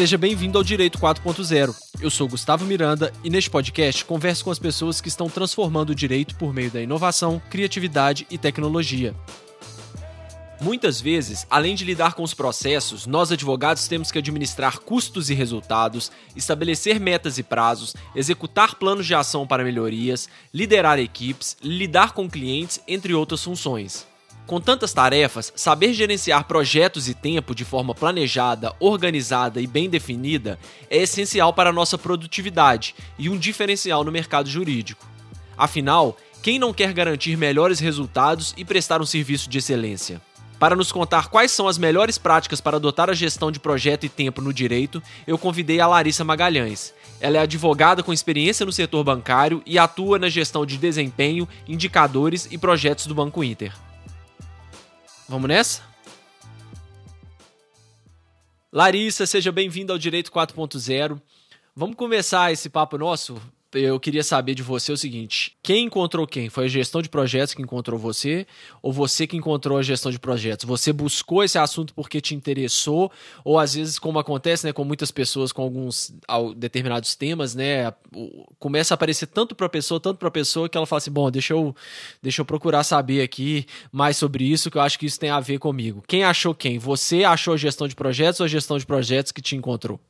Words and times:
Seja 0.00 0.16
bem-vindo 0.16 0.56
ao 0.56 0.64
Direito 0.64 0.98
4.0. 0.98 1.76
Eu 2.00 2.08
sou 2.08 2.26
Gustavo 2.26 2.64
Miranda 2.64 3.12
e 3.22 3.28
neste 3.28 3.50
podcast 3.50 4.02
converso 4.02 4.42
com 4.42 4.50
as 4.50 4.58
pessoas 4.58 4.98
que 4.98 5.08
estão 5.08 5.28
transformando 5.28 5.90
o 5.90 5.94
direito 5.94 6.36
por 6.36 6.54
meio 6.54 6.70
da 6.70 6.80
inovação, 6.80 7.38
criatividade 7.50 8.26
e 8.30 8.38
tecnologia. 8.38 9.14
Muitas 10.58 11.02
vezes, 11.02 11.46
além 11.50 11.74
de 11.74 11.84
lidar 11.84 12.14
com 12.14 12.22
os 12.22 12.32
processos, 12.32 13.06
nós 13.06 13.30
advogados 13.30 13.88
temos 13.88 14.10
que 14.10 14.16
administrar 14.16 14.78
custos 14.78 15.28
e 15.28 15.34
resultados, 15.34 16.10
estabelecer 16.34 16.98
metas 16.98 17.36
e 17.36 17.42
prazos, 17.42 17.94
executar 18.16 18.76
planos 18.76 19.04
de 19.04 19.14
ação 19.14 19.46
para 19.46 19.62
melhorias, 19.62 20.30
liderar 20.52 20.98
equipes, 20.98 21.58
lidar 21.62 22.12
com 22.12 22.26
clientes, 22.26 22.80
entre 22.88 23.12
outras 23.12 23.44
funções. 23.44 24.09
Com 24.50 24.60
tantas 24.60 24.92
tarefas, 24.92 25.52
saber 25.54 25.94
gerenciar 25.94 26.42
projetos 26.42 27.08
e 27.08 27.14
tempo 27.14 27.54
de 27.54 27.64
forma 27.64 27.94
planejada, 27.94 28.74
organizada 28.80 29.60
e 29.60 29.66
bem 29.68 29.88
definida 29.88 30.58
é 30.90 30.96
essencial 30.96 31.52
para 31.52 31.70
a 31.70 31.72
nossa 31.72 31.96
produtividade 31.96 32.96
e 33.16 33.30
um 33.30 33.38
diferencial 33.38 34.02
no 34.02 34.10
mercado 34.10 34.50
jurídico. 34.50 35.06
Afinal, 35.56 36.16
quem 36.42 36.58
não 36.58 36.74
quer 36.74 36.92
garantir 36.92 37.36
melhores 37.36 37.78
resultados 37.78 38.52
e 38.56 38.64
prestar 38.64 39.00
um 39.00 39.06
serviço 39.06 39.48
de 39.48 39.58
excelência? 39.58 40.20
Para 40.58 40.74
nos 40.74 40.90
contar 40.90 41.28
quais 41.28 41.52
são 41.52 41.68
as 41.68 41.78
melhores 41.78 42.18
práticas 42.18 42.60
para 42.60 42.76
adotar 42.76 43.08
a 43.08 43.14
gestão 43.14 43.52
de 43.52 43.60
projeto 43.60 44.04
e 44.04 44.08
tempo 44.08 44.42
no 44.42 44.52
direito, 44.52 45.00
eu 45.28 45.38
convidei 45.38 45.78
a 45.78 45.86
Larissa 45.86 46.24
Magalhães. 46.24 46.92
Ela 47.20 47.36
é 47.36 47.40
advogada 47.42 48.02
com 48.02 48.12
experiência 48.12 48.66
no 48.66 48.72
setor 48.72 49.04
bancário 49.04 49.62
e 49.64 49.78
atua 49.78 50.18
na 50.18 50.28
gestão 50.28 50.66
de 50.66 50.76
desempenho, 50.76 51.48
indicadores 51.68 52.48
e 52.50 52.58
projetos 52.58 53.06
do 53.06 53.14
Banco 53.14 53.44
Inter. 53.44 53.72
Vamos 55.30 55.46
nessa? 55.46 55.82
Larissa, 58.72 59.24
seja 59.26 59.52
bem-vinda 59.52 59.92
ao 59.92 59.98
Direito 59.98 60.32
4.0. 60.32 61.22
Vamos 61.72 61.94
começar 61.94 62.50
esse 62.50 62.68
papo 62.68 62.98
nosso 62.98 63.40
eu 63.72 64.00
queria 64.00 64.24
saber 64.24 64.54
de 64.54 64.62
você 64.62 64.92
o 64.92 64.96
seguinte: 64.96 65.56
quem 65.62 65.86
encontrou 65.86 66.26
quem? 66.26 66.48
Foi 66.48 66.64
a 66.64 66.68
gestão 66.68 67.00
de 67.00 67.08
projetos 67.08 67.54
que 67.54 67.62
encontrou 67.62 67.98
você? 67.98 68.46
Ou 68.82 68.92
você 68.92 69.26
que 69.26 69.36
encontrou 69.36 69.78
a 69.78 69.82
gestão 69.82 70.10
de 70.10 70.18
projetos? 70.18 70.64
Você 70.64 70.92
buscou 70.92 71.44
esse 71.44 71.58
assunto 71.58 71.94
porque 71.94 72.20
te 72.20 72.34
interessou? 72.34 73.10
Ou 73.44 73.58
às 73.58 73.74
vezes, 73.74 73.98
como 73.98 74.18
acontece 74.18 74.66
né, 74.66 74.72
com 74.72 74.84
muitas 74.84 75.10
pessoas 75.10 75.52
com 75.52 75.62
alguns 75.62 76.12
determinados 76.56 77.14
temas, 77.14 77.54
né? 77.54 77.92
Começa 78.58 78.94
a 78.94 78.96
aparecer 78.96 79.26
tanto 79.26 79.54
para 79.54 79.68
pessoa, 79.68 80.00
tanto 80.00 80.18
para 80.18 80.30
pessoa, 80.30 80.68
que 80.68 80.76
ela 80.76 80.86
fala 80.86 80.98
assim: 80.98 81.12
bom, 81.12 81.30
deixa 81.30 81.52
eu, 81.52 81.74
deixa 82.22 82.40
eu 82.40 82.44
procurar 82.44 82.82
saber 82.82 83.22
aqui 83.22 83.66
mais 83.92 84.16
sobre 84.16 84.44
isso, 84.44 84.70
que 84.70 84.78
eu 84.78 84.82
acho 84.82 84.98
que 84.98 85.06
isso 85.06 85.20
tem 85.20 85.30
a 85.30 85.40
ver 85.40 85.58
comigo. 85.58 86.02
Quem 86.08 86.24
achou 86.24 86.54
quem? 86.54 86.78
Você 86.78 87.24
achou 87.24 87.54
a 87.54 87.56
gestão 87.56 87.86
de 87.86 87.94
projetos 87.94 88.40
ou 88.40 88.44
a 88.44 88.48
gestão 88.48 88.78
de 88.78 88.86
projetos 88.86 89.32
que 89.32 89.40
te 89.40 89.54
encontrou? 89.54 90.00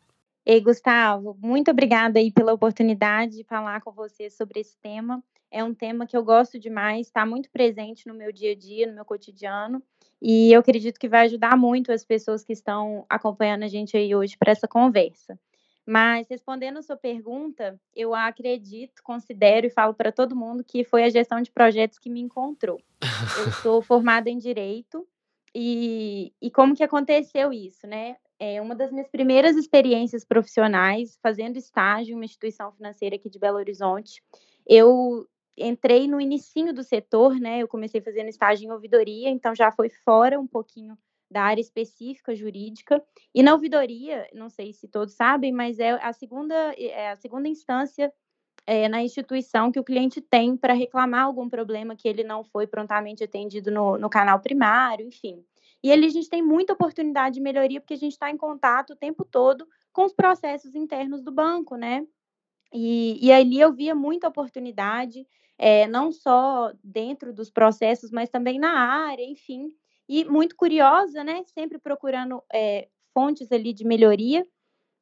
Ei, 0.52 0.60
Gustavo, 0.60 1.38
muito 1.40 1.70
obrigada 1.70 2.18
aí 2.18 2.32
pela 2.32 2.52
oportunidade 2.52 3.36
de 3.36 3.44
falar 3.44 3.80
com 3.82 3.92
você 3.92 4.28
sobre 4.28 4.58
esse 4.58 4.76
tema. 4.78 5.22
É 5.48 5.62
um 5.62 5.72
tema 5.72 6.08
que 6.08 6.16
eu 6.16 6.24
gosto 6.24 6.58
demais, 6.58 7.06
está 7.06 7.24
muito 7.24 7.48
presente 7.52 8.08
no 8.08 8.14
meu 8.14 8.32
dia 8.32 8.50
a 8.50 8.56
dia, 8.56 8.88
no 8.88 8.92
meu 8.92 9.04
cotidiano, 9.04 9.80
e 10.20 10.52
eu 10.52 10.58
acredito 10.58 10.98
que 10.98 11.08
vai 11.08 11.26
ajudar 11.26 11.56
muito 11.56 11.92
as 11.92 12.04
pessoas 12.04 12.42
que 12.42 12.52
estão 12.52 13.06
acompanhando 13.08 13.62
a 13.62 13.68
gente 13.68 13.96
aí 13.96 14.12
hoje 14.12 14.36
para 14.36 14.50
essa 14.50 14.66
conversa. 14.66 15.38
Mas 15.86 16.26
respondendo 16.28 16.78
a 16.78 16.82
sua 16.82 16.96
pergunta, 16.96 17.80
eu 17.94 18.12
acredito, 18.12 19.04
considero 19.04 19.68
e 19.68 19.70
falo 19.70 19.94
para 19.94 20.10
todo 20.10 20.34
mundo 20.34 20.64
que 20.64 20.82
foi 20.82 21.04
a 21.04 21.10
gestão 21.10 21.40
de 21.40 21.52
projetos 21.52 21.96
que 21.96 22.10
me 22.10 22.20
encontrou. 22.20 22.80
Eu 23.38 23.52
sou 23.62 23.80
formada 23.80 24.28
em 24.28 24.36
direito 24.36 25.06
e, 25.54 26.32
e 26.42 26.50
como 26.50 26.74
que 26.74 26.82
aconteceu 26.82 27.52
isso, 27.52 27.86
né? 27.86 28.16
É 28.40 28.60
uma 28.60 28.74
das 28.74 28.90
minhas 28.90 29.08
primeiras 29.08 29.54
experiências 29.54 30.24
profissionais, 30.24 31.18
fazendo 31.22 31.58
estágio 31.58 32.12
em 32.12 32.16
uma 32.16 32.24
instituição 32.24 32.72
financeira 32.72 33.16
aqui 33.16 33.28
de 33.28 33.38
Belo 33.38 33.58
Horizonte. 33.58 34.22
Eu 34.66 35.28
entrei 35.56 36.08
no 36.08 36.18
inicinho 36.18 36.72
do 36.72 36.82
setor, 36.82 37.38
né? 37.38 37.58
Eu 37.58 37.68
comecei 37.68 38.00
fazendo 38.00 38.28
estágio 38.28 38.66
em 38.66 38.72
ouvidoria, 38.72 39.28
então 39.28 39.54
já 39.54 39.70
foi 39.70 39.90
fora 39.90 40.40
um 40.40 40.46
pouquinho 40.46 40.96
da 41.30 41.42
área 41.42 41.60
específica 41.60 42.34
jurídica. 42.34 43.02
E 43.34 43.42
na 43.42 43.52
ouvidoria, 43.52 44.26
não 44.32 44.48
sei 44.48 44.72
se 44.72 44.88
todos 44.88 45.14
sabem, 45.14 45.52
mas 45.52 45.78
é 45.78 45.90
a 45.90 46.12
segunda, 46.12 46.54
é 46.76 47.10
a 47.10 47.16
segunda 47.16 47.46
instância 47.46 48.10
é, 48.66 48.88
na 48.88 49.02
instituição 49.02 49.70
que 49.70 49.78
o 49.78 49.84
cliente 49.84 50.20
tem 50.20 50.56
para 50.56 50.72
reclamar 50.72 51.24
algum 51.24 51.48
problema 51.48 51.94
que 51.94 52.08
ele 52.08 52.24
não 52.24 52.42
foi 52.42 52.66
prontamente 52.66 53.22
atendido 53.22 53.70
no, 53.70 53.98
no 53.98 54.08
canal 54.10 54.40
primário, 54.40 55.06
enfim. 55.06 55.44
E 55.82 55.90
ali 55.90 56.06
a 56.06 56.10
gente 56.10 56.28
tem 56.28 56.42
muita 56.42 56.72
oportunidade 56.72 57.36
de 57.36 57.40
melhoria, 57.40 57.80
porque 57.80 57.94
a 57.94 57.98
gente 57.98 58.12
está 58.12 58.30
em 58.30 58.36
contato 58.36 58.90
o 58.90 58.96
tempo 58.96 59.24
todo 59.24 59.66
com 59.92 60.04
os 60.04 60.12
processos 60.12 60.74
internos 60.74 61.22
do 61.22 61.32
banco, 61.32 61.76
né? 61.76 62.06
E, 62.72 63.18
e 63.24 63.32
ali 63.32 63.60
eu 63.60 63.72
via 63.72 63.94
muita 63.94 64.28
oportunidade, 64.28 65.26
é, 65.58 65.86
não 65.86 66.12
só 66.12 66.72
dentro 66.82 67.32
dos 67.32 67.50
processos, 67.50 68.10
mas 68.10 68.30
também 68.30 68.58
na 68.58 68.72
área, 68.72 69.24
enfim. 69.24 69.68
E 70.08 70.24
muito 70.24 70.56
curiosa, 70.56 71.24
né? 71.24 71.42
Sempre 71.46 71.78
procurando 71.78 72.42
é, 72.52 72.88
fontes 73.12 73.50
ali 73.50 73.72
de 73.72 73.84
melhoria. 73.84 74.46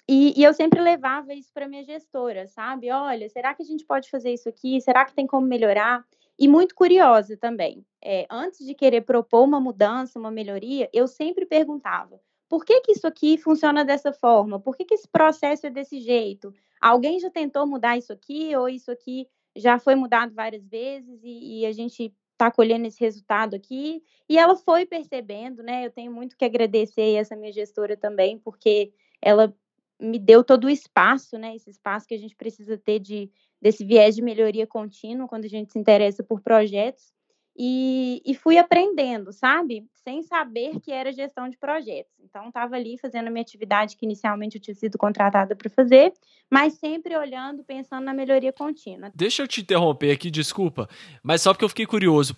E, 0.09 0.33
e, 0.41 0.43
eu 0.43 0.55
sempre 0.55 0.81
levava 0.81 1.35
isso 1.35 1.53
para 1.53 1.69
minha 1.69 1.85
gestora, 1.85 2.47
sabe? 2.47 2.91
Olha, 2.91 3.29
será 3.29 3.53
que 3.55 3.63
a 3.63 3.67
gente 3.67 3.85
pode 3.85 4.09
fazer 4.09 4.33
isso 4.33 4.49
aqui? 4.49 4.81
Será 4.81 5.05
que 5.05 5.13
tem 5.13 5.27
como 5.27 5.47
melhorar? 5.47 6.03
E 6.39 6.47
muito 6.47 6.75
curiosa 6.75 7.37
também. 7.37 7.85
É, 8.03 8.27
antes 8.31 8.65
de 8.65 8.75
querer 8.75 9.01
propor 9.01 9.45
uma 9.45 9.59
mudança, 9.59 10.19
uma 10.19 10.31
melhoria, 10.31 10.89
eu 10.93 11.09
sempre 11.09 11.45
perguntava: 11.45 12.21
por 12.49 12.65
que, 12.65 12.81
que 12.81 12.93
isso 12.93 13.07
aqui 13.07 13.37
funciona 13.37 13.85
dessa 13.85 14.13
forma? 14.13 14.61
Por 14.61 14.77
que, 14.77 14.85
que 14.85 14.95
esse 14.95 15.09
processo 15.09 15.67
é 15.67 15.71
desse 15.71 16.01
jeito? 16.01 16.53
Alguém 16.81 17.19
já 17.19 17.31
tentou 17.31 17.67
mudar 17.67 17.99
isso 17.99 18.13
aqui? 18.13 18.55
Ou 18.57 18.69
isso 18.69 18.91
aqui 18.91 19.27
já 19.57 19.79
foi 19.79 19.95
mudado 19.97 20.33
várias 20.35 20.65
vezes 20.67 21.21
e, 21.23 21.61
e 21.61 21.67
a 21.67 21.73
gente 21.73 22.15
está 22.33 22.51
colhendo 22.51 22.87
esse 22.87 23.01
resultado 23.01 23.57
aqui? 23.57 24.03
E 24.29 24.39
ela 24.39 24.57
foi 24.57 24.87
percebendo, 24.87 25.63
né? 25.63 25.87
Eu 25.87 25.91
tenho 25.91 26.13
muito 26.13 26.37
que 26.37 26.45
agradecer 26.45 27.17
essa 27.17 27.35
minha 27.35 27.53
gestora 27.53 27.97
também, 27.97 28.39
porque 28.39 28.93
ela 29.21 29.53
me 30.01 30.19
deu 30.19 30.45
todo 30.45 30.65
o 30.65 30.71
espaço, 30.71 31.39
né? 31.39 31.57
Esse 31.57 31.71
espaço 31.71 32.07
que 32.07 32.15
a 32.15 32.19
gente 32.19 32.37
precisa 32.37 32.79
ter 32.79 32.99
de 32.99 33.31
desse 33.61 33.85
viés 33.85 34.15
de 34.15 34.23
melhoria 34.23 34.67
contínua 34.67 35.27
quando 35.27 35.45
a 35.45 35.49
gente 35.49 35.73
se 35.73 35.79
interessa 35.79 36.23
por 36.23 36.41
projetos. 36.41 37.13
E, 37.61 38.23
e 38.25 38.37
fui 38.37 38.57
aprendendo, 38.57 39.33
sabe? 39.33 39.85
Sem 39.93 40.23
saber 40.23 40.79
que 40.79 40.93
era 40.93 41.11
gestão 41.11 41.49
de 41.49 41.59
projetos. 41.59 42.13
Então, 42.21 42.47
estava 42.47 42.77
ali 42.77 42.97
fazendo 42.99 43.27
a 43.27 43.31
minha 43.33 43.43
atividade 43.43 43.97
que 43.97 44.07
inicialmente 44.07 44.57
eu 44.57 44.63
tinha 44.63 44.77
sido 44.77 44.97
contratada 44.97 45.57
para 45.57 45.69
fazer, 45.69 46.13
mas 46.49 46.75
sempre 46.75 47.17
olhando, 47.17 47.65
pensando 47.65 48.05
na 48.05 48.15
melhoria 48.15 48.53
contínua. 48.53 49.11
Deixa 49.13 49.43
eu 49.43 49.49
te 49.49 49.61
interromper 49.61 50.13
aqui, 50.13 50.31
desculpa, 50.31 50.89
mas 51.21 51.43
só 51.43 51.53
porque 51.53 51.65
eu 51.65 51.69
fiquei 51.69 51.87
curioso. 51.87 52.37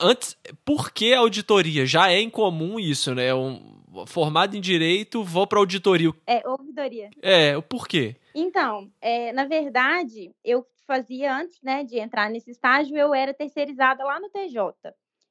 Antes, 0.00 0.36
por 0.64 0.90
que 0.90 1.12
auditoria? 1.12 1.84
Já 1.84 2.10
é 2.10 2.20
incomum 2.20 2.80
isso, 2.80 3.14
né? 3.14 3.34
Um, 3.34 3.82
formado 4.06 4.56
em 4.56 4.60
direito, 4.60 5.22
vou 5.22 5.46
para 5.46 5.58
auditoria. 5.58 6.12
É, 6.26 6.46
ouvidoria. 6.48 7.10
É, 7.22 7.56
o 7.56 7.62
porquê? 7.62 8.16
Então, 8.34 8.90
é, 9.00 9.32
na 9.32 9.44
verdade, 9.44 10.34
eu 10.42 10.66
fazia 10.86 11.36
antes, 11.36 11.60
né, 11.62 11.84
de 11.84 11.98
entrar 11.98 12.28
nesse 12.28 12.50
estágio, 12.50 12.96
eu 12.96 13.14
era 13.14 13.32
terceirizada 13.32 14.04
lá 14.04 14.18
no 14.18 14.28
TJ. 14.28 14.74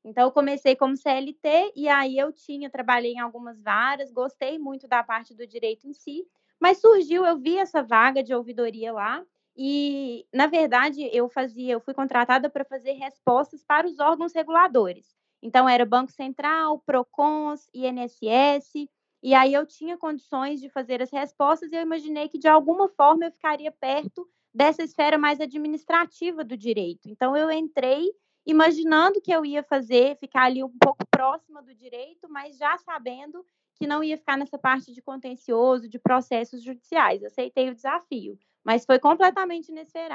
Então, 0.06 0.24
eu 0.24 0.32
comecei 0.32 0.76
como 0.76 0.98
CLT 0.98 1.74
e 1.76 1.88
aí 1.88 2.18
eu 2.18 2.32
tinha, 2.32 2.70
trabalhei 2.70 3.14
em 3.14 3.20
algumas 3.20 3.62
varas, 3.62 4.12
gostei 4.12 4.58
muito 4.58 4.88
da 4.88 5.04
parte 5.04 5.34
do 5.34 5.48
direito 5.48 5.88
em 5.88 5.94
si, 5.94 6.26
mas 6.60 6.80
surgiu, 6.80 7.26
eu 7.26 7.38
vi 7.38 7.58
essa 7.58 7.82
vaga 7.82 8.24
de 8.24 8.34
ouvidoria 8.34 8.92
lá 8.92 9.24
e, 9.56 10.26
na 10.34 10.48
verdade, 10.48 11.10
eu 11.14 11.30
fazia, 11.30 11.74
eu 11.74 11.80
fui 11.80 11.94
contratada 11.94 12.50
para 12.50 12.66
fazer 12.66 12.94
respostas 12.94 13.64
para 13.64 13.88
os 13.88 14.00
órgãos 14.00 14.34
reguladores. 14.34 15.16
Então, 15.42 15.68
era 15.68 15.86
Banco 15.86 16.12
Central, 16.12 16.80
PROCONs, 16.86 17.68
INSS, 17.74 18.90
e 19.22 19.34
aí 19.34 19.54
eu 19.54 19.66
tinha 19.66 19.98
condições 19.98 20.60
de 20.60 20.70
fazer 20.70 21.02
as 21.02 21.12
respostas 21.12 21.72
e 21.72 21.76
eu 21.76 21.82
imaginei 21.82 22.28
que, 22.28 22.40
de 22.40 22.48
alguma 22.48 22.90
forma, 22.90 23.26
eu 23.26 23.32
ficaria 23.32 23.72
perto 23.72 24.28
dessa 24.54 24.84
esfera 24.84 25.18
mais 25.18 25.40
administrativa 25.40 26.44
do 26.44 26.58
direito. 26.58 27.10
Então, 27.10 27.36
eu 27.36 27.52
entrei 27.52 28.12
imaginando 28.46 29.22
que 29.22 29.32
eu 29.32 29.46
ia 29.46 29.64
fazer, 29.64 30.18
ficar 30.18 30.44
ali 30.44 30.64
um 30.64 30.78
pouco 30.78 31.06
próxima 31.10 31.62
do 31.62 31.74
direito, 31.74 32.28
mas 32.30 32.58
já 32.58 32.78
sabendo 32.78 33.46
que 33.76 33.88
não 33.88 34.04
ia 34.04 34.18
ficar 34.18 34.38
nessa 34.38 34.58
parte 34.58 34.94
de 34.94 35.02
contencioso, 35.02 35.88
de 35.88 36.00
processos 36.00 36.62
judiciais. 36.62 37.24
Aceitei 37.24 37.70
o 37.70 37.76
desafio, 37.76 38.38
mas 38.64 38.86
foi 38.86 39.00
completamente 39.00 39.72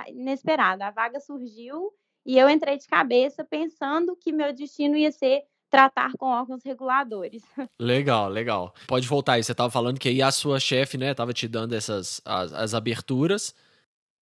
inesperado. 0.08 0.82
A 0.82 0.90
vaga 0.90 1.20
surgiu 1.20 1.92
e 2.24 2.38
eu 2.38 2.48
entrei 2.48 2.76
de 2.76 2.86
cabeça 2.86 3.44
pensando 3.44 4.16
que 4.16 4.32
meu 4.32 4.52
destino 4.52 4.96
ia 4.96 5.12
ser 5.12 5.44
tratar 5.70 6.12
com 6.18 6.26
órgãos 6.26 6.62
reguladores. 6.64 7.42
Legal, 7.78 8.28
legal. 8.28 8.74
Pode 8.86 9.06
voltar 9.06 9.34
aí. 9.34 9.44
Você 9.44 9.52
estava 9.52 9.70
falando 9.70 10.00
que 10.00 10.08
aí 10.08 10.22
a 10.22 10.30
sua 10.30 10.58
chefe, 10.58 10.96
né, 10.96 11.10
estava 11.10 11.32
te 11.32 11.46
dando 11.46 11.74
essas 11.74 12.20
as, 12.24 12.52
as, 12.52 12.74
aberturas. 12.74 13.54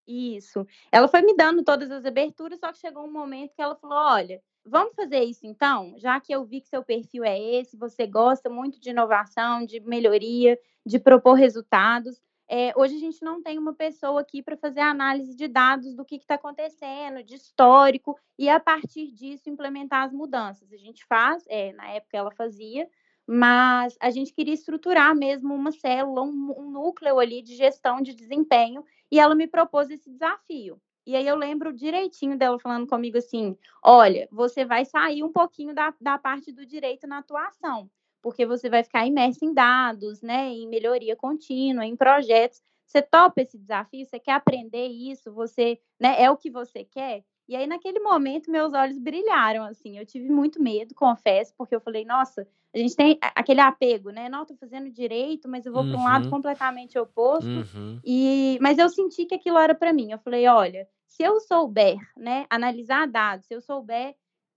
Isso. 0.07 0.67
Ela 0.91 1.09
foi 1.09 1.23
me 1.23 1.37
dando 1.37 1.63
todas 1.63 1.91
as 1.91 2.05
aberturas, 2.05 2.59
só 2.59 2.73
que 2.73 2.79
chegou 2.79 3.05
um 3.05 3.13
momento 3.13 3.55
que 3.55 3.63
ela 3.63 3.77
falou: 3.77 3.97
olha, 3.97 4.41
vamos 4.65 4.95
fazer 4.95 5.21
isso 5.21 5.47
então? 5.47 5.95
Já 5.99 6.21
que 6.21 6.33
eu 6.33 6.45
vi 6.45 6.61
que 6.61 6.69
seu 6.69 6.83
perfil 6.83 7.25
é 7.25 7.41
esse, 7.41 7.77
você 7.77 8.07
gosta 8.07 8.51
muito 8.51 8.81
de 8.81 8.91
inovação, 8.91 9.65
de 9.65 9.81
melhoria, 9.81 10.59
de 10.85 10.99
propor 10.99 11.35
resultados. 11.35 12.21
É, 12.49 12.73
hoje 12.77 12.97
a 12.97 13.01
gente 13.01 13.25
não 13.25 13.43
tem 13.43 13.59
uma 13.59 13.75
pessoa 13.75 14.21
aqui 14.21 14.41
para 14.41 14.57
fazer 14.57 14.81
análise 14.81 15.35
de 15.35 15.49
dados 15.49 15.95
do 15.95 16.05
que 16.05 16.17
está 16.17 16.37
acontecendo, 16.37 17.23
de 17.25 17.35
histórico, 17.35 18.17
e 18.39 18.49
a 18.49 18.61
partir 18.61 19.11
disso 19.13 19.51
implementar 19.51 20.05
as 20.05 20.13
mudanças. 20.13 20.73
A 20.73 20.77
gente 20.77 21.05
faz, 21.07 21.45
é, 21.49 21.73
na 21.73 21.89
época 21.89 22.17
ela 22.17 22.31
fazia, 22.31 22.89
mas 23.27 23.97
a 24.01 24.11
gente 24.11 24.33
queria 24.33 24.55
estruturar 24.55 25.15
mesmo 25.17 25.53
uma 25.53 25.73
célula, 25.73 26.23
um, 26.23 26.55
um 26.57 26.71
núcleo 26.71 27.19
ali 27.19 27.43
de 27.43 27.57
gestão 27.57 28.01
de 28.01 28.15
desempenho, 28.15 28.85
e 29.11 29.19
ela 29.19 29.35
me 29.35 29.49
propôs 29.49 29.91
esse 29.91 30.09
desafio. 30.09 30.81
E 31.05 31.17
aí 31.17 31.27
eu 31.27 31.37
lembro 31.37 31.73
direitinho 31.73 32.39
dela 32.39 32.59
falando 32.59 32.87
comigo 32.87 33.19
assim: 33.19 33.57
olha, 33.83 34.29
você 34.31 34.65
vai 34.65 34.85
sair 34.85 35.23
um 35.23 35.33
pouquinho 35.33 35.75
da, 35.75 35.95
da 36.01 36.19
parte 36.19 36.53
do 36.53 36.67
direito 36.67 37.07
na 37.07 37.19
atuação 37.19 37.91
porque 38.23 38.47
você 38.47 38.69
vai 38.69 38.83
ficar 38.83 39.07
imerso 39.07 39.45
em 39.45 39.53
dados, 39.53 40.23
né, 40.23 40.49
em 40.49 40.69
melhoria 40.69 41.17
contínua, 41.17 41.85
em 41.85 41.97
projetos. 41.97 42.63
Você 42.87 43.03
topa 43.03 43.43
esse 43.43 43.59
desafio? 43.59 44.07
Você 44.07 44.19
quer 44.19 44.33
aprender 44.33 44.87
isso? 44.87 45.33
Você, 45.33 45.79
né, 46.01 46.23
é 46.23 46.31
o 46.31 46.37
que 46.37 46.51
você 46.51 46.85
quer? 46.85 47.25
E 47.49 47.55
aí 47.55 47.67
naquele 47.67 48.01
momento 48.01 48.51
meus 48.51 48.73
olhos 48.73 48.99
brilharam 48.99 49.65
assim. 49.65 49.99
Eu 49.99 50.07
tive 50.07 50.29
muito 50.29 50.61
medo, 50.61 50.95
confesso, 50.95 51.55
porque 51.57 51.75
eu 51.75 51.81
falei, 51.81 52.05
nossa, 52.05 52.47
a 52.75 52.79
gente 52.79 52.97
tem 52.97 53.19
aquele 53.35 53.61
apego, 53.61 54.11
né? 54.11 54.29
Não, 54.29 54.45
tô 54.45 54.55
fazendo 54.57 54.91
direito, 54.91 55.49
mas 55.49 55.65
eu 55.65 55.73
vou 55.73 55.83
uhum. 55.83 55.93
para 55.93 56.01
um 56.01 56.05
lado 56.05 56.31
completamente 56.31 56.99
oposto. 56.99 57.49
Uhum. 57.49 58.01
E 58.05 58.59
mas 58.61 58.79
eu 58.79 58.89
senti 58.89 59.25
que 59.25 59.35
aquilo 59.35 59.59
era 59.59 59.75
para 59.75 59.93
mim. 59.93 60.11
Eu 60.11 60.19
falei, 60.19 60.47
olha, 60.47 60.89
se 61.07 61.23
eu 61.23 61.41
souber, 61.41 61.97
né, 62.17 62.47
analisar 62.51 63.07
dados, 63.07 63.47
se 63.47 63.55
eu 63.55 63.61
souber 63.61 64.15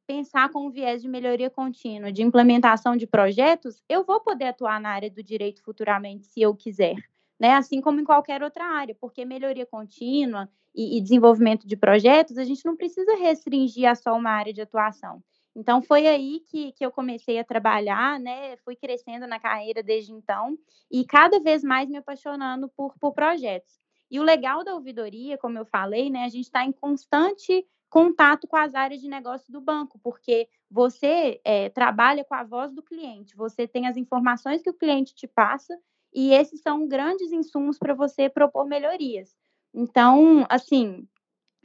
pensar 0.09 0.49
com 0.49 0.65
um 0.65 0.71
viés 0.71 1.03
de 1.03 1.07
melhoria 1.07 1.51
contínua, 1.51 2.11
de 2.11 2.23
implementação 2.23 2.97
de 2.97 3.05
projetos, 3.05 3.79
eu 3.87 4.03
vou 4.03 4.19
poder 4.19 4.45
atuar 4.45 4.81
na 4.81 4.89
área 4.89 5.07
do 5.07 5.21
direito 5.21 5.61
futuramente, 5.61 6.25
se 6.25 6.41
eu 6.41 6.55
quiser, 6.55 6.95
né? 7.39 7.53
Assim 7.53 7.79
como 7.79 8.01
em 8.01 8.03
qualquer 8.03 8.41
outra 8.41 8.65
área, 8.65 8.97
porque 8.99 9.23
melhoria 9.23 9.67
contínua 9.67 10.49
e, 10.73 10.97
e 10.97 11.01
desenvolvimento 11.01 11.67
de 11.67 11.77
projetos, 11.77 12.39
a 12.39 12.43
gente 12.43 12.65
não 12.65 12.75
precisa 12.75 13.15
restringir 13.17 13.87
a 13.87 13.93
só 13.93 14.17
uma 14.17 14.31
área 14.31 14.51
de 14.51 14.61
atuação. 14.61 15.21
Então, 15.55 15.79
foi 15.79 16.07
aí 16.07 16.39
que, 16.49 16.71
que 16.71 16.83
eu 16.83 16.89
comecei 16.89 17.37
a 17.37 17.43
trabalhar, 17.43 18.19
né? 18.19 18.57
Fui 18.65 18.75
crescendo 18.75 19.27
na 19.27 19.39
carreira 19.39 19.83
desde 19.83 20.11
então 20.11 20.57
e 20.89 21.05
cada 21.05 21.39
vez 21.39 21.63
mais 21.63 21.87
me 21.87 21.97
apaixonando 21.97 22.67
por, 22.69 22.97
por 22.97 23.13
projetos. 23.13 23.79
E 24.09 24.19
o 24.19 24.23
legal 24.23 24.63
da 24.63 24.73
ouvidoria, 24.73 25.37
como 25.37 25.59
eu 25.59 25.65
falei, 25.65 26.09
né? 26.09 26.23
A 26.23 26.29
gente 26.29 26.45
está 26.45 26.65
em 26.65 26.71
constante 26.71 27.63
contato 27.89 28.47
com 28.47 28.55
as 28.55 28.75
áreas 28.75 29.01
de 29.01 29.07
negócio 29.07 29.51
do 29.51 29.59
banco, 29.59 29.99
porque 30.03 30.47
você 30.69 31.41
é, 31.43 31.69
trabalha 31.69 32.23
com 32.23 32.35
a 32.35 32.43
voz 32.43 32.73
do 32.73 32.83
cliente, 32.83 33.35
você 33.35 33.67
tem 33.67 33.87
as 33.87 33.97
informações 33.97 34.61
que 34.61 34.69
o 34.69 34.77
cliente 34.77 35.15
te 35.15 35.27
passa 35.27 35.77
e 36.13 36.33
esses 36.33 36.61
são 36.61 36.87
grandes 36.87 37.31
insumos 37.31 37.77
para 37.77 37.93
você 37.93 38.29
propor 38.29 38.65
melhorias. 38.65 39.35
Então, 39.73 40.45
assim, 40.49 41.07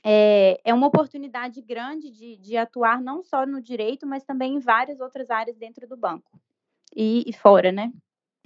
é, 0.05 0.61
é 0.65 0.75
uma 0.75 0.87
oportunidade 0.87 1.61
grande 1.63 2.11
de, 2.11 2.37
de, 2.37 2.57
atuar 2.57 3.01
não 3.01 3.23
só 3.23 3.47
no 3.47 3.61
direito, 3.61 4.07
mas 4.07 4.25
também 4.25 4.55
em 4.55 4.61
várias 4.61 5.01
outras 5.01 5.31
áreas 5.31 5.57
dentro 5.57 5.89
do 5.89 5.97
banco 5.97 6.39
e, 6.95 7.25
e 7.27 7.33
fora, 7.33 7.73
né? 7.73 7.91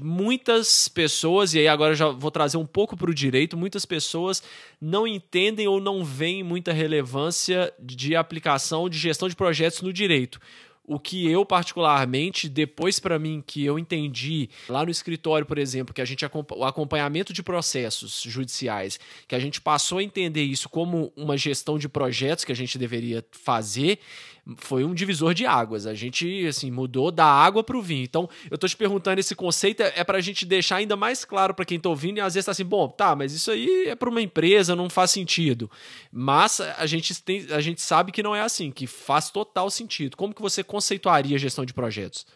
Muitas 0.00 0.88
pessoas, 0.88 1.54
e 1.54 1.58
aí 1.58 1.68
agora 1.68 1.94
já 1.94 2.08
vou 2.08 2.30
trazer 2.30 2.56
um 2.56 2.66
pouco 2.66 2.96
para 2.96 3.10
o 3.10 3.14
direito, 3.14 3.56
muitas 3.56 3.84
pessoas 3.84 4.42
não 4.80 5.06
entendem 5.06 5.66
ou 5.66 5.80
não 5.80 6.04
veem 6.04 6.42
muita 6.42 6.72
relevância 6.72 7.72
de 7.80 8.14
aplicação 8.14 8.88
de 8.88 8.96
gestão 8.96 9.28
de 9.28 9.34
projetos 9.34 9.82
no 9.82 9.92
direito. 9.92 10.40
O 10.90 10.98
que 10.98 11.30
eu, 11.30 11.44
particularmente, 11.44 12.48
depois 12.48 12.98
para 12.98 13.18
mim 13.18 13.44
que 13.46 13.62
eu 13.62 13.78
entendi 13.78 14.48
lá 14.70 14.84
no 14.86 14.90
escritório, 14.90 15.44
por 15.44 15.58
exemplo, 15.58 15.92
que 15.92 16.00
a 16.00 16.04
gente 16.04 16.24
o 16.24 16.64
acompanhamento 16.64 17.30
de 17.30 17.42
processos 17.42 18.22
judiciais, 18.22 18.98
que 19.26 19.34
a 19.34 19.38
gente 19.38 19.60
passou 19.60 19.98
a 19.98 20.02
entender 20.02 20.44
isso 20.44 20.66
como 20.66 21.12
uma 21.14 21.36
gestão 21.36 21.76
de 21.78 21.90
projetos 21.90 22.42
que 22.42 22.52
a 22.52 22.56
gente 22.56 22.78
deveria 22.78 23.22
fazer, 23.32 23.98
foi 24.56 24.84
um 24.84 24.94
divisor 24.94 25.34
de 25.34 25.44
águas. 25.44 25.86
A 25.86 25.94
gente, 25.94 26.46
assim, 26.46 26.70
mudou 26.70 27.10
da 27.10 27.26
água 27.26 27.62
para 27.62 27.76
o 27.76 27.82
vinho. 27.82 28.04
Então, 28.04 28.28
eu 28.50 28.56
tô 28.56 28.66
te 28.66 28.76
perguntando, 28.76 29.20
esse 29.20 29.34
conceito 29.34 29.82
é, 29.82 29.92
é 29.96 30.04
para 30.04 30.18
a 30.18 30.20
gente 30.20 30.46
deixar 30.46 30.76
ainda 30.76 30.96
mais 30.96 31.24
claro 31.24 31.52
para 31.54 31.64
quem 31.64 31.78
tá 31.78 31.88
ouvindo 31.88 32.18
e 32.18 32.20
às 32.20 32.34
vezes 32.34 32.46
tá 32.46 32.52
assim, 32.52 32.64
bom, 32.64 32.88
tá, 32.88 33.14
mas 33.14 33.32
isso 33.32 33.50
aí 33.50 33.88
é 33.88 33.94
para 33.94 34.08
uma 34.08 34.22
empresa, 34.22 34.74
não 34.74 34.88
faz 34.88 35.10
sentido. 35.10 35.70
Mas 36.10 36.60
a 36.60 36.86
gente, 36.86 37.22
tem, 37.22 37.46
a 37.50 37.60
gente 37.60 37.82
sabe 37.82 38.12
que 38.12 38.22
não 38.22 38.34
é 38.34 38.40
assim, 38.40 38.70
que 38.70 38.86
faz 38.86 39.30
total 39.30 39.70
sentido. 39.70 40.16
Como 40.16 40.34
que 40.34 40.42
você 40.42 40.64
conceituaria 40.64 41.36
a 41.36 41.40
gestão 41.40 41.64
de 41.64 41.74
projetos? 41.74 42.26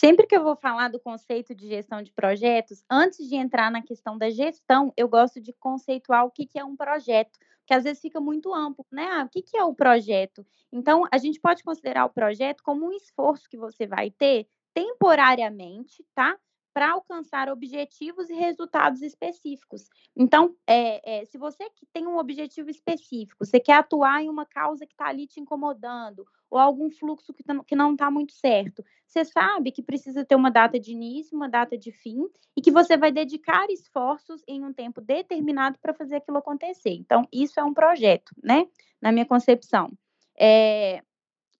Sempre 0.00 0.26
que 0.26 0.34
eu 0.34 0.42
vou 0.42 0.56
falar 0.56 0.88
do 0.88 0.98
conceito 0.98 1.54
de 1.54 1.68
gestão 1.68 2.02
de 2.02 2.10
projetos, 2.10 2.82
antes 2.90 3.28
de 3.28 3.36
entrar 3.36 3.70
na 3.70 3.82
questão 3.82 4.16
da 4.16 4.30
gestão, 4.30 4.92
eu 4.96 5.06
gosto 5.06 5.40
de 5.42 5.52
conceituar 5.52 6.24
o 6.24 6.30
que 6.30 6.48
é 6.54 6.64
um 6.64 6.74
projeto 6.74 7.38
que 7.70 7.74
às 7.74 7.84
vezes 7.84 8.02
fica 8.02 8.20
muito 8.20 8.52
amplo, 8.52 8.84
né? 8.90 9.08
Ah, 9.12 9.22
o 9.22 9.28
que, 9.28 9.42
que 9.42 9.56
é 9.56 9.62
o 9.62 9.72
projeto? 9.72 10.44
Então, 10.72 11.04
a 11.08 11.18
gente 11.18 11.38
pode 11.40 11.62
considerar 11.62 12.04
o 12.04 12.10
projeto 12.10 12.64
como 12.64 12.84
um 12.84 12.92
esforço 12.92 13.48
que 13.48 13.56
você 13.56 13.86
vai 13.86 14.10
ter 14.10 14.48
temporariamente, 14.74 16.04
tá? 16.12 16.36
Para 16.72 16.92
alcançar 16.92 17.48
objetivos 17.48 18.30
e 18.30 18.34
resultados 18.34 19.02
específicos. 19.02 19.88
Então, 20.16 20.54
é, 20.66 21.20
é, 21.20 21.24
se 21.24 21.36
você 21.36 21.68
tem 21.92 22.06
um 22.06 22.16
objetivo 22.16 22.70
específico, 22.70 23.44
você 23.44 23.58
quer 23.58 23.74
atuar 23.74 24.22
em 24.22 24.28
uma 24.28 24.46
causa 24.46 24.86
que 24.86 24.92
está 24.92 25.06
ali 25.06 25.26
te 25.26 25.40
incomodando, 25.40 26.24
ou 26.50 26.58
algum 26.58 26.90
fluxo 26.90 27.32
que, 27.32 27.42
tá, 27.42 27.58
que 27.64 27.76
não 27.76 27.92
está 27.92 28.10
muito 28.10 28.32
certo. 28.32 28.84
Você 29.06 29.24
sabe 29.24 29.70
que 29.70 29.82
precisa 29.82 30.24
ter 30.24 30.34
uma 30.34 30.50
data 30.50 30.78
de 30.78 30.92
início, 30.92 31.36
uma 31.36 31.48
data 31.48 31.78
de 31.78 31.92
fim, 31.92 32.28
e 32.56 32.60
que 32.60 32.70
você 32.70 32.96
vai 32.96 33.12
dedicar 33.12 33.70
esforços 33.70 34.42
em 34.46 34.64
um 34.64 34.72
tempo 34.72 35.00
determinado 35.00 35.78
para 35.80 35.94
fazer 35.94 36.16
aquilo 36.16 36.38
acontecer. 36.38 36.90
Então, 36.90 37.26
isso 37.32 37.58
é 37.58 37.64
um 37.64 37.74
projeto, 37.74 38.32
né? 38.42 38.66
Na 39.00 39.12
minha 39.12 39.26
concepção. 39.26 39.90
É... 40.38 41.02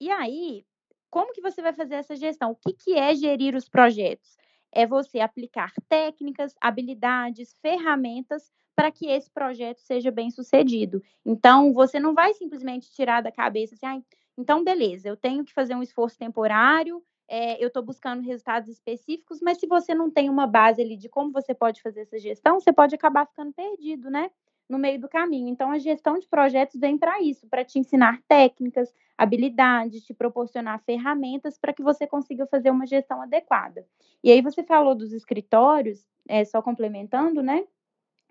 E 0.01 0.11
aí, 0.11 0.65
como 1.11 1.33
que 1.33 1.41
você 1.41 1.61
vai 1.61 1.73
fazer 1.73 1.97
essa 1.97 2.17
gestão? 2.17 2.53
O 2.53 2.57
que, 2.57 2.73
que 2.73 2.95
é 2.95 3.15
gerir 3.15 3.55
os 3.55 3.69
projetos? 3.69 4.37
É 4.73 4.87
você 4.87 5.21
aplicar 5.21 5.73
técnicas, 5.89 6.55
habilidades, 6.61 7.57
ferramentas 7.61 8.51
para 8.75 8.91
que 8.91 9.07
esse 9.07 9.31
projeto 9.31 9.79
seja 9.81 10.11
bem 10.11 10.31
sucedido. 10.31 11.03
Então, 11.25 11.73
você 11.73 12.01
não 12.01 12.15
vai 12.15 12.33
simplesmente 12.35 12.91
tirar 12.93 13.21
da 13.21 13.33
cabeça 13.33 13.75
assim, 13.75 13.87
ah, 13.87 14.01
então, 14.39 14.65
beleza, 14.65 15.09
eu 15.09 15.17
tenho 15.17 15.45
que 15.45 15.53
fazer 15.53 15.75
um 15.75 15.83
esforço 15.83 16.17
temporário, 16.17 17.03
é, 17.29 17.63
eu 17.63 17.69
estou 17.69 17.83
buscando 17.83 18.23
resultados 18.23 18.69
específicos, 18.69 19.41
mas 19.41 19.59
se 19.59 19.67
você 19.67 19.95
não 19.95 20.11
tem 20.11 20.29
uma 20.31 20.47
base 20.47 20.81
ali 20.83 20.97
de 20.97 21.09
como 21.09 21.31
você 21.31 21.55
pode 21.55 21.81
fazer 21.83 22.01
essa 22.01 22.19
gestão, 22.19 22.59
você 22.59 22.73
pode 22.73 22.95
acabar 22.95 23.27
ficando 23.27 23.53
perdido, 23.53 24.11
né? 24.11 24.31
No 24.71 24.79
meio 24.79 25.01
do 25.01 25.09
caminho. 25.09 25.49
Então, 25.49 25.73
a 25.73 25.79
gestão 25.79 26.17
de 26.17 26.29
projetos 26.29 26.79
vem 26.79 26.97
para 26.97 27.21
isso, 27.21 27.49
para 27.49 27.65
te 27.65 27.77
ensinar 27.81 28.23
técnicas, 28.29 28.95
habilidades, 29.19 30.05
te 30.05 30.15
proporcionar 30.15 30.81
ferramentas 30.85 31.59
para 31.59 31.73
que 31.73 31.83
você 31.83 32.07
consiga 32.07 32.47
fazer 32.47 32.71
uma 32.71 32.87
gestão 32.87 33.21
adequada. 33.21 33.85
E 34.23 34.31
aí, 34.31 34.41
você 34.41 34.63
falou 34.63 34.95
dos 34.95 35.13
escritórios, 35.13 36.07
é, 36.29 36.45
só 36.45 36.63
complementando, 36.63 37.43
né? 37.43 37.65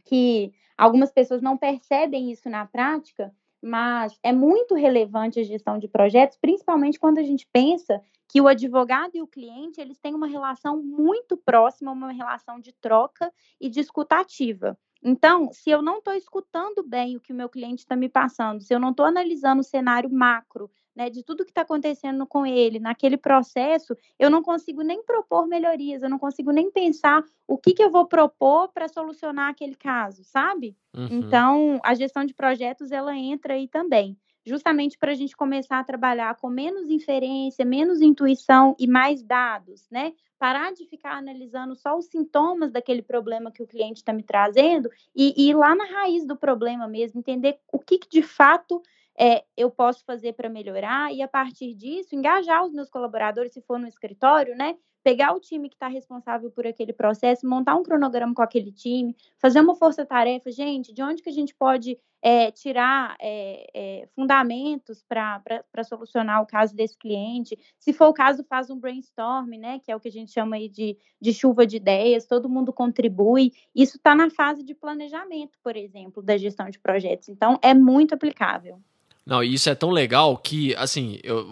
Que 0.06 0.54
algumas 0.78 1.12
pessoas 1.12 1.42
não 1.42 1.58
percebem 1.58 2.32
isso 2.32 2.50
na 2.50 2.66
prática, 2.66 3.36
mas 3.62 4.18
é 4.24 4.32
muito 4.32 4.76
relevante 4.76 5.42
a 5.42 5.44
gestão 5.44 5.78
de 5.78 5.90
projetos, 5.90 6.38
principalmente 6.38 6.98
quando 6.98 7.18
a 7.18 7.24
gente 7.24 7.46
pensa 7.52 8.02
que 8.30 8.40
o 8.40 8.48
advogado 8.48 9.16
e 9.16 9.22
o 9.22 9.28
cliente 9.28 9.82
eles 9.82 9.98
têm 9.98 10.14
uma 10.14 10.28
relação 10.28 10.82
muito 10.82 11.36
próxima, 11.36 11.92
uma 11.92 12.12
relação 12.12 12.60
de 12.60 12.72
troca 12.72 13.34
e 13.60 13.70
de 13.70 13.80
escutativa. 13.80 14.78
Então, 15.02 15.50
se 15.54 15.70
eu 15.70 15.82
não 15.82 16.00
estou 16.00 16.14
escutando 16.14 16.84
bem 16.84 17.16
o 17.16 17.20
que 17.20 17.32
o 17.32 17.36
meu 17.36 17.50
cliente 17.50 17.80
está 17.84 17.96
me 17.96 18.10
passando, 18.10 18.62
se 18.62 18.74
eu 18.74 18.80
não 18.80 18.92
estou 18.92 19.06
analisando 19.06 19.62
o 19.62 19.64
cenário 19.64 20.10
macro, 20.12 20.70
né, 20.96 21.10
de 21.10 21.24
tudo 21.24 21.46
que 21.46 21.52
está 21.52 21.62
acontecendo 21.62 22.28
com 22.28 22.46
ele, 22.46 22.80
naquele 22.80 23.16
processo, 23.16 23.96
eu 24.18 24.30
não 24.30 24.44
consigo 24.44 24.82
nem 24.82 25.02
propor 25.02 25.48
melhorias, 25.48 26.04
eu 26.04 26.10
não 26.10 26.20
consigo 26.20 26.52
nem 26.52 26.70
pensar 26.70 27.24
o 27.48 27.58
que, 27.58 27.74
que 27.74 27.82
eu 27.82 27.90
vou 27.90 28.06
propor 28.06 28.68
para 28.70 28.90
solucionar 28.90 29.50
aquele 29.50 29.76
caso, 29.76 30.24
sabe? 30.26 30.76
Uhum. 30.94 31.08
Então, 31.10 31.80
a 31.84 31.96
gestão 31.96 32.26
de 32.26 32.34
projetos, 32.34 32.92
ela 32.92 33.16
entra 33.16 33.54
aí 33.54 33.68
também 33.68 34.18
justamente 34.50 34.98
para 34.98 35.12
a 35.12 35.16
gente 35.16 35.38
começar 35.38 35.80
a 35.80 35.84
trabalhar 35.84 36.36
com 36.36 36.50
menos 36.50 36.90
inferência, 36.90 37.64
menos 37.64 38.02
intuição 38.02 38.76
e 38.80 38.88
mais 38.88 39.24
dados, 39.24 39.88
né? 39.90 40.14
Parar 40.38 40.74
de 40.74 40.86
ficar 40.86 41.14
analisando 41.14 41.76
só 41.76 41.98
os 41.98 42.08
sintomas 42.08 42.72
daquele 42.72 43.02
problema 43.02 43.52
que 43.52 43.62
o 43.62 43.68
cliente 43.68 43.98
está 43.98 44.12
me 44.12 44.24
trazendo 44.24 44.90
e, 45.16 45.34
e, 45.38 45.50
ir 45.50 45.56
lá 45.56 45.76
na 45.76 45.86
raiz 45.86 46.26
do 46.26 46.36
problema 46.36 46.88
mesmo, 46.88 47.20
entender 47.20 47.60
o 47.72 47.78
que, 47.78 48.00
que 48.00 48.10
de 48.10 48.24
fato 48.24 48.82
é, 49.18 49.44
eu 49.56 49.70
posso 49.70 50.04
fazer 50.06 50.34
para 50.34 50.50
melhorar 50.50 51.14
e, 51.14 51.22
a 51.22 51.28
partir 51.28 51.74
disso, 51.74 52.16
engajar 52.16 52.66
os 52.66 52.74
meus 52.74 52.90
colaboradores, 52.90 53.54
se 53.54 53.62
for 53.62 53.78
no 53.78 53.88
escritório, 53.88 54.56
né? 54.56 54.78
Pegar 55.04 55.34
o 55.34 55.40
time 55.40 55.70
que 55.70 55.76
está 55.76 55.88
responsável 55.88 56.52
por 56.52 56.68
aquele 56.68 56.92
processo, 56.92 57.48
montar 57.48 57.76
um 57.76 57.84
cronograma 57.84 58.34
com 58.34 58.42
aquele 58.42 58.72
time, 58.72 59.16
fazer 59.38 59.62
uma 59.62 59.76
força-tarefa. 59.76 60.52
Gente, 60.52 60.94
de 60.94 61.02
onde 61.02 61.22
que 61.22 61.30
a 61.30 61.34
gente 61.34 61.56
pode 61.56 61.98
é, 62.22 62.52
tirar 62.52 63.16
é, 63.20 63.68
é, 63.74 64.08
fundamentos 64.16 65.04
para 65.08 65.84
solucionar 65.84 66.42
o 66.42 66.46
caso 66.46 66.76
desse 66.76 66.98
cliente? 66.98 67.58
Se 67.80 67.94
for 67.94 68.08
o 68.08 68.14
caso, 68.14 68.44
faz 68.44 68.70
um 68.70 68.78
brainstorm, 68.80 69.50
né? 69.58 69.80
Que 69.80 69.92
é 69.92 69.96
o 69.96 70.00
que 70.00 70.10
a 70.10 70.12
gente 70.12 70.32
chama 70.32 70.58
aí 70.58 70.68
de, 70.68 70.98
de 71.22 71.34
chuva 71.34 71.66
de 71.66 71.78
ideias, 71.78 72.26
todo 72.26 72.50
mundo 72.50 72.74
contribui. 72.74 73.54
Isso 73.74 73.98
está 73.98 74.14
na 74.14 74.30
fase 74.30 74.64
de 74.64 74.76
planejamento, 74.76 75.58
por 75.64 75.78
exemplo, 75.78 76.22
da 76.22 76.38
gestão 76.38 76.70
de 76.70 76.80
projetos. 76.80 77.30
Então, 77.30 77.58
é 77.62 77.74
muito 77.74 78.14
aplicável. 78.14 78.82
Não, 79.26 79.44
e 79.44 79.54
isso 79.54 79.70
é 79.70 79.76
tão 79.76 79.92
legal 79.92 80.36
que, 80.38 80.76
assim, 80.76 81.20
eu, 81.24 81.48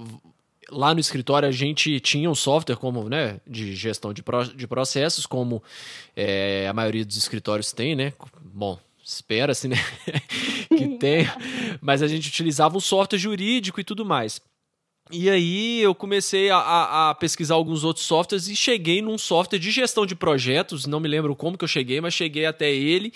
lá 0.72 0.94
no 0.94 1.00
escritório 1.00 1.48
a 1.48 1.52
gente 1.52 2.00
tinha 2.00 2.30
um 2.30 2.36
software 2.36 2.76
como, 2.76 3.10
né, 3.10 3.40
de 3.48 3.76
gestão 3.76 4.14
de, 4.14 4.22
pro, 4.22 4.44
de 4.44 4.68
processos, 4.68 5.26
como 5.26 5.62
é, 6.16 6.68
a 6.68 6.74
maioria 6.74 7.06
dos 7.06 7.18
escritórios 7.18 7.72
tem, 7.72 7.96
né? 7.96 8.14
Bom, 8.42 8.80
espera-se, 9.04 9.68
né, 9.68 9.78
que 10.70 10.98
tenha, 10.98 11.36
mas 11.82 12.02
a 12.02 12.08
gente 12.08 12.28
utilizava 12.28 12.78
um 12.78 12.82
software 12.82 13.20
jurídico 13.20 13.80
e 13.80 13.84
tudo 13.84 14.06
mais. 14.06 14.42
E 15.10 15.30
aí 15.30 15.80
eu 15.80 15.96
comecei 15.96 16.50
a, 16.50 16.58
a, 16.58 17.10
a, 17.10 17.16
pesquisar 17.16 17.56
alguns 17.56 17.86
outros 17.86 18.06
softwares 18.06 18.50
e 18.50 18.56
cheguei 18.58 19.02
num 19.02 19.18
software 19.18 19.58
de 19.58 19.72
gestão 19.72 20.06
de 20.06 20.16
projetos, 20.16 20.86
não 20.86 21.00
me 21.00 21.08
lembro 21.08 21.34
como 21.34 21.58
que 21.58 21.64
eu 21.64 21.68
cheguei, 21.68 22.02
mas 22.02 22.14
cheguei 22.14 22.46
até 22.46 22.70
ele 22.70 23.14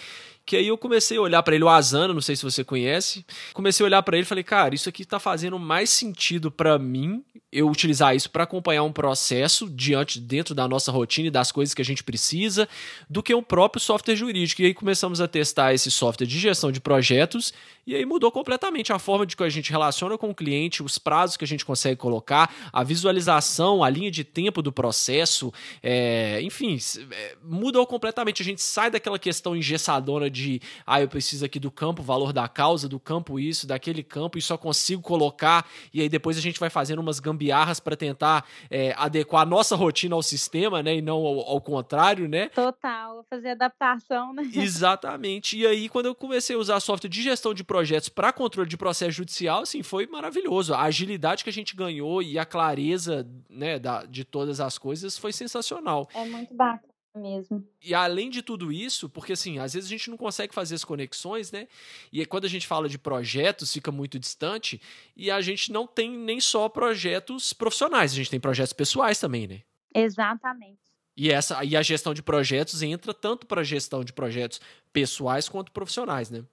que 0.52 0.58
aí 0.58 0.68
eu 0.68 0.78
comecei 0.78 1.18
a 1.18 1.22
olhar 1.22 1.42
para 1.44 1.56
ele, 1.56 1.64
o 1.64 1.70
Asana, 1.70 2.14
não 2.14 2.20
sei 2.20 2.36
se 2.36 2.44
você 2.44 2.62
conhece. 2.62 3.26
Comecei 3.54 3.86
a 3.86 3.88
olhar 3.88 4.04
para 4.04 4.18
ele 4.18 4.26
e 4.26 4.28
falei, 4.28 4.44
cara, 4.44 4.76
isso 4.76 4.90
aqui 4.90 5.06
tá 5.06 5.18
fazendo 5.18 5.58
mais 5.58 5.90
sentido 5.90 6.52
para 6.52 6.78
mim 6.78 7.24
eu 7.52 7.70
utilizar 7.70 8.16
isso 8.16 8.30
para 8.30 8.44
acompanhar 8.44 8.84
um 8.84 8.94
processo 8.94 9.70
diante 9.70 10.20
dentro 10.20 10.56
da 10.56 10.68
nossa 10.68 10.90
rotina 10.92 11.28
e 11.28 11.32
das 11.32 11.52
coisas 11.52 11.74
que 11.74 11.82
a 11.82 11.86
gente 11.86 12.02
precisa, 12.02 12.68
do 13.10 13.22
que 13.22 13.36
um 13.36 13.44
próprio 13.44 13.82
software 13.82 14.16
jurídico. 14.16 14.62
E 14.62 14.66
aí 14.68 14.74
começamos 14.74 15.20
a 15.20 15.28
testar 15.28 15.74
esse 15.74 15.92
software 15.92 16.28
de 16.28 16.40
gestão 16.40 16.72
de 16.72 16.80
projetos 16.80 17.54
e 17.86 17.94
aí 17.94 18.06
mudou 18.06 18.32
completamente 18.32 18.94
a 18.94 19.00
forma 19.00 19.26
de 19.26 19.36
que 19.36 19.44
a 19.44 19.50
gente 19.50 19.70
relaciona 19.70 20.18
com 20.18 20.30
o 20.30 20.36
cliente, 20.36 20.82
os 20.82 20.98
prazos 20.98 21.36
que 21.36 21.44
a 21.44 21.48
gente 21.48 21.66
consegue 21.66 21.98
colocar, 21.98 22.54
a 22.72 22.84
visualização, 22.84 23.84
a 23.84 23.90
linha 23.90 24.12
de 24.12 24.24
tempo 24.24 24.62
do 24.62 24.72
processo, 24.72 25.52
é, 25.84 26.40
enfim, 26.42 26.78
é, 27.12 27.36
mudou 27.44 27.86
completamente. 27.86 28.42
A 28.42 28.46
gente 28.46 28.62
sai 28.62 28.90
daquela 28.90 29.20
questão 29.20 29.56
engessadora 29.58 30.30
de 30.30 30.41
ah, 30.86 31.02
eu 31.02 31.08
preciso 31.08 31.46
aqui 31.46 31.60
do 31.60 31.72
campo, 31.72 32.02
valor 32.02 32.34
da 32.34 32.48
causa, 32.48 32.88
do 32.88 33.00
campo 33.00 33.40
isso, 33.40 33.68
daquele 33.68 34.04
campo, 34.04 34.38
e 34.38 34.42
só 34.42 34.58
consigo 34.58 35.02
colocar, 35.02 35.66
e 35.94 36.02
aí 36.02 36.10
depois 36.10 36.38
a 36.38 36.42
gente 36.42 36.60
vai 36.60 36.70
fazendo 36.70 37.00
umas 37.00 37.20
gambiarras 37.20 37.80
para 37.80 37.96
tentar 37.96 38.46
é, 38.70 38.94
adequar 38.98 39.44
a 39.44 39.46
nossa 39.46 39.76
rotina 39.76 40.16
ao 40.16 40.24
sistema, 40.24 40.82
né? 40.82 40.96
E 40.96 41.02
não 41.02 41.18
ao, 41.18 41.40
ao 41.42 41.62
contrário, 41.62 42.28
né? 42.28 42.50
Total, 42.50 43.26
fazer 43.30 43.50
adaptação, 43.50 44.34
né? 44.34 44.44
Exatamente. 44.54 45.58
E 45.58 45.66
aí, 45.66 45.90
quando 45.90 46.08
eu 46.08 46.16
comecei 46.16 46.56
a 46.56 46.60
usar 46.60 46.80
software 46.80 47.10
de 47.10 47.22
gestão 47.22 47.54
de 47.54 47.64
projetos 47.64 48.10
para 48.10 48.32
controle 48.32 48.70
de 48.70 48.78
processo 48.78 49.12
judicial, 49.12 49.62
assim, 49.62 49.84
foi 49.84 50.08
maravilhoso. 50.08 50.74
A 50.74 50.84
agilidade 50.84 51.44
que 51.44 51.50
a 51.50 51.54
gente 51.54 51.76
ganhou 51.76 52.22
e 52.22 52.38
a 52.38 52.46
clareza 52.46 53.28
né, 53.50 53.80
da, 53.80 54.06
de 54.06 54.24
todas 54.24 54.60
as 54.60 54.78
coisas 54.78 55.18
foi 55.18 55.32
sensacional. 55.32 56.08
É 56.14 56.26
muito 56.26 56.54
bacana 56.54 56.91
mesmo. 57.16 57.66
E 57.82 57.94
além 57.94 58.30
de 58.30 58.42
tudo 58.42 58.72
isso, 58.72 59.10
porque 59.10 59.34
assim, 59.34 59.60
às 59.60 59.74
vezes 59.74 59.88
a 59.88 59.92
gente 59.92 60.10
não 60.10 60.18
consegue 60.18 60.54
fazer 60.54 60.76
as 60.76 60.84
conexões, 60.84 61.52
né? 61.52 61.68
E 62.12 62.26
quando 62.26 62.46
a 62.46 62.50
gente 62.50 62.68
fala 62.68 62.88
de 62.88 62.98
projetos, 62.98 63.74
fica 63.74 63.92
muito 63.92 64.18
distante, 64.18 64.82
e 65.16 65.30
a 65.30 65.42
gente 65.42 65.72
não 65.72 65.86
tem 65.86 66.10
nem 66.10 66.40
só 66.40 66.70
projetos 66.70 67.54
profissionais, 67.54 68.12
a 68.12 68.16
gente 68.16 68.30
tem 68.30 68.40
projetos 68.40 68.74
pessoais 68.74 69.20
também, 69.20 69.48
né? 69.48 69.62
Exatamente. 69.94 70.80
E, 71.16 71.30
essa, 71.32 71.64
e 71.64 71.76
a 71.76 71.82
gestão 71.82 72.14
de 72.14 72.24
projetos 72.24 72.82
entra 72.82 73.14
tanto 73.14 73.46
para 73.46 73.62
a 73.62 73.66
gestão 73.66 74.04
de 74.04 74.14
projetos 74.14 74.62
pessoais 74.94 75.50
quanto 75.50 75.72
profissionais, 75.72 76.30
né? 76.30 76.44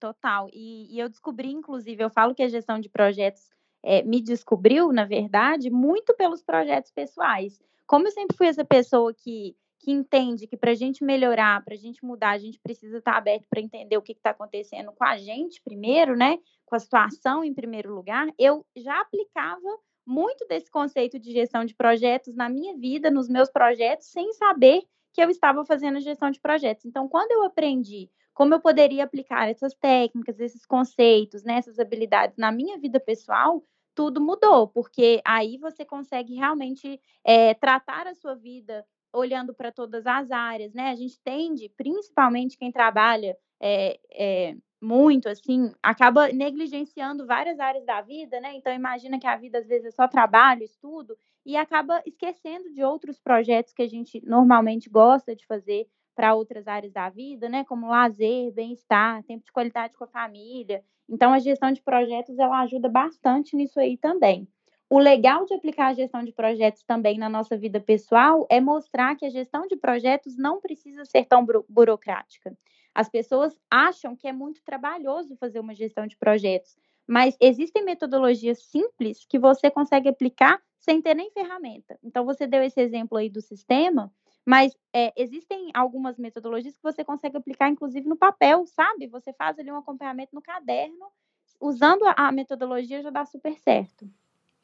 Total. 0.00 0.48
E, 0.52 0.94
e 0.94 0.98
eu 0.98 1.08
descobri, 1.08 1.50
inclusive, 1.50 2.02
eu 2.02 2.10
falo 2.10 2.34
que 2.34 2.42
a 2.42 2.48
gestão 2.48 2.80
de 2.80 2.88
projetos 2.88 3.50
é, 3.82 4.02
me 4.02 4.20
descobriu, 4.22 4.92
na 4.92 5.04
verdade, 5.04 5.70
muito 5.70 6.14
pelos 6.14 6.42
projetos 6.42 6.90
pessoais 6.90 7.60
como 7.88 8.06
eu 8.06 8.12
sempre 8.12 8.36
fui 8.36 8.46
essa 8.46 8.64
pessoa 8.64 9.12
que, 9.14 9.56
que 9.80 9.90
entende 9.90 10.46
que 10.46 10.56
para 10.56 10.72
a 10.72 10.74
gente 10.74 11.02
melhorar, 11.02 11.64
para 11.64 11.74
a 11.74 11.78
gente 11.78 12.04
mudar, 12.04 12.30
a 12.30 12.38
gente 12.38 12.60
precisa 12.60 12.98
estar 12.98 13.12
tá 13.12 13.18
aberto 13.18 13.46
para 13.48 13.60
entender 13.60 13.96
o 13.96 14.02
que 14.02 14.12
está 14.12 14.30
acontecendo 14.30 14.92
com 14.92 15.04
a 15.04 15.16
gente 15.16 15.60
primeiro, 15.62 16.14
né? 16.14 16.38
Com 16.66 16.76
a 16.76 16.78
situação 16.78 17.42
em 17.42 17.54
primeiro 17.54 17.92
lugar, 17.94 18.28
eu 18.38 18.64
já 18.76 19.00
aplicava 19.00 19.78
muito 20.06 20.46
desse 20.46 20.70
conceito 20.70 21.18
de 21.18 21.32
gestão 21.32 21.64
de 21.64 21.74
projetos 21.74 22.36
na 22.36 22.48
minha 22.48 22.76
vida, 22.76 23.10
nos 23.10 23.28
meus 23.28 23.50
projetos, 23.50 24.06
sem 24.06 24.32
saber 24.34 24.82
que 25.14 25.22
eu 25.22 25.30
estava 25.30 25.64
fazendo 25.64 25.98
gestão 26.00 26.30
de 26.30 26.40
projetos. 26.40 26.84
Então, 26.84 27.08
quando 27.08 27.32
eu 27.32 27.42
aprendi 27.42 28.10
como 28.38 28.54
eu 28.54 28.60
poderia 28.60 29.02
aplicar 29.02 29.48
essas 29.48 29.74
técnicas, 29.74 30.38
esses 30.38 30.64
conceitos, 30.64 31.42
né, 31.42 31.54
essas 31.54 31.80
habilidades 31.80 32.36
na 32.36 32.52
minha 32.52 32.78
vida 32.78 33.00
pessoal, 33.00 33.64
tudo 33.98 34.20
mudou, 34.20 34.68
porque 34.68 35.20
aí 35.24 35.58
você 35.58 35.84
consegue 35.84 36.36
realmente 36.36 37.00
é, 37.24 37.52
tratar 37.54 38.06
a 38.06 38.14
sua 38.14 38.36
vida 38.36 38.86
olhando 39.12 39.52
para 39.52 39.72
todas 39.72 40.06
as 40.06 40.30
áreas, 40.30 40.72
né? 40.72 40.90
A 40.90 40.94
gente 40.94 41.18
tende, 41.20 41.68
principalmente 41.70 42.56
quem 42.56 42.70
trabalha 42.70 43.36
é, 43.60 43.98
é, 44.12 44.56
muito, 44.80 45.28
assim, 45.28 45.72
acaba 45.82 46.28
negligenciando 46.28 47.26
várias 47.26 47.58
áreas 47.58 47.84
da 47.84 48.00
vida, 48.00 48.40
né? 48.40 48.54
Então, 48.54 48.72
imagina 48.72 49.18
que 49.18 49.26
a 49.26 49.34
vida 49.34 49.58
às 49.58 49.66
vezes 49.66 49.86
é 49.86 49.90
só 49.90 50.06
trabalho, 50.06 50.62
estudo, 50.62 51.18
e 51.44 51.56
acaba 51.56 52.00
esquecendo 52.06 52.72
de 52.72 52.84
outros 52.84 53.18
projetos 53.18 53.72
que 53.72 53.82
a 53.82 53.88
gente 53.88 54.24
normalmente 54.24 54.88
gosta 54.88 55.34
de 55.34 55.44
fazer 55.44 55.88
para 56.14 56.36
outras 56.36 56.68
áreas 56.68 56.92
da 56.92 57.08
vida, 57.08 57.48
né? 57.48 57.64
Como 57.64 57.88
lazer, 57.88 58.52
bem-estar, 58.52 59.24
tempo 59.24 59.44
de 59.44 59.50
qualidade 59.50 59.96
com 59.96 60.04
a 60.04 60.08
família. 60.08 60.84
Então, 61.08 61.32
a 61.32 61.38
gestão 61.38 61.72
de 61.72 61.82
projetos 61.82 62.38
ela 62.38 62.60
ajuda 62.60 62.88
bastante 62.88 63.56
nisso 63.56 63.80
aí 63.80 63.96
também. 63.96 64.46
O 64.90 64.98
legal 64.98 65.44
de 65.44 65.54
aplicar 65.54 65.88
a 65.88 65.94
gestão 65.94 66.24
de 66.24 66.32
projetos 66.32 66.82
também 66.82 67.18
na 67.18 67.28
nossa 67.28 67.56
vida 67.56 67.78
pessoal 67.80 68.46
é 68.50 68.60
mostrar 68.60 69.16
que 69.16 69.26
a 69.26 69.30
gestão 69.30 69.66
de 69.66 69.76
projetos 69.76 70.36
não 70.36 70.60
precisa 70.60 71.04
ser 71.04 71.26
tão 71.26 71.46
burocrática. 71.68 72.56
As 72.94 73.08
pessoas 73.08 73.58
acham 73.70 74.16
que 74.16 74.26
é 74.26 74.32
muito 74.32 74.62
trabalhoso 74.64 75.36
fazer 75.36 75.60
uma 75.60 75.74
gestão 75.74 76.06
de 76.06 76.16
projetos, 76.16 76.76
mas 77.06 77.36
existem 77.40 77.84
metodologias 77.84 78.62
simples 78.62 79.24
que 79.26 79.38
você 79.38 79.70
consegue 79.70 80.08
aplicar 80.08 80.60
sem 80.78 81.02
ter 81.02 81.14
nem 81.14 81.30
ferramenta. 81.30 81.98
Então, 82.02 82.24
você 82.24 82.46
deu 82.46 82.62
esse 82.62 82.80
exemplo 82.80 83.18
aí 83.18 83.28
do 83.28 83.42
sistema. 83.42 84.10
Mas 84.48 84.72
é, 84.94 85.12
existem 85.14 85.70
algumas 85.74 86.16
metodologias 86.16 86.74
que 86.74 86.82
você 86.82 87.04
consegue 87.04 87.36
aplicar, 87.36 87.68
inclusive, 87.68 88.08
no 88.08 88.16
papel, 88.16 88.64
sabe? 88.66 89.06
Você 89.08 89.30
faz 89.34 89.58
ali 89.58 89.70
um 89.70 89.76
acompanhamento 89.76 90.34
no 90.34 90.40
caderno, 90.40 91.04
usando 91.60 92.04
a 92.16 92.32
metodologia 92.32 93.02
já 93.02 93.10
dá 93.10 93.26
super 93.26 93.54
certo. 93.58 94.08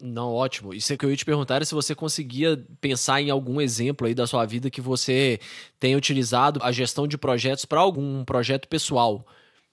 Não, 0.00 0.32
ótimo. 0.32 0.72
Isso 0.72 0.90
é 0.90 0.96
que 0.96 1.04
eu 1.04 1.10
ia 1.10 1.16
te 1.18 1.24
perguntar 1.26 1.60
é 1.60 1.66
se 1.66 1.74
você 1.74 1.94
conseguia 1.94 2.66
pensar 2.80 3.20
em 3.20 3.28
algum 3.28 3.60
exemplo 3.60 4.06
aí 4.06 4.14
da 4.14 4.26
sua 4.26 4.46
vida 4.46 4.70
que 4.70 4.80
você 4.80 5.38
tenha 5.78 5.98
utilizado 5.98 6.60
a 6.62 6.72
gestão 6.72 7.06
de 7.06 7.18
projetos 7.18 7.66
para 7.66 7.80
algum 7.80 8.24
projeto 8.24 8.66
pessoal. 8.66 9.22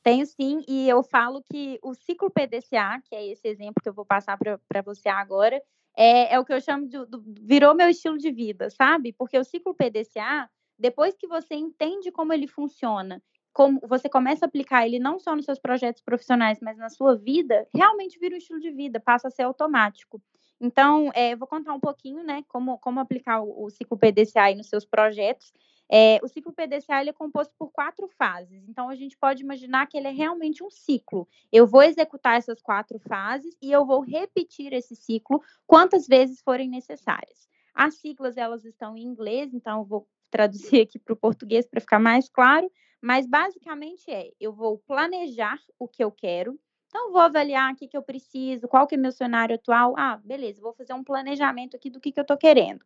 Tenho 0.03 0.25
sim, 0.25 0.61
e 0.67 0.89
eu 0.89 1.03
falo 1.03 1.41
que 1.41 1.79
o 1.81 1.93
ciclo 1.93 2.29
PDCA, 2.29 3.01
que 3.05 3.15
é 3.15 3.27
esse 3.27 3.47
exemplo 3.47 3.81
que 3.81 3.87
eu 3.87 3.93
vou 3.93 4.05
passar 4.05 4.37
para 4.37 4.81
você 4.81 5.07
agora, 5.07 5.61
é, 5.95 6.33
é 6.33 6.39
o 6.39 6.45
que 6.45 6.53
eu 6.53 6.61
chamo 6.61 6.87
de 6.87 6.97
virou 7.41 7.75
meu 7.75 7.89
estilo 7.89 8.17
de 8.17 8.31
vida, 8.31 8.69
sabe? 8.69 9.13
Porque 9.13 9.37
o 9.37 9.43
ciclo 9.43 9.73
PDCA, 9.73 10.49
depois 10.77 11.15
que 11.15 11.27
você 11.27 11.55
entende 11.55 12.11
como 12.11 12.33
ele 12.33 12.47
funciona, 12.47 13.21
como 13.53 13.79
você 13.87 14.07
começa 14.09 14.45
a 14.45 14.47
aplicar 14.47 14.85
ele 14.85 14.99
não 14.99 15.19
só 15.19 15.35
nos 15.35 15.45
seus 15.45 15.59
projetos 15.59 16.01
profissionais, 16.01 16.59
mas 16.61 16.77
na 16.77 16.89
sua 16.89 17.15
vida, 17.15 17.67
realmente 17.73 18.17
vira 18.17 18.35
um 18.35 18.37
estilo 18.37 18.59
de 18.59 18.71
vida, 18.71 18.99
passa 18.99 19.27
a 19.27 19.31
ser 19.31 19.43
automático. 19.43 20.21
Então, 20.59 21.09
é, 21.13 21.33
eu 21.33 21.37
vou 21.37 21.47
contar 21.47 21.73
um 21.73 21.79
pouquinho, 21.79 22.23
né, 22.23 22.43
como, 22.47 22.77
como 22.77 22.99
aplicar 22.99 23.41
o, 23.41 23.65
o 23.65 23.69
ciclo 23.69 23.97
PDCA 23.97 24.55
nos 24.55 24.69
seus 24.69 24.85
projetos. 24.85 25.51
É, 25.93 26.19
o 26.23 26.27
ciclo 26.29 26.53
PDCA 26.53 27.03
é 27.05 27.11
composto 27.11 27.53
por 27.59 27.69
quatro 27.69 28.07
fases, 28.17 28.63
então 28.69 28.87
a 28.87 28.95
gente 28.95 29.17
pode 29.17 29.43
imaginar 29.43 29.87
que 29.87 29.97
ele 29.97 30.07
é 30.07 30.11
realmente 30.11 30.63
um 30.63 30.69
ciclo. 30.69 31.27
Eu 31.51 31.67
vou 31.67 31.83
executar 31.83 32.37
essas 32.37 32.61
quatro 32.61 32.97
fases 32.99 33.57
e 33.61 33.71
eu 33.71 33.85
vou 33.85 33.99
repetir 33.99 34.71
esse 34.71 34.95
ciclo 34.95 35.43
quantas 35.67 36.07
vezes 36.07 36.41
forem 36.41 36.69
necessárias. 36.69 37.49
As 37.73 37.95
siglas 37.95 38.37
elas 38.37 38.63
estão 38.63 38.95
em 38.95 39.03
inglês, 39.03 39.53
então 39.53 39.79
eu 39.79 39.85
vou 39.85 40.07
traduzir 40.29 40.79
aqui 40.81 40.97
para 40.97 41.13
o 41.13 41.17
português 41.17 41.67
para 41.67 41.81
ficar 41.81 41.99
mais 41.99 42.29
claro, 42.29 42.71
mas 43.01 43.27
basicamente 43.27 44.09
é: 44.09 44.31
eu 44.39 44.53
vou 44.53 44.77
planejar 44.87 45.59
o 45.77 45.89
que 45.89 46.01
eu 46.01 46.11
quero, 46.11 46.57
então, 46.91 47.09
vou 47.09 47.21
avaliar 47.21 47.71
o 47.71 47.75
que, 47.75 47.87
que 47.87 47.95
eu 47.95 48.03
preciso, 48.03 48.67
qual 48.67 48.85
que 48.85 48.95
é 48.95 48.97
meu 48.97 49.13
cenário 49.13 49.55
atual. 49.55 49.93
Ah, 49.97 50.17
beleza, 50.17 50.61
vou 50.61 50.73
fazer 50.73 50.93
um 50.93 51.03
planejamento 51.03 51.73
aqui 51.77 51.89
do 51.89 52.01
que, 52.01 52.11
que 52.11 52.19
eu 52.19 52.23
estou 52.23 52.37
querendo. 52.37 52.85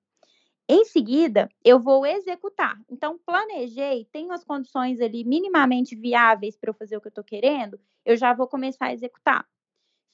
Em 0.68 0.84
seguida, 0.86 1.48
eu 1.64 1.80
vou 1.80 2.06
executar. 2.06 2.76
Então, 2.90 3.20
planejei, 3.24 4.06
tenho 4.12 4.32
as 4.32 4.44
condições 4.44 5.00
ali 5.00 5.24
minimamente 5.24 5.96
viáveis 5.96 6.58
para 6.58 6.70
eu 6.72 6.74
fazer 6.74 6.98
o 6.98 7.02
que 7.02 7.08
eu 7.08 7.10
estou 7.10 7.24
querendo, 7.24 7.80
eu 8.04 8.16
já 8.18 8.34
vou 8.34 8.48
começar 8.48 8.88
a 8.88 8.94
executar. 8.94 9.46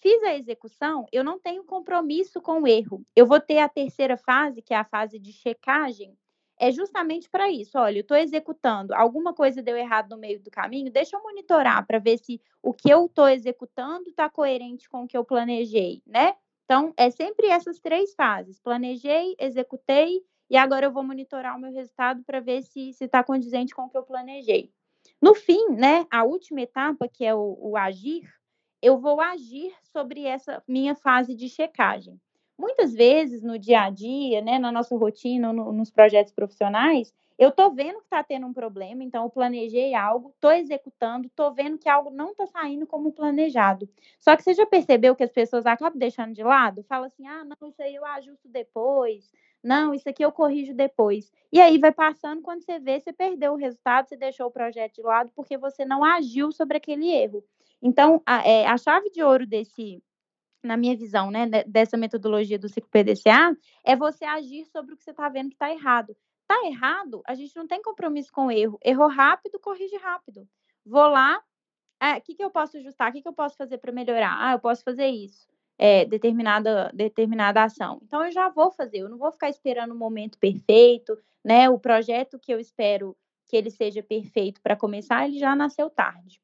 Fiz 0.02 0.24
a 0.24 0.36
execução, 0.36 1.06
eu 1.12 1.24
não 1.24 1.40
tenho 1.40 1.64
compromisso 1.64 2.42
com 2.42 2.62
o 2.64 2.68
erro. 2.68 3.06
Eu 3.16 3.26
vou 3.28 3.40
ter 3.40 3.60
a 3.60 3.70
terceira 3.70 4.18
fase, 4.18 4.62
que 4.62 4.74
é 4.74 4.78
a 4.78 4.86
fase 4.86 5.20
de 5.20 5.34
checagem, 5.34 6.18
é 6.60 6.72
justamente 6.72 7.30
para 7.30 7.52
isso. 7.52 7.78
Olha, 7.80 7.98
eu 8.00 8.02
estou 8.02 8.18
executando, 8.18 8.94
alguma 8.96 9.34
coisa 9.34 9.64
deu 9.64 9.78
errado 9.78 10.10
no 10.12 10.18
meio 10.18 10.40
do 10.42 10.52
caminho, 10.52 10.92
deixa 10.92 11.18
eu 11.18 11.24
monitorar 11.24 11.86
para 11.88 12.00
ver 12.00 12.18
se 12.20 12.42
o 12.64 12.74
que 12.74 12.90
eu 12.92 13.06
estou 13.08 13.30
executando 13.30 14.10
está 14.10 14.30
coerente 14.30 14.90
com 14.90 15.04
o 15.04 15.08
que 15.08 15.18
eu 15.18 15.26
planejei, 15.26 16.02
né? 16.06 16.36
Então, 16.66 16.94
é 16.98 17.10
sempre 17.12 17.48
essas 17.48 17.80
três 17.80 18.14
fases: 18.16 18.60
planejei, 18.60 19.36
executei 19.40 20.24
e 20.52 20.58
agora 20.58 20.86
eu 20.86 20.92
vou 20.92 21.02
monitorar 21.02 21.56
o 21.56 21.60
meu 21.62 21.72
resultado 21.72 22.26
para 22.26 22.42
ver 22.42 22.62
se 22.62 22.90
está 23.00 23.24
condizente 23.24 23.74
com 23.74 23.84
o 23.84 23.90
que 23.90 23.98
eu 23.98 24.04
planejei. 24.04 24.70
No 25.22 25.34
fim, 25.34 25.70
né, 25.70 26.06
a 26.12 26.26
última 26.26 26.60
etapa, 26.60 27.08
que 27.08 27.24
é 27.24 27.34
o, 27.34 27.58
o 27.58 27.78
agir, 27.78 28.30
eu 28.82 29.00
vou 29.00 29.22
agir 29.22 29.74
sobre 29.94 30.26
essa 30.26 30.62
minha 30.68 30.94
fase 30.94 31.34
de 31.34 31.48
checagem. 31.48 32.20
Muitas 32.62 32.94
vezes 32.94 33.42
no 33.42 33.58
dia 33.58 33.82
a 33.82 33.90
dia, 33.90 34.40
né, 34.40 34.60
na 34.60 34.72
nossa 34.72 34.96
rotina, 34.96 35.52
no, 35.52 35.72
nos 35.72 35.90
projetos 35.90 36.32
profissionais, 36.32 37.12
eu 37.36 37.50
estou 37.50 37.74
vendo 37.74 37.98
que 37.98 38.04
está 38.04 38.24
tendo 38.24 38.46
um 38.46 38.54
problema, 38.54 39.04
então 39.04 39.24
eu 39.24 39.32
planejei 39.32 39.96
algo, 39.96 40.30
estou 40.30 40.52
executando, 40.52 41.26
estou 41.26 41.52
vendo 41.52 41.80
que 41.80 41.90
algo 41.90 42.12
não 42.12 42.30
está 42.30 42.46
saindo 42.46 42.86
como 42.86 43.12
planejado. 43.12 43.90
Só 44.20 44.38
que 44.38 44.44
você 44.44 44.54
já 44.54 44.64
percebeu 44.64 45.16
que 45.16 45.24
as 45.24 45.32
pessoas 45.32 45.66
acabam 45.66 45.98
deixando 45.98 46.36
de 46.36 46.44
lado? 46.44 46.84
Fala 46.84 47.08
assim, 47.08 47.26
ah, 47.26 47.44
não, 47.44 47.68
isso 47.68 47.82
aí 47.82 47.96
eu 47.96 48.06
ajusto 48.06 48.48
depois, 48.48 49.32
não, 49.64 49.92
isso 49.92 50.08
aqui 50.08 50.24
eu 50.24 50.32
corrijo 50.32 50.76
depois. 50.76 51.32
E 51.52 51.60
aí 51.60 51.80
vai 51.80 51.92
passando, 51.92 52.44
quando 52.44 52.62
você 52.62 52.78
vê, 52.78 53.00
você 53.00 53.12
perdeu 53.12 53.54
o 53.54 53.58
resultado, 53.58 54.08
você 54.08 54.16
deixou 54.16 54.46
o 54.46 54.52
projeto 54.52 54.94
de 54.94 55.02
lado 55.02 55.32
porque 55.36 55.58
você 55.58 55.84
não 55.84 56.04
agiu 56.04 56.52
sobre 56.52 56.78
aquele 56.78 57.10
erro. 57.10 57.44
Então, 57.82 58.22
a, 58.24 58.48
é, 58.48 58.68
a 58.68 58.78
chave 58.78 59.10
de 59.10 59.24
ouro 59.24 59.48
desse 59.48 60.00
na 60.64 60.78
minha 60.78 60.96
visão, 60.96 61.32
né, 61.32 61.48
dessa 61.66 61.98
metodologia 61.98 62.60
do 62.60 62.70
ciclo 62.70 62.90
PDCA, 62.90 63.56
é 63.84 63.96
você 63.96 64.26
agir 64.26 64.66
sobre 64.66 64.94
o 64.94 64.98
que 64.98 65.04
você 65.04 65.12
está 65.12 65.28
vendo 65.30 65.50
que 65.50 65.56
está 65.56 65.72
errado. 65.72 66.16
Está 66.42 66.68
errado, 66.68 67.22
a 67.26 67.34
gente 67.34 67.56
não 67.56 67.66
tem 67.66 67.82
compromisso 67.82 68.32
com 68.32 68.48
o 68.48 68.52
erro. 68.52 68.78
Errou 68.84 69.08
rápido, 69.08 69.60
corrige 69.60 69.96
rápido. 69.98 70.48
Vou 70.86 71.08
lá, 71.08 71.42
o 72.02 72.06
é, 72.06 72.20
que, 72.20 72.34
que 72.34 72.44
eu 72.44 72.50
posso 72.50 72.78
ajustar? 72.78 73.10
O 73.10 73.14
que, 73.14 73.22
que 73.22 73.28
eu 73.28 73.34
posso 73.34 73.56
fazer 73.56 73.78
para 73.78 73.92
melhorar? 73.92 74.36
Ah, 74.40 74.54
eu 74.54 74.60
posso 74.60 74.84
fazer 74.84 75.08
isso. 75.08 75.48
É, 75.78 76.04
determinada, 76.06 76.92
determinada 76.94 77.64
ação. 77.64 78.00
Então, 78.04 78.26
eu 78.26 78.32
já 78.32 78.50
vou 78.50 78.72
fazer, 78.72 79.00
eu 79.00 79.10
não 79.10 79.18
vou 79.18 79.32
ficar 79.32 79.50
esperando 79.50 79.92
o 79.92 79.98
momento 79.98 80.38
perfeito, 80.40 81.18
né? 81.44 81.70
O 81.70 81.80
projeto 81.80 82.40
que 82.40 82.52
eu 82.52 82.60
espero 82.60 83.16
que 83.48 83.56
ele 83.56 83.70
seja 83.70 84.02
perfeito 84.02 84.62
para 84.62 84.76
começar, 84.76 85.28
ele 85.28 85.38
já 85.38 85.56
nasceu 85.56 85.90
tarde. 85.90 86.42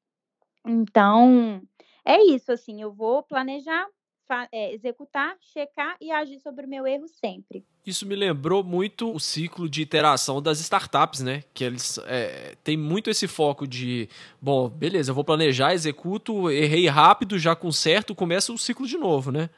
Então, 0.65 1.61
é 2.05 2.21
isso, 2.23 2.51
assim, 2.51 2.81
eu 2.81 2.91
vou 2.91 3.23
planejar, 3.23 3.87
é, 4.51 4.73
executar, 4.73 5.35
checar 5.53 5.95
e 6.01 6.11
agir 6.11 6.39
sobre 6.39 6.65
o 6.65 6.69
meu 6.69 6.85
erro 6.85 7.07
sempre. 7.07 7.63
Isso 7.85 8.05
me 8.05 8.15
lembrou 8.15 8.63
muito 8.63 9.13
o 9.13 9.19
ciclo 9.19 9.69
de 9.69 9.81
iteração 9.81 10.41
das 10.41 10.59
startups, 10.59 11.21
né? 11.21 11.43
Que 11.53 11.63
eles 11.63 11.97
é, 12.05 12.55
têm 12.63 12.75
muito 12.75 13.09
esse 13.09 13.27
foco 13.27 13.67
de, 13.67 14.09
bom, 14.41 14.67
beleza, 14.67 15.11
eu 15.11 15.15
vou 15.15 15.23
planejar, 15.23 15.73
executo, 15.73 16.49
errei 16.49 16.87
rápido, 16.87 17.39
já 17.39 17.55
conserto, 17.55 18.13
começa 18.13 18.51
o 18.51 18.57
ciclo 18.57 18.85
de 18.85 18.97
novo, 18.97 19.31
né? 19.31 19.49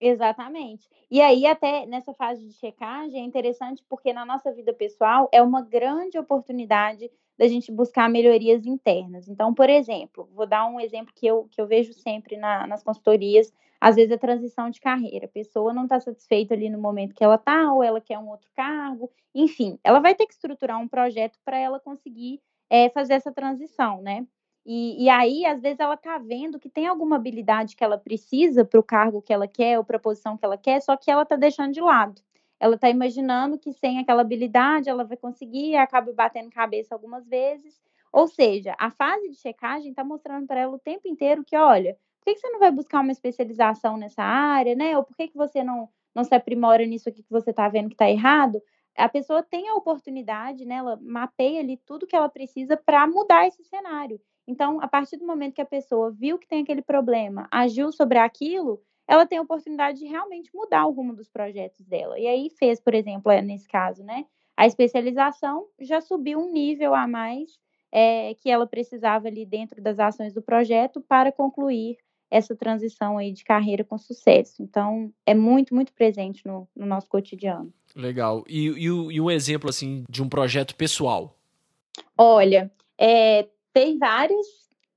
Exatamente. 0.00 0.88
E 1.10 1.20
aí, 1.22 1.46
até 1.46 1.86
nessa 1.86 2.12
fase 2.12 2.46
de 2.46 2.52
checagem, 2.54 3.20
é 3.22 3.24
interessante 3.24 3.82
porque 3.88 4.12
na 4.12 4.26
nossa 4.26 4.52
vida 4.52 4.72
pessoal 4.74 5.28
é 5.32 5.40
uma 5.42 5.62
grande 5.62 6.18
oportunidade 6.18 7.10
da 7.38 7.46
gente 7.48 7.72
buscar 7.72 8.08
melhorias 8.08 8.66
internas. 8.66 9.28
Então, 9.28 9.54
por 9.54 9.70
exemplo, 9.70 10.28
vou 10.34 10.46
dar 10.46 10.66
um 10.66 10.80
exemplo 10.80 11.12
que 11.14 11.26
eu, 11.26 11.48
que 11.50 11.60
eu 11.60 11.66
vejo 11.66 11.92
sempre 11.94 12.36
na, 12.36 12.66
nas 12.66 12.82
consultorias 12.82 13.52
às 13.80 13.94
vezes 13.96 14.10
é 14.10 14.16
transição 14.16 14.70
de 14.70 14.80
carreira. 14.80 15.26
A 15.26 15.28
pessoa 15.28 15.72
não 15.72 15.84
está 15.84 16.00
satisfeita 16.00 16.54
ali 16.54 16.70
no 16.70 16.78
momento 16.78 17.14
que 17.14 17.22
ela 17.22 17.34
está, 17.34 17.72
ou 17.72 17.82
ela 17.82 18.00
quer 18.00 18.18
um 18.18 18.28
outro 18.30 18.50
cargo, 18.54 19.10
enfim, 19.34 19.78
ela 19.84 20.00
vai 20.00 20.14
ter 20.14 20.26
que 20.26 20.32
estruturar 20.32 20.80
um 20.80 20.88
projeto 20.88 21.38
para 21.44 21.58
ela 21.58 21.78
conseguir 21.78 22.40
é, 22.70 22.88
fazer 22.90 23.12
essa 23.14 23.30
transição, 23.30 24.00
né? 24.00 24.26
E, 24.68 25.04
e, 25.04 25.08
aí, 25.08 25.46
às 25.46 25.62
vezes, 25.62 25.78
ela 25.78 25.94
está 25.94 26.18
vendo 26.18 26.58
que 26.58 26.68
tem 26.68 26.88
alguma 26.88 27.14
habilidade 27.14 27.76
que 27.76 27.84
ela 27.84 27.96
precisa 27.96 28.64
para 28.64 28.80
o 28.80 28.82
cargo 28.82 29.22
que 29.22 29.32
ela 29.32 29.46
quer, 29.46 29.78
ou 29.78 29.84
para 29.84 29.96
a 29.96 30.00
posição 30.00 30.36
que 30.36 30.44
ela 30.44 30.58
quer, 30.58 30.82
só 30.82 30.96
que 30.96 31.08
ela 31.08 31.22
está 31.22 31.36
deixando 31.36 31.72
de 31.72 31.80
lado. 31.80 32.20
Ela 32.58 32.74
está 32.74 32.90
imaginando 32.90 33.58
que 33.58 33.72
sem 33.72 34.00
aquela 34.00 34.22
habilidade 34.22 34.88
ela 34.88 35.04
vai 35.04 35.16
conseguir 35.16 35.76
acaba 35.76 36.12
batendo 36.12 36.50
cabeça 36.50 36.94
algumas 36.94 37.24
vezes. 37.28 37.80
Ou 38.12 38.26
seja, 38.26 38.74
a 38.78 38.90
fase 38.90 39.28
de 39.28 39.36
checagem 39.36 39.90
está 39.90 40.02
mostrando 40.02 40.48
para 40.48 40.60
ela 40.60 40.74
o 40.74 40.80
tempo 40.80 41.06
inteiro 41.06 41.44
que, 41.44 41.56
olha, 41.56 41.96
por 42.18 42.34
que, 42.34 42.40
você 42.40 42.50
não 42.50 42.58
vai 42.58 42.72
buscar 42.72 43.02
uma 43.02 43.12
especialização 43.12 43.96
nessa 43.96 44.22
área, 44.24 44.74
né? 44.74 44.96
Ou 44.96 45.04
por 45.04 45.14
que, 45.16 45.28
que 45.28 45.36
você 45.36 45.62
não, 45.62 45.88
não 46.12 46.24
se 46.24 46.34
aprimora 46.34 46.84
nisso 46.84 47.08
aqui 47.08 47.22
que 47.22 47.30
você 47.30 47.50
está 47.50 47.68
vendo 47.68 47.88
que 47.88 47.94
está 47.94 48.10
errado? 48.10 48.60
A 48.96 49.08
pessoa 49.08 49.44
tem 49.44 49.68
a 49.68 49.74
oportunidade, 49.76 50.64
né? 50.64 50.76
Ela 50.76 50.98
mapeia 51.00 51.60
ali 51.60 51.76
tudo 51.86 52.06
que 52.06 52.16
ela 52.16 52.28
precisa 52.28 52.76
para 52.76 53.06
mudar 53.06 53.46
esse 53.46 53.62
cenário. 53.62 54.20
Então, 54.46 54.80
a 54.80 54.88
partir 54.88 55.16
do 55.16 55.26
momento 55.26 55.54
que 55.54 55.60
a 55.60 55.66
pessoa 55.66 56.10
viu 56.10 56.38
que 56.38 56.46
tem 56.46 56.62
aquele 56.62 56.82
problema, 56.82 57.48
agiu 57.50 57.90
sobre 57.90 58.18
aquilo, 58.18 58.80
ela 59.08 59.26
tem 59.26 59.38
a 59.38 59.42
oportunidade 59.42 59.98
de 59.98 60.06
realmente 60.06 60.50
mudar 60.54 60.86
o 60.86 60.92
rumo 60.92 61.14
dos 61.14 61.28
projetos 61.28 61.84
dela. 61.86 62.18
E 62.18 62.26
aí 62.26 62.50
fez, 62.50 62.80
por 62.80 62.94
exemplo, 62.94 63.30
é, 63.30 63.40
nesse 63.42 63.68
caso, 63.68 64.02
né? 64.02 64.24
A 64.56 64.66
especialização 64.66 65.66
já 65.80 66.00
subiu 66.00 66.38
um 66.38 66.52
nível 66.52 66.94
a 66.94 67.06
mais 67.06 67.58
é, 67.92 68.34
que 68.34 68.50
ela 68.50 68.66
precisava 68.66 69.28
ali 69.28 69.44
dentro 69.44 69.82
das 69.82 69.98
ações 69.98 70.32
do 70.32 70.42
projeto 70.42 71.00
para 71.00 71.30
concluir 71.30 71.98
essa 72.30 72.56
transição 72.56 73.18
aí 73.18 73.32
de 73.32 73.44
carreira 73.44 73.84
com 73.84 73.96
sucesso. 73.96 74.62
Então, 74.62 75.12
é 75.24 75.34
muito, 75.34 75.74
muito 75.74 75.92
presente 75.92 76.44
no, 76.44 76.68
no 76.74 76.84
nosso 76.84 77.08
cotidiano. 77.08 77.72
Legal. 77.94 78.44
E, 78.48 78.68
e, 78.68 78.84
e, 78.84 79.20
um 79.20 79.30
exemplo, 79.30 79.70
assim, 79.70 80.04
de 80.08 80.22
um 80.22 80.28
projeto 80.28 80.74
pessoal? 80.74 81.36
Olha, 82.18 82.70
é, 82.98 83.48
tem 83.76 83.98
vários, 83.98 84.46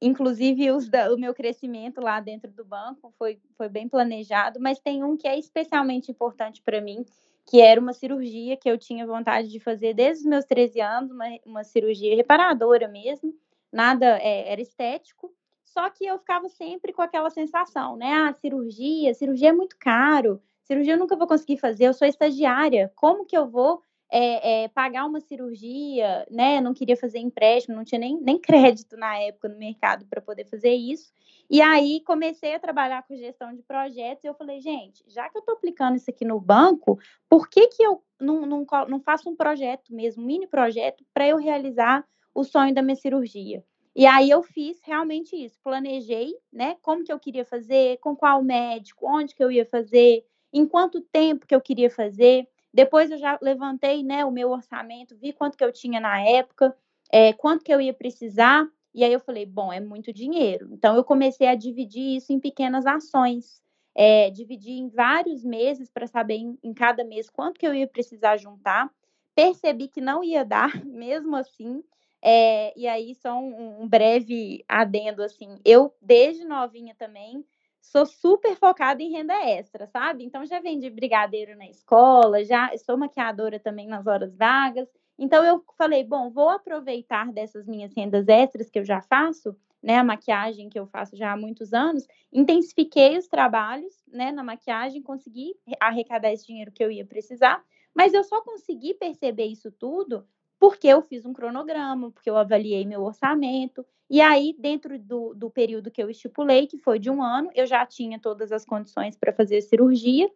inclusive 0.02 0.72
os 0.72 0.88
da, 0.88 1.14
o 1.14 1.18
meu 1.18 1.34
crescimento 1.34 2.00
lá 2.00 2.22
dentro 2.22 2.50
do 2.50 2.64
banco 2.64 3.14
foi, 3.20 3.38
foi 3.58 3.68
bem 3.68 3.90
planejado, 3.90 4.58
mas 4.58 4.80
tem 4.80 5.04
um 5.04 5.18
que 5.18 5.28
é 5.28 5.38
especialmente 5.38 6.10
importante 6.10 6.62
para 6.62 6.80
mim, 6.80 7.06
que 7.46 7.60
era 7.60 7.82
uma 7.82 7.92
cirurgia 7.92 8.56
que 8.56 8.72
eu 8.72 8.78
tinha 8.78 9.06
vontade 9.06 9.50
de 9.50 9.60
fazer 9.60 9.94
desde 9.94 10.24
os 10.24 10.30
meus 10.30 10.46
13 10.46 10.80
anos, 10.80 11.12
uma, 11.12 11.26
uma 11.46 11.64
cirurgia 11.66 12.16
reparadora 12.16 12.88
mesmo, 12.88 13.36
nada 13.70 14.18
é, 14.22 14.50
era 14.50 14.62
estético, 14.62 15.30
só 15.66 15.90
que 15.90 16.06
eu 16.06 16.18
ficava 16.18 16.48
sempre 16.48 16.94
com 16.94 17.02
aquela 17.02 17.30
sensação, 17.30 17.98
né? 17.98 18.14
Ah, 18.14 18.32
cirurgia, 18.32 19.14
cirurgia 19.14 19.50
é 19.50 19.54
muito 19.54 19.76
caro, 19.78 20.42
cirurgia 20.64 20.94
eu 20.94 21.00
nunca 21.00 21.18
vou 21.18 21.28
conseguir 21.28 21.58
fazer, 21.58 21.84
eu 21.84 21.94
sou 21.94 22.08
estagiária, 22.08 22.90
como 22.96 23.26
que 23.26 23.38
eu 23.38 23.46
vou 23.46 23.84
é, 24.12 24.64
é, 24.64 24.68
pagar 24.70 25.06
uma 25.06 25.20
cirurgia, 25.20 26.26
né? 26.30 26.60
Não 26.60 26.74
queria 26.74 26.98
fazer 26.98 27.20
empréstimo, 27.20 27.76
não 27.76 27.84
tinha 27.84 28.00
nem, 28.00 28.20
nem 28.20 28.40
crédito 28.40 28.98
na 28.98 29.18
época 29.20 29.50
no 29.50 29.58
mercado 29.58 30.06
para 30.08 30.22
poder 30.22 30.46
fazer 30.46 30.74
isso. 30.74 31.12
E 31.50 31.62
aí 31.62 32.02
comecei 32.02 32.54
a 32.54 32.60
trabalhar 32.60 33.04
com 33.08 33.16
gestão 33.16 33.54
de 33.54 33.62
projetos 33.64 34.24
e 34.24 34.28
eu 34.28 34.34
falei, 34.34 34.60
gente, 34.62 35.04
já 35.08 35.30
que 35.30 35.38
eu 35.38 35.40
estou 35.40 35.56
aplicando 35.56 35.96
isso 35.96 36.10
aqui 36.10 36.26
no 36.26 36.40
banco, 36.40 37.00
por 37.28 37.50
que, 37.50 37.68
que 37.68 37.84
eu 37.84 38.04
não, 38.20 38.46
não, 38.46 38.66
não 38.88 39.00
faço 39.00 39.30
um 39.30 39.36
projeto 39.36 39.94
mesmo, 39.94 40.24
um 40.24 40.26
mini 40.26 40.48
projeto, 40.48 41.04
para 41.14 41.28
eu 41.28 41.38
realizar 41.38 42.06
o 42.34 42.44
sonho 42.44 42.74
da 42.74 42.82
minha 42.82 42.96
cirurgia? 42.96 43.64
E 43.96 44.06
aí 44.06 44.30
eu 44.30 44.44
fiz 44.44 44.80
realmente 44.84 45.36
isso, 45.36 45.60
planejei, 45.64 46.34
né, 46.54 46.78
como 46.82 47.04
que 47.04 47.12
eu 47.12 47.20
queria 47.20 47.44
fazer, 47.44 47.98
com 47.98 48.16
qual 48.16 48.44
médico, 48.44 49.08
onde 49.08 49.36
que 49.36 49.44
eu 49.44 49.52
ia 49.52 49.66
fazer, 49.66 50.24
em 50.54 50.66
quanto 50.66 51.02
tempo 51.02 51.46
que 51.48 51.56
eu 51.56 51.62
queria 51.62 51.90
fazer. 51.90 52.48
Depois 52.80 53.12
eu 53.12 53.18
já 53.18 53.38
levantei, 53.42 54.02
né, 54.04 54.24
o 54.24 54.32
meu 54.32 54.52
orçamento, 54.52 55.14
vi 55.18 55.34
quanto 55.34 55.58
que 55.58 55.64
eu 55.66 55.70
tinha 55.70 56.00
na 56.00 56.22
época, 56.22 56.74
é, 57.12 57.34
quanto 57.34 57.62
que 57.62 57.74
eu 57.74 57.82
ia 57.82 57.94
precisar. 57.94 58.66
E 58.94 59.04
aí 59.04 59.12
eu 59.12 59.20
falei, 59.20 59.46
bom, 59.46 59.74
é 59.74 59.82
muito 59.82 60.14
dinheiro. 60.14 60.70
Então 60.72 60.96
eu 60.96 61.04
comecei 61.04 61.46
a 61.46 61.56
dividir 61.56 62.16
isso 62.16 62.32
em 62.32 62.40
pequenas 62.40 62.86
ações, 62.86 63.62
é, 63.94 64.30
dividir 64.30 64.78
em 64.78 64.88
vários 64.88 65.44
meses 65.44 65.92
para 65.92 66.08
saber 66.08 66.36
em, 66.36 66.58
em 66.64 66.74
cada 66.74 67.04
mês 67.04 67.30
quanto 67.30 67.60
que 67.60 67.68
eu 67.68 67.74
ia 67.74 67.86
precisar 67.86 68.38
juntar. 68.38 68.90
Percebi 69.36 69.90
que 69.90 70.00
não 70.00 70.24
ia 70.24 70.46
dar, 70.46 70.72
mesmo 70.88 71.36
assim. 71.36 71.84
É, 72.22 72.72
e 72.80 72.88
aí, 72.88 73.14
só 73.14 73.38
um, 73.38 73.82
um, 73.82 73.90
breve 73.90 74.64
adendo, 74.70 75.22
assim, 75.22 75.60
eu, 75.66 75.94
desde 76.02 76.46
novinha 76.46 76.96
também, 76.98 77.44
sou 77.82 78.06
super 78.06 78.56
focada 78.56 79.02
em 79.02 79.12
renda 79.12 79.34
extra, 79.46 79.88
sabe? 79.88 80.24
Então, 80.24 80.46
já 80.46 80.60
vendi 80.60 80.90
brigadeiro 80.90 81.58
na 81.58 81.68
escola, 81.70 82.44
já 82.44 82.72
sou 82.78 82.98
maquiadora 82.98 83.60
também 83.60 83.88
nas 83.88 84.06
horas 84.08 84.36
vagas. 84.36 84.88
Então, 85.18 85.44
eu 85.44 85.64
falei, 85.78 86.04
bom, 86.04 86.30
vou 86.30 86.50
aproveitar 86.50 87.32
dessas 87.32 87.68
minhas 87.68 87.94
rendas 87.96 88.28
extras 88.28 88.70
que 88.70 88.80
eu 88.80 88.86
já 88.86 89.02
faço, 89.02 89.56
né, 89.82 89.98
a 89.98 90.04
maquiagem 90.04 90.70
que 90.70 90.80
eu 90.80 90.88
faço 90.88 91.16
já 91.16 91.32
há 91.32 91.38
muitos 91.38 91.74
anos, 91.74 92.06
intensifiquei 92.32 93.18
os 93.18 93.28
trabalhos, 93.28 93.94
né, 94.08 94.32
na 94.32 94.44
maquiagem, 94.44 95.02
consegui 95.02 95.56
arrecadar 95.80 96.32
esse 96.32 96.46
dinheiro 96.46 96.72
que 96.72 96.84
eu 96.84 96.92
ia 96.92 97.06
precisar, 97.06 97.64
mas 97.94 98.14
eu 98.14 98.24
só 98.24 98.42
consegui 98.42 98.94
perceber 98.94 99.46
isso 99.46 99.72
tudo 99.72 100.26
porque 100.60 100.88
eu 100.88 101.02
fiz 101.02 101.26
um 101.26 101.34
cronograma, 101.34 102.12
porque 102.12 102.30
eu 102.30 102.38
avaliei 102.38 102.86
meu 102.86 103.02
orçamento, 103.04 103.86
e 104.10 104.22
aí, 104.22 104.56
dentro 104.58 104.98
do, 104.98 105.36
do 105.36 105.52
período 105.52 105.92
que 105.92 106.02
eu 106.02 106.10
estipulei, 106.10 106.66
que 106.66 106.80
foi 106.80 106.98
de 106.98 107.12
um 107.12 107.22
ano, 107.22 107.52
eu 107.54 107.68
já 107.68 107.86
tinha 107.86 108.20
todas 108.20 108.52
as 108.52 108.66
condições 108.66 109.16
para 109.16 109.32
fazer 109.32 109.58
a 109.58 109.62
cirurgia. 109.62 110.30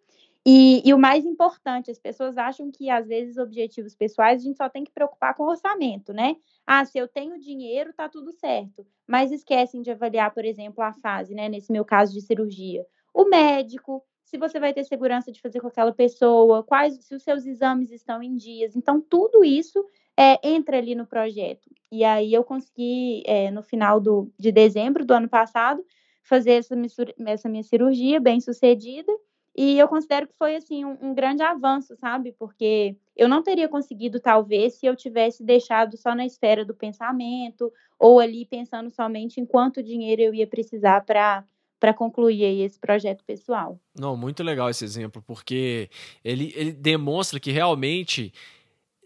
E, 0.45 0.87
e, 0.87 0.93
o 0.93 0.99
mais 0.99 1.25
importante, 1.25 1.89
as 1.89 1.97
pessoas 1.97 2.37
acham 2.37 2.69
que 2.69 2.89
às 2.89 3.07
vezes 3.07 3.37
objetivos 3.37 3.95
pessoais 3.95 4.41
a 4.41 4.43
gente 4.43 4.57
só 4.57 4.69
tem 4.69 4.83
que 4.83 4.91
preocupar 4.91 5.33
com 5.33 5.43
o 5.43 5.49
orçamento, 5.49 6.13
né? 6.13 6.35
Ah, 6.67 6.85
se 6.85 6.97
eu 6.97 7.07
tenho 7.07 7.39
dinheiro, 7.39 7.93
tá 7.93 8.07
tudo 8.07 8.31
certo. 8.33 8.85
Mas 9.07 9.31
esquecem 9.31 9.81
de 9.81 9.89
avaliar, 9.89 10.31
por 10.33 10.45
exemplo, 10.45 10.83
a 10.83 10.93
fase, 10.93 11.33
né? 11.33 11.49
Nesse 11.49 11.71
meu 11.71 11.85
caso 11.85 12.13
de 12.13 12.21
cirurgia. 12.21 12.85
O 13.13 13.25
médico, 13.25 14.03
se 14.23 14.37
você 14.37 14.59
vai 14.59 14.73
ter 14.73 14.83
segurança 14.83 15.31
de 15.31 15.41
fazer 15.41 15.61
com 15.61 15.67
aquela 15.67 15.93
pessoa, 15.93 16.61
quais 16.61 16.95
se 17.05 17.15
os 17.15 17.23
seus 17.23 17.45
exames 17.45 17.91
estão 17.91 18.21
em 18.21 18.35
dias. 18.35 18.75
Então, 18.75 19.01
tudo 19.01 19.43
isso 19.43 19.83
é, 20.17 20.39
entra 20.47 20.77
ali 20.77 20.95
no 20.95 21.05
projeto. 21.05 21.69
E 21.91 22.03
aí 22.03 22.33
eu 22.33 22.43
consegui, 22.43 23.23
é, 23.25 23.51
no 23.51 23.61
final 23.61 23.99
do, 23.99 24.31
de 24.37 24.51
dezembro 24.51 25.05
do 25.05 25.13
ano 25.13 25.29
passado, 25.29 25.83
fazer 26.23 26.53
essa, 26.53 26.75
essa 27.27 27.49
minha 27.49 27.63
cirurgia 27.63 28.19
bem 28.19 28.39
sucedida. 28.39 29.11
E 29.55 29.77
eu 29.77 29.87
considero 29.87 30.27
que 30.27 30.35
foi 30.35 30.55
assim 30.55 30.83
um, 30.83 30.97
um, 30.99 31.13
grande 31.13 31.43
avanço, 31.43 31.95
sabe? 31.97 32.31
Porque 32.39 32.95
eu 33.15 33.29
não 33.29 33.43
teria 33.43 33.69
conseguido, 33.69 34.19
talvez, 34.19 34.75
se 34.75 34.87
eu 34.87 34.95
tivesse 34.95 35.43
deixado 35.43 35.95
só 35.95 36.15
na 36.15 36.25
esfera 36.25 36.65
do 36.65 36.73
pensamento, 36.73 37.71
ou 37.99 38.19
ali 38.19 38.45
pensando 38.45 38.89
somente 38.89 39.39
em 39.39 39.45
quanto 39.45 39.83
dinheiro 39.83 40.21
eu 40.23 40.33
ia 40.33 40.47
precisar 40.47 41.01
para 41.01 41.43
para 41.79 41.93
concluir 41.93 42.45
aí 42.45 42.61
esse 42.61 42.79
projeto 42.79 43.25
pessoal. 43.25 43.77
Não, 43.93 44.15
muito 44.15 44.41
legal 44.41 44.69
esse 44.69 44.85
exemplo, 44.85 45.21
porque 45.21 45.89
ele, 46.23 46.53
ele 46.55 46.71
demonstra 46.71 47.41
que 47.41 47.51
realmente 47.51 48.31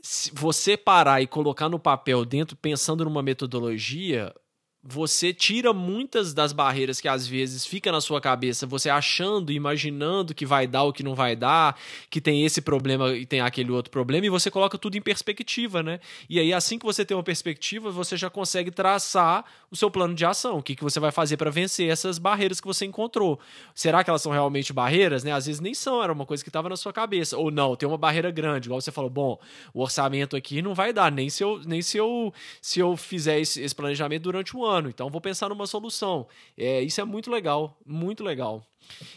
se 0.01 0.31
você 0.33 0.77
parar 0.77 1.21
e 1.21 1.27
colocar 1.27 1.69
no 1.69 1.79
papel 1.79 2.23
dentro, 2.25 2.55
pensando 2.55 3.03
numa 3.03 3.23
metodologia, 3.23 4.33
você 4.83 5.33
tira 5.33 5.73
muitas 5.73 6.33
das 6.33 6.53
barreiras 6.53 7.01
que 7.01 7.07
às 7.07 7.27
vezes 7.27 7.65
fica 7.65 7.91
na 7.91 7.99
sua 7.99 8.21
cabeça, 8.21 8.65
você 8.65 8.89
achando, 8.89 9.51
imaginando 9.51 10.33
que 10.33 10.45
vai 10.45 10.65
dar 10.65 10.83
ou 10.83 10.93
que 10.93 11.03
não 11.03 11.13
vai 11.13 11.35
dar, 11.35 11.77
que 12.09 12.21
tem 12.21 12.45
esse 12.45 12.61
problema 12.61 13.13
e 13.15 13.25
tem 13.25 13.41
aquele 13.41 13.71
outro 13.71 13.91
problema, 13.91 14.25
e 14.25 14.29
você 14.29 14.49
coloca 14.49 14.77
tudo 14.77 14.97
em 14.97 15.01
perspectiva, 15.01 15.83
né? 15.83 15.99
E 16.29 16.39
aí, 16.39 16.53
assim 16.53 16.79
que 16.79 16.85
você 16.85 17.03
tem 17.03 17.17
uma 17.17 17.23
perspectiva, 17.23 17.91
você 17.91 18.15
já 18.15 18.29
consegue 18.29 18.71
traçar 18.71 19.43
o 19.69 19.75
seu 19.75 19.91
plano 19.91 20.15
de 20.15 20.25
ação, 20.25 20.59
o 20.59 20.63
que, 20.63 20.75
que 20.75 20.83
você 20.83 20.99
vai 20.99 21.11
fazer 21.11 21.35
para 21.35 21.49
vencer 21.49 21.89
essas 21.89 22.17
barreiras 22.17 22.61
que 22.61 22.67
você 22.67 22.85
encontrou. 22.85 23.39
Será 23.75 24.03
que 24.03 24.09
elas 24.09 24.21
são 24.21 24.31
realmente 24.31 24.71
barreiras, 24.71 25.23
né? 25.23 25.33
Às 25.33 25.47
vezes 25.47 25.59
nem 25.59 25.73
são, 25.73 26.01
era 26.01 26.13
uma 26.13 26.25
coisa 26.25 26.43
que 26.43 26.49
estava 26.49 26.69
na 26.69 26.77
sua 26.77 26.93
cabeça. 26.93 27.37
Ou 27.37 27.51
não, 27.51 27.75
tem 27.75 27.87
uma 27.87 27.97
barreira 27.97 28.31
grande, 28.31 28.67
igual 28.67 28.79
você 28.79 28.91
falou, 28.91 29.09
bom, 29.09 29.37
o 29.73 29.81
orçamento 29.81 30.35
aqui 30.35 30.61
não 30.61 30.73
vai 30.73 30.93
dar, 30.93 31.11
nem 31.11 31.29
se 31.29 31.43
eu, 31.43 31.59
nem 31.65 31.81
se 31.81 31.97
eu, 31.97 32.33
se 32.61 32.79
eu 32.79 32.95
fizer 32.95 33.39
esse, 33.39 33.61
esse 33.61 33.75
planejamento 33.75 34.23
durante 34.23 34.55
um 34.55 34.63
ano 34.63 34.66
ano, 34.67 34.89
então 34.89 35.09
vou 35.09 35.21
pensar 35.21 35.49
numa 35.49 35.65
solução. 35.65 36.27
É, 36.57 36.81
isso 36.81 36.99
é 37.01 37.03
muito 37.03 37.31
legal, 37.31 37.77
muito 37.85 38.23
legal. 38.23 38.65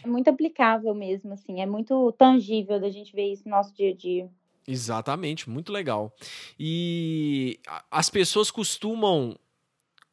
É 0.02 0.06
muito 0.06 0.28
aplicável 0.28 0.94
mesmo, 0.94 1.32
assim, 1.32 1.60
é 1.60 1.66
muito 1.66 2.12
tangível 2.12 2.80
da 2.80 2.90
gente 2.90 3.12
ver 3.12 3.32
isso 3.32 3.42
no 3.44 3.50
nosso 3.50 3.74
dia 3.74 3.90
a 3.90 3.94
dia. 3.94 4.30
Exatamente, 4.66 5.48
muito 5.48 5.72
legal. 5.72 6.14
E 6.58 7.58
as 7.90 8.08
pessoas 8.08 8.50
costumam 8.50 9.36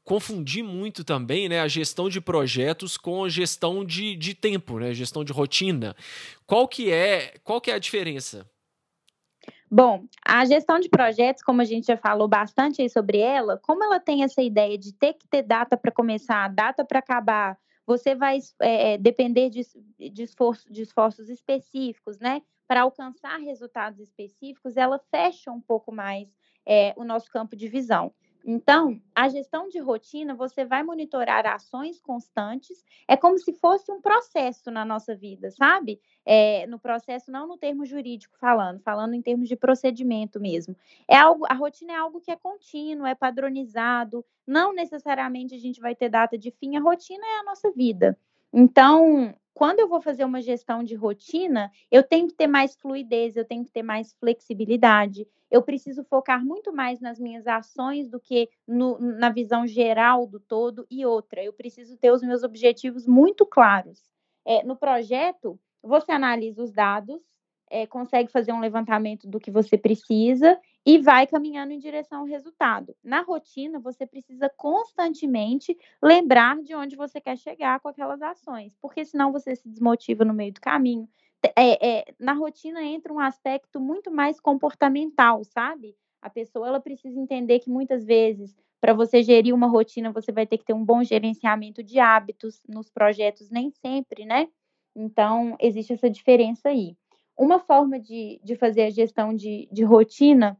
confundir 0.03 0.63
muito 0.63 1.03
também 1.03 1.49
né, 1.49 1.59
a 1.59 1.67
gestão 1.67 2.07
de 2.07 2.21
projetos 2.21 2.95
com 2.95 3.25
a 3.25 3.29
gestão 3.29 3.83
de, 3.83 4.15
de 4.15 4.33
tempo, 4.33 4.79
né, 4.79 4.93
gestão 4.93 5.21
de 5.21 5.33
rotina. 5.33 5.95
Qual 6.45 6.65
que 6.65 6.89
é, 6.89 7.33
qual 7.43 7.59
que 7.59 7.69
é 7.69 7.73
a 7.73 7.79
diferença? 7.79 8.49
Bom, 9.69 10.05
a 10.25 10.45
gestão 10.45 10.79
de 10.79 10.87
projetos, 10.87 11.43
como 11.43 11.61
a 11.61 11.65
gente 11.65 11.87
já 11.87 11.97
falou 11.97 12.27
bastante 12.27 12.81
aí 12.81 12.89
sobre 12.89 13.19
ela, 13.19 13.59
como 13.61 13.83
ela 13.83 13.99
tem 13.99 14.23
essa 14.23 14.41
ideia 14.41 14.77
de 14.77 14.93
ter 14.93 15.13
que 15.13 15.27
ter 15.27 15.41
data 15.41 15.75
para 15.75 15.91
começar, 15.91 16.47
data 16.47 16.85
para 16.85 16.99
acabar, 16.99 17.57
você 17.85 18.15
vai 18.15 18.39
é, 18.61 18.93
é, 18.93 18.97
depender 18.97 19.49
de, 19.49 19.61
de, 20.11 20.23
esforço, 20.23 20.71
de 20.71 20.81
esforços 20.81 21.29
específicos, 21.29 22.19
né? 22.19 22.41
Para 22.67 22.81
alcançar 22.81 23.37
resultados 23.39 23.99
específicos, 23.99 24.77
ela 24.77 24.99
fecha 25.09 25.51
um 25.51 25.61
pouco 25.61 25.91
mais 25.91 26.29
é, 26.65 26.93
o 26.97 27.03
nosso 27.03 27.29
campo 27.31 27.55
de 27.55 27.67
visão. 27.67 28.13
Então, 28.49 29.01
a 29.13 29.27
gestão 29.27 29.67
de 29.67 29.77
rotina, 29.77 30.33
você 30.33 30.63
vai 30.63 30.81
monitorar 30.81 31.45
ações 31.45 31.99
constantes, 31.99 32.81
é 33.05 33.17
como 33.17 33.37
se 33.37 33.51
fosse 33.51 33.91
um 33.91 33.99
processo 33.99 34.71
na 34.71 34.85
nossa 34.85 35.13
vida, 35.13 35.51
sabe? 35.51 35.99
É, 36.25 36.65
no 36.65 36.79
processo, 36.79 37.29
não 37.29 37.45
no 37.45 37.57
termo 37.57 37.85
jurídico 37.85 38.37
falando, 38.39 38.79
falando 38.79 39.15
em 39.15 39.21
termos 39.21 39.49
de 39.49 39.57
procedimento 39.57 40.39
mesmo. 40.39 40.77
É 41.09 41.17
algo, 41.17 41.45
a 41.49 41.53
rotina 41.53 41.91
é 41.91 41.97
algo 41.97 42.21
que 42.21 42.31
é 42.31 42.37
contínuo, 42.37 43.05
é 43.05 43.13
padronizado, 43.13 44.23
não 44.47 44.73
necessariamente 44.73 45.53
a 45.53 45.59
gente 45.59 45.81
vai 45.81 45.93
ter 45.93 46.07
data 46.07 46.37
de 46.37 46.49
fim, 46.51 46.77
a 46.77 46.79
rotina 46.79 47.27
é 47.27 47.39
a 47.39 47.43
nossa 47.43 47.69
vida. 47.71 48.17
Então, 48.53 49.35
quando 49.57 49.79
eu 49.79 49.87
vou 49.87 49.99
fazer 49.99 50.23
uma 50.23 50.39
gestão 50.39 50.83
de 50.83 50.93
rotina, 50.93 51.71
eu 51.89 52.03
tenho 52.03 52.27
que 52.27 52.35
ter 52.35 52.45
mais 52.45 52.75
fluidez, 52.75 53.35
eu 53.35 53.43
tenho 53.43 53.65
que 53.65 53.71
ter 53.71 53.81
mais 53.81 54.13
flexibilidade, 54.19 55.27
eu 55.49 55.63
preciso 55.63 56.03
focar 56.03 56.45
muito 56.45 56.71
mais 56.71 56.99
nas 56.99 57.19
minhas 57.19 57.47
ações 57.47 58.07
do 58.07 58.19
que 58.19 58.47
no, 58.67 58.99
na 58.99 59.31
visão 59.31 59.65
geral 59.65 60.27
do 60.27 60.39
todo. 60.39 60.85
E 60.91 61.03
outra, 61.07 61.43
eu 61.43 61.51
preciso 61.51 61.97
ter 61.97 62.11
os 62.11 62.21
meus 62.21 62.43
objetivos 62.43 63.07
muito 63.07 63.47
claros. 63.47 63.99
É, 64.45 64.63
no 64.63 64.75
projeto, 64.75 65.59
você 65.81 66.11
analisa 66.11 66.61
os 66.61 66.71
dados, 66.71 67.19
é, 67.67 67.87
consegue 67.87 68.31
fazer 68.31 68.53
um 68.53 68.59
levantamento 68.59 69.27
do 69.27 69.39
que 69.39 69.49
você 69.49 69.75
precisa 69.75 70.55
e 70.87 70.97
vai 70.99 71.27
caminhando 71.27 71.73
em 71.73 71.79
direção 71.79 72.21
ao 72.21 72.25
resultado. 72.25 72.95
Na 73.03 73.21
rotina, 73.21 73.77
você 73.77 74.07
precisa 74.07 74.49
constantemente 74.55 75.77
lembrar 76.01 76.63
de 76.63 76.73
onde 76.73 76.95
você 76.95 77.19
quer 77.19 77.37
chegar 77.37 77.81
com 77.81 77.89
aquelas 77.89 78.21
ações, 78.21 78.73
porque 78.81 79.03
senão 79.03 79.33
você 79.33 79.53
se 79.53 79.67
desmotiva 79.67 80.23
no 80.23 80.33
meio 80.33 80.53
do 80.53 80.61
caminho. 80.61 81.05
É, 81.57 81.87
é, 81.99 82.05
na 82.17 82.31
rotina 82.31 82.81
entra 82.81 83.11
um 83.11 83.19
aspecto 83.19 83.81
muito 83.81 84.09
mais 84.09 84.39
comportamental, 84.39 85.43
sabe? 85.43 85.93
A 86.21 86.29
pessoa 86.29 86.69
ela 86.69 86.79
precisa 86.79 87.19
entender 87.19 87.59
que 87.59 87.69
muitas 87.69 88.05
vezes, 88.05 88.55
para 88.79 88.93
você 88.93 89.21
gerir 89.21 89.53
uma 89.53 89.67
rotina, 89.67 90.13
você 90.13 90.31
vai 90.31 90.47
ter 90.47 90.57
que 90.57 90.63
ter 90.63 90.73
um 90.73 90.85
bom 90.85 91.03
gerenciamento 91.03 91.83
de 91.83 91.99
hábitos 91.99 92.61
nos 92.65 92.89
projetos, 92.89 93.49
nem 93.49 93.71
sempre, 93.71 94.23
né? 94.23 94.47
Então, 94.95 95.57
existe 95.59 95.91
essa 95.91 96.09
diferença 96.09 96.69
aí. 96.69 96.95
Uma 97.37 97.59
forma 97.59 97.99
de, 97.99 98.39
de 98.41 98.55
fazer 98.55 98.83
a 98.83 98.89
gestão 98.89 99.35
de, 99.35 99.67
de 99.69 99.83
rotina, 99.83 100.57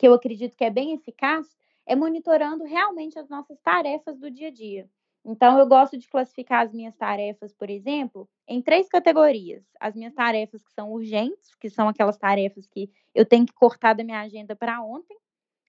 que 0.00 0.08
eu 0.08 0.14
acredito 0.14 0.56
que 0.56 0.64
é 0.64 0.70
bem 0.70 0.94
eficaz, 0.94 1.46
é 1.84 1.94
monitorando 1.94 2.64
realmente 2.64 3.18
as 3.18 3.28
nossas 3.28 3.60
tarefas 3.60 4.18
do 4.18 4.30
dia 4.30 4.48
a 4.48 4.50
dia. 4.50 4.88
Então, 5.22 5.58
eu 5.58 5.66
gosto 5.66 5.98
de 5.98 6.08
classificar 6.08 6.64
as 6.64 6.72
minhas 6.72 6.96
tarefas, 6.96 7.52
por 7.52 7.68
exemplo, 7.68 8.26
em 8.48 8.62
três 8.62 8.88
categorias. 8.88 9.62
As 9.78 9.94
minhas 9.94 10.14
tarefas 10.14 10.64
que 10.64 10.72
são 10.72 10.90
urgentes, 10.90 11.54
que 11.54 11.68
são 11.68 11.86
aquelas 11.86 12.16
tarefas 12.16 12.66
que 12.66 12.90
eu 13.14 13.26
tenho 13.26 13.44
que 13.44 13.52
cortar 13.52 13.92
da 13.92 14.02
minha 14.02 14.22
agenda 14.22 14.56
para 14.56 14.80
ontem. 14.82 15.18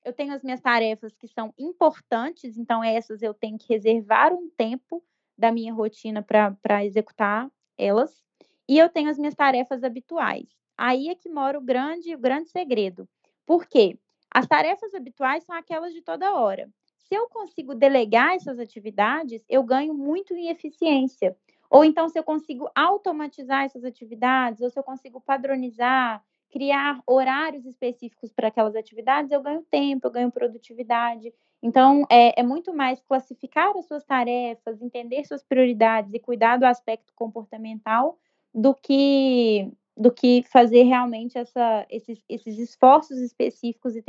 Eu 0.06 0.14
tenho 0.14 0.34
as 0.34 0.42
minhas 0.42 0.62
tarefas 0.62 1.14
que 1.18 1.28
são 1.28 1.54
importantes, 1.60 2.58
então 2.58 2.82
essas 2.82 3.22
eu 3.22 3.34
tenho 3.34 3.58
que 3.58 3.74
reservar 3.74 4.34
um 4.34 4.50
tempo 4.56 5.04
da 5.38 5.52
minha 5.52 5.74
rotina 5.74 6.24
para 6.24 6.86
executar 6.86 7.52
elas 7.78 8.24
e 8.66 8.80
eu 8.80 8.88
tenho 8.88 9.10
as 9.10 9.18
minhas 9.18 9.36
tarefas 9.36 9.84
habituais. 9.84 10.48
Aí 10.78 11.10
é 11.10 11.16
que 11.16 11.28
mora 11.28 11.60
o 11.60 11.62
grande, 11.62 12.16
o 12.16 12.18
grande 12.18 12.48
segredo. 12.48 13.10
Por 13.46 13.68
quê? 13.68 14.00
As 14.34 14.48
tarefas 14.48 14.94
habituais 14.94 15.44
são 15.44 15.56
aquelas 15.56 15.94
de 15.94 16.02
toda 16.02 16.34
hora. 16.34 16.70
Se 16.98 17.16
eu 17.16 17.28
consigo 17.28 17.76
delegar 17.76 18.36
essas 18.36 18.58
atividades, 18.58 19.44
eu 19.50 19.62
ganho 19.64 19.94
muito 19.94 20.34
em 20.34 20.48
eficiência. 20.48 21.36
Ou 21.70 21.84
então, 21.84 22.08
se 22.08 22.18
eu 22.18 22.24
consigo 22.24 22.70
automatizar 22.74 23.66
essas 23.66 23.84
atividades, 23.84 24.62
ou 24.62 24.70
se 24.70 24.80
eu 24.80 24.84
consigo 24.84 25.20
padronizar, 25.20 26.24
criar 26.50 27.02
horários 27.06 27.66
específicos 27.66 28.32
para 28.32 28.50
aquelas 28.50 28.76
atividades, 28.76 29.32
eu 29.32 29.42
ganho 29.42 29.66
tempo, 29.70 30.08
eu 30.08 30.12
ganho 30.12 30.32
produtividade. 30.32 31.34
Então, 31.62 32.06
é, 32.10 32.40
é, 32.40 32.44
muito 32.44 32.74
mais 32.74 33.02
classificar 33.02 33.76
as 33.78 33.86
suas 33.86 34.04
tarefas, 34.04 34.82
entender 34.82 35.24
suas 35.26 35.44
prioridades 35.44 36.14
e 36.14 36.20
cuidar 36.20 36.58
do 36.58 36.66
aspecto 36.66 37.14
comportamental 37.16 38.18
do 38.54 38.74
que 38.74 39.72
do 40.02 40.12
que 40.12 40.44
fazer 40.52 40.84
realmente 40.84 41.38
essa, 41.38 41.86
esses, 41.90 42.20
esses 42.28 42.58
esforços 42.58 43.20
específicos 43.20 43.96
e, 43.96 44.04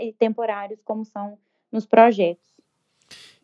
e 0.00 0.12
temporários 0.12 0.80
como 0.84 1.04
são 1.06 1.38
nos 1.72 1.86
projetos. 1.86 2.46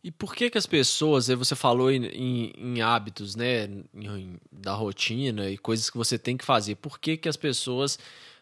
E 0.03 0.11
por 0.11 0.35
que 0.35 0.51
que 0.51 0.59
as 0.59 0.67
pessoas, 0.67 1.29
você 1.29 1.57
falou 1.57 1.90
em, 1.90 2.05
em, 2.05 2.53
em 2.59 2.83
hábitos, 2.83 3.35
né, 3.35 3.64
em, 3.95 4.38
da 4.53 4.75
rotina 4.75 5.49
e 5.49 5.57
coisas 5.57 5.88
que 5.88 5.97
você 5.97 6.19
tem 6.19 6.37
que 6.37 6.45
fazer, 6.45 6.75
por 6.75 7.01
que 7.01 7.17
que 7.17 7.29
as 7.29 7.38
pessoas 7.38 7.99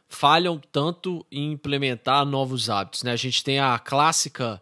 falham 0.09 0.59
tanto 0.59 1.25
em 1.31 1.53
implementar 1.53 2.27
novos 2.27 2.69
hábitos, 2.69 3.05
né? 3.05 3.13
A 3.13 3.17
gente 3.17 3.45
tem 3.45 3.61
a 3.61 3.79
clássica 3.79 4.61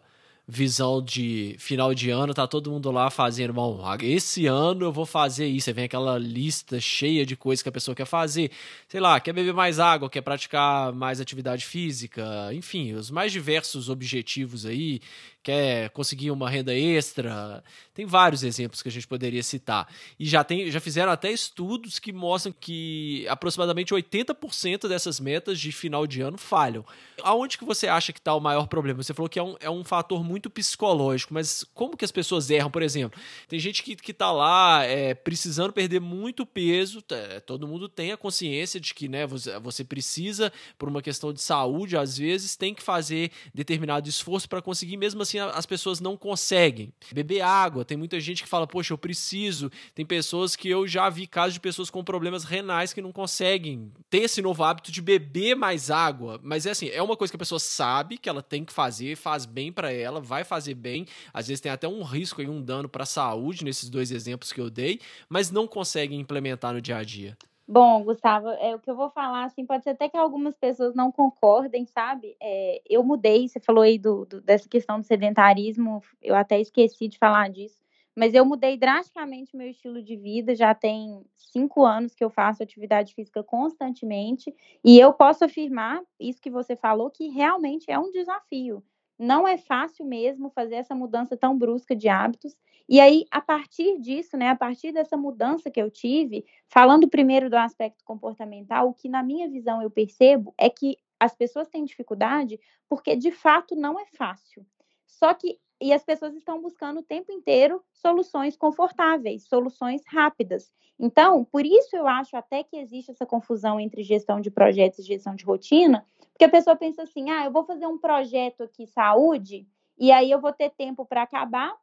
visão 0.53 1.01
de 1.01 1.55
final 1.57 1.93
de 1.95 2.09
ano, 2.09 2.33
tá 2.33 2.45
todo 2.45 2.69
mundo 2.69 2.91
lá 2.91 3.09
fazendo, 3.09 3.53
bom, 3.53 3.81
esse 4.01 4.47
ano 4.47 4.85
eu 4.87 4.91
vou 4.91 5.05
fazer 5.05 5.47
isso. 5.47 5.69
Aí 5.69 5.73
vem 5.73 5.85
aquela 5.85 6.17
lista 6.17 6.77
cheia 6.77 7.25
de 7.25 7.37
coisas 7.37 7.63
que 7.63 7.69
a 7.69 7.71
pessoa 7.71 7.95
quer 7.95 8.05
fazer. 8.05 8.51
Sei 8.89 8.99
lá, 8.99 9.17
quer 9.21 9.31
beber 9.31 9.53
mais 9.53 9.79
água, 9.79 10.09
quer 10.09 10.19
praticar 10.19 10.91
mais 10.91 11.21
atividade 11.21 11.65
física, 11.65 12.53
enfim, 12.53 12.91
os 12.93 13.09
mais 13.09 13.31
diversos 13.31 13.87
objetivos 13.87 14.65
aí 14.65 14.99
quer 15.43 15.89
conseguir 15.89 16.31
uma 16.31 16.49
renda 16.49 16.73
extra. 16.73 17.63
Tem 17.93 18.05
vários 18.05 18.43
exemplos 18.43 18.81
que 18.81 18.89
a 18.89 18.91
gente 18.91 19.07
poderia 19.07 19.41
citar. 19.43 19.87
E 20.19 20.25
já, 20.25 20.43
tem, 20.43 20.69
já 20.69 20.79
fizeram 20.79 21.11
até 21.11 21.31
estudos 21.31 21.99
que 21.99 22.13
mostram 22.13 22.53
que 22.57 23.25
aproximadamente 23.27 23.93
80% 23.93 24.87
dessas 24.87 25.19
metas 25.19 25.59
de 25.59 25.71
final 25.71 26.05
de 26.05 26.21
ano 26.21 26.37
falham. 26.37 26.85
Aonde 27.23 27.57
que 27.57 27.65
você 27.65 27.87
acha 27.87 28.13
que 28.13 28.19
está 28.19 28.33
o 28.33 28.39
maior 28.39 28.67
problema? 28.67 29.01
Você 29.01 29.13
falou 29.13 29.29
que 29.29 29.39
é 29.39 29.43
um, 29.43 29.55
é 29.59 29.69
um 29.69 29.83
fator 29.83 30.23
muito 30.23 30.49
psicológico, 30.49 31.33
mas 31.33 31.63
como 31.73 31.97
que 31.97 32.05
as 32.05 32.11
pessoas 32.11 32.49
erram, 32.49 32.71
por 32.71 32.81
exemplo? 32.81 33.19
Tem 33.47 33.59
gente 33.59 33.83
que, 33.83 33.95
que 33.95 34.13
tá 34.13 34.31
lá 34.31 34.83
é, 34.83 35.13
precisando 35.13 35.73
perder 35.73 35.99
muito 35.99 36.45
peso, 36.45 37.03
é, 37.11 37.39
todo 37.39 37.67
mundo 37.67 37.89
tem 37.89 38.11
a 38.11 38.17
consciência 38.17 38.79
de 38.79 38.93
que 38.93 39.07
né, 39.07 39.25
você, 39.25 39.59
você 39.59 39.83
precisa, 39.83 40.51
por 40.77 40.87
uma 40.87 41.01
questão 41.01 41.33
de 41.33 41.41
saúde, 41.41 41.97
às 41.97 42.17
vezes, 42.17 42.55
tem 42.55 42.73
que 42.73 42.83
fazer 42.83 43.31
determinado 43.53 44.07
esforço 44.07 44.47
para 44.47 44.61
conseguir, 44.61 44.97
mesmo 44.97 45.21
assim 45.21 45.30
assim 45.37 45.39
as 45.39 45.65
pessoas 45.65 45.99
não 45.99 46.17
conseguem. 46.17 46.93
Beber 47.13 47.41
água, 47.41 47.85
tem 47.85 47.97
muita 47.97 48.19
gente 48.19 48.43
que 48.43 48.49
fala, 48.49 48.67
poxa, 48.67 48.93
eu 48.93 48.97
preciso. 48.97 49.71
Tem 49.95 50.05
pessoas 50.05 50.55
que 50.55 50.69
eu 50.69 50.87
já 50.87 51.09
vi 51.09 51.27
casos 51.27 51.53
de 51.53 51.59
pessoas 51.59 51.89
com 51.89 52.03
problemas 52.03 52.43
renais 52.43 52.93
que 52.93 53.01
não 53.01 53.11
conseguem 53.11 53.91
ter 54.09 54.19
esse 54.19 54.41
novo 54.41 54.63
hábito 54.63 54.91
de 54.91 55.01
beber 55.01 55.55
mais 55.55 55.89
água. 55.89 56.39
Mas 56.43 56.65
é 56.65 56.71
assim, 56.71 56.89
é 56.89 57.01
uma 57.01 57.15
coisa 57.15 57.31
que 57.31 57.37
a 57.37 57.39
pessoa 57.39 57.59
sabe 57.59 58.17
que 58.17 58.29
ela 58.29 58.41
tem 58.41 58.65
que 58.65 58.73
fazer, 58.73 59.15
faz 59.15 59.45
bem 59.45 59.71
para 59.71 59.91
ela, 59.91 60.19
vai 60.19 60.43
fazer 60.43 60.73
bem. 60.73 61.05
Às 61.33 61.47
vezes 61.47 61.61
tem 61.61 61.71
até 61.71 61.87
um 61.87 62.03
risco 62.03 62.41
e 62.41 62.47
um 62.47 62.61
dano 62.61 62.89
para 62.89 63.03
a 63.03 63.07
saúde 63.07 63.63
nesses 63.63 63.89
dois 63.89 64.11
exemplos 64.11 64.51
que 64.51 64.61
eu 64.61 64.69
dei, 64.69 64.99
mas 65.29 65.51
não 65.51 65.67
conseguem 65.67 66.19
implementar 66.19 66.73
no 66.73 66.81
dia 66.81 66.97
a 66.97 67.03
dia. 67.03 67.37
Bom, 67.73 68.03
Gustavo, 68.03 68.49
é 68.49 68.75
o 68.75 68.79
que 68.79 68.91
eu 68.91 68.95
vou 68.97 69.09
falar, 69.09 69.45
assim, 69.45 69.65
pode 69.65 69.85
ser 69.85 69.91
até 69.91 70.09
que 70.09 70.17
algumas 70.17 70.57
pessoas 70.57 70.93
não 70.93 71.09
concordem, 71.09 71.85
sabe? 71.85 72.35
É, 72.41 72.81
eu 72.85 73.01
mudei, 73.01 73.47
você 73.47 73.61
falou 73.61 73.81
aí 73.81 73.97
do, 73.97 74.25
do, 74.25 74.41
dessa 74.41 74.67
questão 74.67 74.99
do 74.99 75.05
sedentarismo, 75.05 76.03
eu 76.21 76.35
até 76.35 76.59
esqueci 76.59 77.07
de 77.07 77.17
falar 77.17 77.49
disso, 77.49 77.81
mas 78.13 78.33
eu 78.33 78.43
mudei 78.43 78.75
drasticamente 78.75 79.55
meu 79.55 79.69
estilo 79.69 80.03
de 80.03 80.17
vida, 80.17 80.53
já 80.53 80.75
tem 80.75 81.23
cinco 81.37 81.85
anos 81.85 82.13
que 82.13 82.21
eu 82.25 82.29
faço 82.29 82.61
atividade 82.61 83.13
física 83.13 83.41
constantemente, 83.41 84.53
e 84.83 84.99
eu 84.99 85.13
posso 85.13 85.45
afirmar, 85.45 86.01
isso 86.19 86.41
que 86.41 86.49
você 86.49 86.75
falou, 86.75 87.09
que 87.09 87.29
realmente 87.29 87.89
é 87.89 87.97
um 87.97 88.11
desafio. 88.11 88.83
Não 89.23 89.47
é 89.47 89.55
fácil 89.55 90.03
mesmo 90.03 90.49
fazer 90.49 90.73
essa 90.77 90.95
mudança 90.95 91.37
tão 91.37 91.55
brusca 91.55 91.95
de 91.95 92.09
hábitos, 92.09 92.55
e 92.89 92.99
aí, 92.99 93.23
a 93.29 93.39
partir 93.39 93.99
disso, 93.99 94.35
né, 94.35 94.49
a 94.49 94.55
partir 94.55 94.91
dessa 94.91 95.15
mudança 95.15 95.69
que 95.69 95.79
eu 95.79 95.91
tive, 95.91 96.43
falando 96.67 97.07
primeiro 97.07 97.47
do 97.47 97.55
aspecto 97.55 98.03
comportamental, 98.03 98.89
o 98.89 98.93
que 98.95 99.07
na 99.07 99.21
minha 99.21 99.47
visão 99.47 99.79
eu 99.79 99.91
percebo 99.91 100.55
é 100.57 100.71
que 100.71 100.97
as 101.19 101.35
pessoas 101.35 101.69
têm 101.69 101.85
dificuldade 101.85 102.59
porque 102.89 103.15
de 103.15 103.31
fato 103.31 103.75
não 103.75 103.99
é 103.99 104.05
fácil. 104.07 104.65
Só 105.05 105.35
que 105.35 105.59
e 105.81 105.91
as 105.93 106.03
pessoas 106.03 106.35
estão 106.35 106.61
buscando 106.61 106.99
o 106.99 107.03
tempo 107.03 107.31
inteiro 107.31 107.83
soluções 107.93 108.55
confortáveis, 108.55 109.47
soluções 109.47 110.01
rápidas. 110.07 110.71
Então, 110.99 111.43
por 111.43 111.65
isso 111.65 111.95
eu 111.95 112.07
acho 112.07 112.37
até 112.37 112.63
que 112.63 112.77
existe 112.77 113.11
essa 113.11 113.25
confusão 113.25 113.79
entre 113.79 114.03
gestão 114.03 114.39
de 114.39 114.51
projetos 114.51 114.99
e 114.99 115.03
gestão 115.03 115.35
de 115.35 115.43
rotina, 115.43 116.05
porque 116.31 116.45
a 116.45 116.49
pessoa 116.49 116.75
pensa 116.75 117.01
assim: 117.03 117.29
"Ah, 117.31 117.45
eu 117.45 117.51
vou 117.51 117.63
fazer 117.65 117.87
um 117.87 117.97
projeto 117.97 118.63
aqui 118.63 118.85
saúde 118.85 119.67
e 119.97 120.11
aí 120.11 120.29
eu 120.29 120.39
vou 120.39 120.53
ter 120.53 120.69
tempo 120.69 121.05
para 121.05 121.23
acabar 121.23 121.75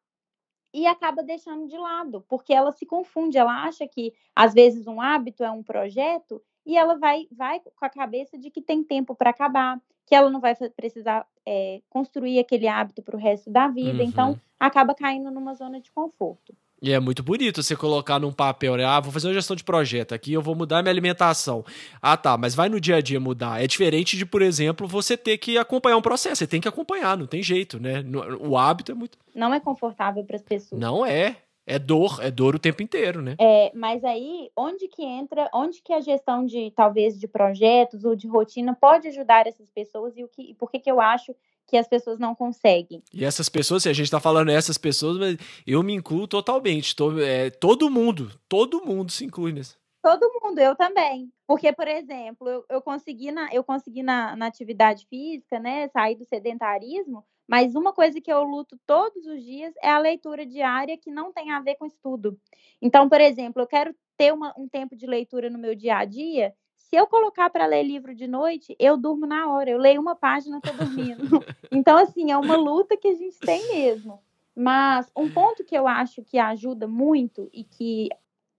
e 0.72 0.86
acaba 0.86 1.22
deixando 1.22 1.66
de 1.66 1.76
lado, 1.78 2.24
porque 2.28 2.52
ela 2.52 2.72
se 2.72 2.86
confunde, 2.86 3.38
ela 3.38 3.64
acha 3.64 3.86
que 3.88 4.12
às 4.36 4.52
vezes 4.54 4.86
um 4.86 5.00
hábito 5.00 5.42
é 5.42 5.50
um 5.50 5.62
projeto 5.62 6.42
e 6.68 6.76
ela 6.76 6.98
vai, 6.98 7.26
vai 7.32 7.60
com 7.60 7.84
a 7.84 7.88
cabeça 7.88 8.36
de 8.36 8.50
que 8.50 8.60
tem 8.60 8.84
tempo 8.84 9.14
para 9.14 9.30
acabar, 9.30 9.80
que 10.06 10.14
ela 10.14 10.28
não 10.28 10.38
vai 10.38 10.54
precisar 10.76 11.26
é, 11.46 11.80
construir 11.88 12.38
aquele 12.38 12.68
hábito 12.68 13.02
para 13.02 13.16
o 13.16 13.18
resto 13.18 13.50
da 13.50 13.68
vida, 13.68 14.04
então, 14.04 14.26
uhum. 14.26 14.32
então 14.32 14.40
acaba 14.60 14.94
caindo 14.94 15.30
numa 15.30 15.54
zona 15.54 15.80
de 15.80 15.90
conforto. 15.90 16.54
E 16.80 16.92
é 16.92 17.00
muito 17.00 17.22
bonito 17.22 17.62
você 17.62 17.74
colocar 17.74 18.20
num 18.20 18.32
papel, 18.32 18.76
né? 18.76 18.84
Ah, 18.84 19.00
vou 19.00 19.10
fazer 19.10 19.26
uma 19.28 19.34
gestão 19.34 19.56
de 19.56 19.64
projeto 19.64 20.14
aqui, 20.14 20.32
eu 20.32 20.42
vou 20.42 20.54
mudar 20.54 20.82
minha 20.82 20.92
alimentação. 20.92 21.64
Ah, 22.02 22.16
tá, 22.16 22.36
mas 22.36 22.54
vai 22.54 22.68
no 22.68 22.78
dia 22.78 22.96
a 22.96 23.00
dia 23.00 23.18
mudar. 23.18 23.62
É 23.62 23.66
diferente 23.66 24.16
de, 24.16 24.24
por 24.24 24.42
exemplo, 24.42 24.86
você 24.86 25.16
ter 25.16 25.38
que 25.38 25.58
acompanhar 25.58 25.96
um 25.96 26.02
processo. 26.02 26.36
Você 26.36 26.46
tem 26.46 26.60
que 26.60 26.68
acompanhar, 26.68 27.16
não 27.16 27.26
tem 27.26 27.42
jeito, 27.42 27.80
né? 27.80 28.04
O 28.40 28.56
hábito 28.56 28.92
é 28.92 28.94
muito. 28.94 29.18
Não 29.34 29.52
é 29.52 29.58
confortável 29.58 30.22
para 30.22 30.36
as 30.36 30.42
pessoas. 30.42 30.80
Não 30.80 31.04
é. 31.04 31.36
É 31.68 31.78
dor, 31.78 32.18
é 32.22 32.30
dor 32.30 32.56
o 32.56 32.58
tempo 32.58 32.82
inteiro, 32.82 33.20
né? 33.20 33.36
É, 33.38 33.70
mas 33.74 34.02
aí, 34.02 34.50
onde 34.56 34.88
que 34.88 35.04
entra, 35.04 35.50
onde 35.52 35.82
que 35.82 35.92
a 35.92 36.00
gestão 36.00 36.46
de, 36.46 36.72
talvez, 36.74 37.18
de 37.18 37.28
projetos 37.28 38.04
ou 38.04 38.16
de 38.16 38.26
rotina 38.26 38.74
pode 38.74 39.08
ajudar 39.08 39.46
essas 39.46 39.70
pessoas 39.70 40.16
e 40.16 40.24
o 40.24 40.28
que, 40.28 40.54
por 40.54 40.70
que 40.70 40.78
que 40.78 40.90
eu 40.90 40.98
acho 40.98 41.34
que 41.68 41.76
as 41.76 41.86
pessoas 41.86 42.18
não 42.18 42.34
conseguem. 42.34 43.02
E 43.12 43.24
essas 43.24 43.48
pessoas, 43.50 43.82
se 43.82 43.90
a 43.90 43.92
gente 43.92 44.06
está 44.06 44.18
falando 44.18 44.50
essas 44.50 44.78
pessoas, 44.78 45.36
eu 45.66 45.82
me 45.82 45.92
incluo 45.92 46.26
totalmente. 46.26 46.96
Tô, 46.96 47.20
é, 47.20 47.50
todo 47.50 47.90
mundo, 47.90 48.32
todo 48.48 48.84
mundo 48.84 49.12
se 49.12 49.26
inclui 49.26 49.52
nisso. 49.52 49.77
Todo 50.02 50.30
mundo, 50.42 50.58
eu 50.58 50.76
também. 50.76 51.32
Porque, 51.46 51.72
por 51.72 51.88
exemplo, 51.88 52.48
eu, 52.48 52.64
eu 52.68 52.82
consegui, 52.82 53.32
na, 53.32 53.52
eu 53.52 53.64
consegui 53.64 54.02
na, 54.02 54.36
na 54.36 54.46
atividade 54.46 55.06
física, 55.06 55.58
né, 55.58 55.88
sair 55.88 56.16
do 56.16 56.24
sedentarismo, 56.24 57.24
mas 57.48 57.74
uma 57.74 57.92
coisa 57.92 58.20
que 58.20 58.32
eu 58.32 58.42
luto 58.42 58.78
todos 58.86 59.26
os 59.26 59.42
dias 59.42 59.74
é 59.82 59.90
a 59.90 59.98
leitura 59.98 60.46
diária 60.46 60.98
que 60.98 61.10
não 61.10 61.32
tem 61.32 61.50
a 61.50 61.60
ver 61.60 61.76
com 61.76 61.86
estudo. 61.86 62.38
Então, 62.80 63.08
por 63.08 63.20
exemplo, 63.20 63.62
eu 63.62 63.66
quero 63.66 63.94
ter 64.16 64.32
uma, 64.32 64.54
um 64.56 64.68
tempo 64.68 64.94
de 64.94 65.06
leitura 65.06 65.48
no 65.50 65.58
meu 65.58 65.74
dia 65.74 65.96
a 65.96 66.04
dia 66.04 66.54
se 66.88 66.96
eu 66.96 67.06
colocar 67.06 67.50
para 67.50 67.66
ler 67.66 67.82
livro 67.82 68.14
de 68.14 68.26
noite, 68.26 68.74
eu 68.78 68.96
durmo 68.96 69.26
na 69.26 69.52
hora. 69.52 69.68
Eu 69.68 69.78
leio 69.78 70.00
uma 70.00 70.14
página, 70.14 70.58
tô 70.58 70.72
dormindo. 70.72 71.44
então, 71.70 71.98
assim, 71.98 72.30
é 72.32 72.36
uma 72.38 72.56
luta 72.56 72.96
que 72.96 73.08
a 73.08 73.14
gente 73.14 73.38
tem 73.38 73.68
mesmo. 73.68 74.22
Mas 74.56 75.10
um 75.14 75.30
ponto 75.30 75.62
que 75.64 75.76
eu 75.76 75.86
acho 75.86 76.24
que 76.24 76.38
ajuda 76.38 76.88
muito 76.88 77.48
e 77.52 77.62
que 77.62 78.08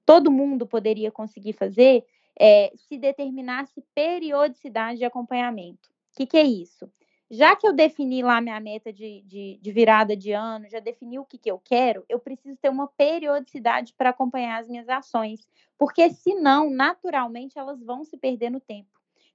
todo 0.09 0.31
mundo 0.31 0.65
poderia 0.65 1.11
conseguir 1.11 1.53
fazer 1.53 2.03
é 2.39 2.71
se 2.75 2.97
determinasse 2.97 3.79
periodicidade 3.93 4.97
de 4.97 5.05
acompanhamento. 5.05 5.89
O 5.89 6.17
que, 6.17 6.25
que 6.25 6.37
é 6.37 6.43
isso? 6.43 6.91
já 7.31 7.55
que 7.55 7.67
eu 7.67 7.73
defini 7.73 8.23
lá 8.23 8.41
minha 8.41 8.59
meta 8.59 8.91
de, 8.91 9.21
de, 9.21 9.59
de 9.61 9.71
virada 9.71 10.17
de 10.17 10.31
ano, 10.31 10.67
já 10.67 10.79
defini 10.79 11.19
o 11.19 11.25
que, 11.25 11.37
que 11.37 11.51
eu 11.51 11.59
quero, 11.59 12.03
eu 12.09 12.19
preciso 12.19 12.57
ter 12.57 12.69
uma 12.69 12.87
periodicidade 12.87 13.93
para 13.93 14.09
acompanhar 14.09 14.59
as 14.59 14.67
minhas 14.67 14.89
ações, 14.89 15.47
porque 15.77 16.09
senão, 16.09 16.71
naturalmente, 16.71 17.59
elas 17.59 17.83
vão 17.83 18.03
se 18.03 18.17
perder 18.17 18.49
no 18.49 18.59
tempo. 18.59 18.89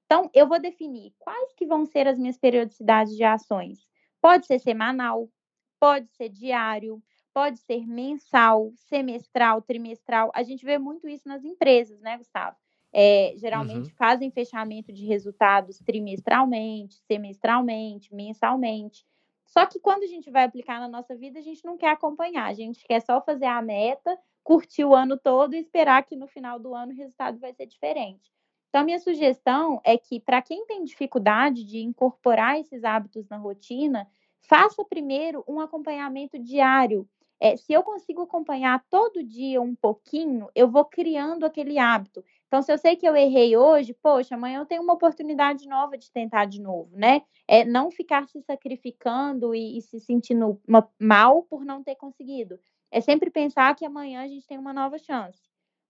Então, 0.04 0.28
eu 0.34 0.46
vou 0.46 0.60
definir 0.60 1.14
quais 1.20 1.52
que 1.52 1.64
vão 1.64 1.86
ser 1.86 2.08
as 2.08 2.18
minhas 2.18 2.36
periodicidades 2.36 3.16
de 3.16 3.22
ações. 3.22 3.86
Pode 4.20 4.46
ser 4.46 4.58
semanal, 4.58 5.30
pode 5.78 6.10
ser 6.14 6.28
diário, 6.28 7.00
pode 7.34 7.58
ser 7.58 7.84
mensal, 7.86 8.70
semestral, 8.76 9.60
trimestral. 9.60 10.30
A 10.32 10.44
gente 10.44 10.64
vê 10.64 10.78
muito 10.78 11.08
isso 11.08 11.26
nas 11.28 11.44
empresas, 11.44 12.00
né, 12.00 12.16
Gustavo? 12.16 12.56
É, 12.92 13.34
geralmente 13.36 13.90
uhum. 13.90 13.96
fazem 13.96 14.30
fechamento 14.30 14.92
de 14.92 15.04
resultados 15.04 15.80
trimestralmente, 15.80 16.94
semestralmente, 17.08 18.14
mensalmente. 18.14 19.04
Só 19.44 19.66
que 19.66 19.80
quando 19.80 20.04
a 20.04 20.06
gente 20.06 20.30
vai 20.30 20.44
aplicar 20.44 20.78
na 20.78 20.88
nossa 20.88 21.16
vida, 21.16 21.40
a 21.40 21.42
gente 21.42 21.64
não 21.64 21.76
quer 21.76 21.90
acompanhar, 21.90 22.46
a 22.46 22.54
gente 22.54 22.84
quer 22.84 23.00
só 23.00 23.20
fazer 23.20 23.46
a 23.46 23.60
meta, 23.60 24.16
curtir 24.44 24.84
o 24.84 24.94
ano 24.94 25.18
todo 25.18 25.54
e 25.54 25.58
esperar 25.58 26.04
que 26.04 26.14
no 26.14 26.28
final 26.28 26.58
do 26.60 26.72
ano 26.72 26.92
o 26.92 26.96
resultado 26.96 27.38
vai 27.40 27.52
ser 27.52 27.66
diferente. 27.66 28.32
Então, 28.68 28.82
a 28.82 28.84
minha 28.84 28.98
sugestão 28.98 29.80
é 29.84 29.96
que, 29.96 30.20
para 30.20 30.42
quem 30.42 30.66
tem 30.66 30.84
dificuldade 30.84 31.64
de 31.64 31.78
incorporar 31.78 32.58
esses 32.58 32.84
hábitos 32.84 33.28
na 33.28 33.36
rotina, 33.36 34.08
faça 34.48 34.84
primeiro 34.84 35.44
um 35.46 35.60
acompanhamento 35.60 36.38
diário. 36.38 37.08
É, 37.44 37.58
se 37.58 37.74
eu 37.74 37.82
consigo 37.82 38.22
acompanhar 38.22 38.82
todo 38.88 39.22
dia 39.22 39.60
um 39.60 39.74
pouquinho, 39.74 40.48
eu 40.54 40.66
vou 40.66 40.82
criando 40.82 41.44
aquele 41.44 41.78
hábito. 41.78 42.24
Então, 42.46 42.62
se 42.62 42.72
eu 42.72 42.78
sei 42.78 42.96
que 42.96 43.06
eu 43.06 43.14
errei 43.14 43.54
hoje, 43.54 43.92
poxa, 43.92 44.34
amanhã 44.34 44.60
eu 44.60 44.64
tenho 44.64 44.80
uma 44.80 44.94
oportunidade 44.94 45.68
nova 45.68 45.98
de 45.98 46.10
tentar 46.10 46.46
de 46.46 46.58
novo, 46.58 46.96
né? 46.96 47.20
É 47.46 47.62
não 47.62 47.90
ficar 47.90 48.26
se 48.28 48.40
sacrificando 48.40 49.54
e, 49.54 49.76
e 49.76 49.82
se 49.82 50.00
sentindo 50.00 50.58
mal 50.98 51.42
por 51.42 51.66
não 51.66 51.84
ter 51.84 51.96
conseguido. 51.96 52.58
É 52.90 53.02
sempre 53.02 53.28
pensar 53.28 53.76
que 53.76 53.84
amanhã 53.84 54.22
a 54.22 54.26
gente 54.26 54.46
tem 54.46 54.56
uma 54.56 54.72
nova 54.72 54.96
chance. 54.96 55.42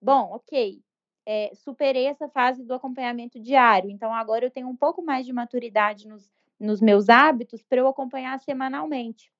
Bom, 0.03 0.33
ok, 0.33 0.83
é, 1.25 1.53
superei 1.55 2.07
essa 2.07 2.29
fase 2.29 2.64
do 2.64 2.75
acompanhamento 2.75 3.38
diário, 3.38 3.90
então 3.90 4.12
agora 4.12 4.45
eu 4.45 4.51
tenho 4.51 4.67
um 4.67 4.77
pouco 4.77 5.01
mais 5.05 5.25
de 5.25 5.33
maturidade 5.33 6.09
nos, 6.09 6.33
nos 6.59 6.81
meus 6.81 7.09
hábitos 7.09 7.62
para 7.62 7.79
eu 7.79 7.87
acompanhar 7.87 8.40
semanalmente. 8.40 9.33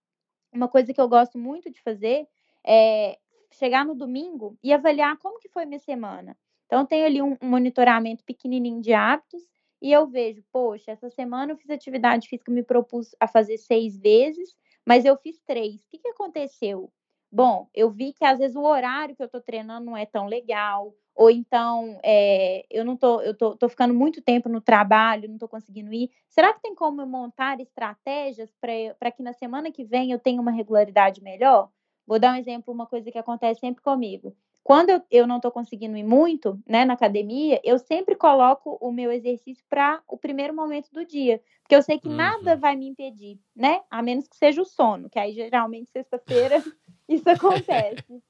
Uma 0.55 0.69
coisa 0.69 0.95
que 0.95 1.01
eu 1.01 1.09
gosto 1.09 1.37
muito 1.37 1.71
de 1.71 1.83
fazer 1.83 2.29
é 2.65 3.19
chegar 3.53 3.85
no 3.85 3.95
domingo 3.95 4.57
e 4.63 4.73
avaliar 4.73 5.19
como 5.19 5.39
que 5.39 5.49
foi 5.49 5.65
minha 5.65 5.79
semana. 5.79 6.37
Então, 6.67 6.87
tenho 6.87 7.05
ali 7.05 7.21
um, 7.21 7.37
um 7.43 7.49
monitoramento 7.49 8.25
pequenininho 8.25 8.81
de 8.81 8.93
hábitos 8.93 9.43
e 9.83 9.93
eu 9.93 10.07
vejo, 10.07 10.43
poxa, 10.51 10.93
essa 10.93 11.11
semana 11.11 11.53
eu 11.53 11.57
fiz 11.57 11.69
atividade 11.71 12.29
física, 12.29 12.51
me 12.51 12.63
propus 12.63 13.15
a 13.21 13.29
fazer 13.29 13.59
seis 13.59 13.99
vezes, 13.99 14.57
mas 14.87 15.05
eu 15.05 15.17
fiz 15.17 15.41
três. 15.47 15.83
O 15.83 15.89
que, 15.91 15.99
que 15.99 16.09
aconteceu? 16.09 16.91
Bom, 17.31 17.69
eu 17.75 17.91
vi 17.91 18.13
que 18.13 18.25
às 18.25 18.39
vezes 18.39 18.57
o 18.57 18.63
horário 18.63 19.15
que 19.15 19.23
eu 19.23 19.27
estou 19.27 19.41
treinando 19.41 19.87
não 19.87 19.97
é 19.97 20.07
tão 20.07 20.27
legal, 20.27 20.95
ou 21.15 21.31
então 21.31 21.99
é, 22.03 22.65
eu 22.71 22.85
não 22.85 22.97
tô, 22.97 23.21
eu 23.21 23.35
tô, 23.35 23.57
tô, 23.57 23.69
ficando 23.69 23.95
muito 23.95 24.21
tempo 24.21 24.49
no 24.49 24.61
trabalho, 24.61 25.29
não 25.29 25.37
estou 25.37 25.49
conseguindo 25.49 25.93
ir. 25.93 26.11
Será 26.29 26.53
que 26.53 26.61
tem 26.61 26.75
como 26.75 27.01
eu 27.01 27.07
montar 27.07 27.61
estratégias 27.61 28.53
para 28.61 29.11
que 29.13 29.23
na 29.23 29.33
semana 29.33 29.71
que 29.71 29.85
vem 29.85 30.11
eu 30.11 30.19
tenha 30.19 30.41
uma 30.41 30.51
regularidade 30.51 31.23
melhor? 31.23 31.71
Vou 32.07 32.19
dar 32.19 32.33
um 32.33 32.37
exemplo, 32.37 32.75
uma 32.75 32.87
coisa 32.87 33.11
que 33.11 33.19
acontece 33.19 33.61
sempre 33.61 33.83
comigo. 33.83 34.37
Quando 34.63 34.91
eu, 34.91 35.03
eu 35.11 35.27
não 35.27 35.37
estou 35.37 35.51
conseguindo 35.51 35.97
ir 35.97 36.03
muito 36.03 36.59
né, 36.67 36.87
na 36.87 36.95
academia, 36.95 37.61
eu 37.63 37.79
sempre 37.79 38.15
coloco 38.15 38.79
o 38.81 38.91
meu 38.91 39.13
exercício 39.13 39.63
para 39.69 40.03
o 40.09 40.17
primeiro 40.17 40.55
momento 40.55 40.91
do 40.91 41.05
dia. 41.05 41.41
Porque 41.63 41.77
eu 41.77 41.83
sei 41.83 41.99
que 41.99 42.09
uhum. 42.09 42.17
nada 42.17 42.57
vai 42.57 42.75
me 42.75 42.89
impedir, 42.89 43.39
né? 43.55 43.83
A 43.91 44.03
menos 44.03 44.27
que 44.27 44.37
seja 44.37 44.63
o 44.63 44.65
sono, 44.65 45.11
que 45.11 45.19
aí 45.19 45.33
geralmente 45.33 45.91
sexta-feira 45.91 46.63
isso 47.07 47.29
acontece. 47.29 48.23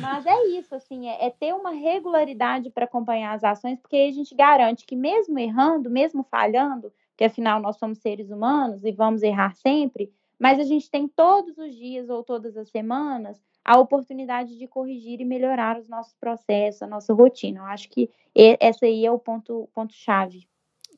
Mas 0.00 0.26
é 0.26 0.46
isso, 0.48 0.74
assim, 0.74 1.08
é, 1.08 1.26
é 1.26 1.30
ter 1.30 1.54
uma 1.54 1.70
regularidade 1.70 2.70
para 2.70 2.84
acompanhar 2.84 3.34
as 3.34 3.44
ações, 3.44 3.78
porque 3.78 3.96
aí 3.96 4.08
a 4.08 4.12
gente 4.12 4.34
garante 4.34 4.86
que 4.86 4.96
mesmo 4.96 5.38
errando, 5.38 5.90
mesmo 5.90 6.22
falhando, 6.24 6.92
que 7.16 7.24
afinal 7.24 7.60
nós 7.60 7.76
somos 7.76 7.98
seres 7.98 8.30
humanos 8.30 8.84
e 8.84 8.92
vamos 8.92 9.22
errar 9.22 9.54
sempre, 9.54 10.12
mas 10.38 10.58
a 10.58 10.64
gente 10.64 10.90
tem 10.90 11.06
todos 11.06 11.56
os 11.58 11.74
dias 11.74 12.08
ou 12.08 12.22
todas 12.22 12.56
as 12.56 12.68
semanas 12.70 13.40
a 13.64 13.78
oportunidade 13.78 14.58
de 14.58 14.66
corrigir 14.66 15.20
e 15.20 15.24
melhorar 15.24 15.78
os 15.78 15.88
nossos 15.88 16.14
processos, 16.14 16.82
a 16.82 16.86
nossa 16.86 17.14
rotina. 17.14 17.60
Eu 17.60 17.64
acho 17.64 17.88
que 17.88 18.10
esse 18.34 18.84
aí 18.84 19.06
é 19.06 19.10
o 19.10 19.18
ponto, 19.18 19.68
ponto 19.74 19.94
chave. 19.94 20.46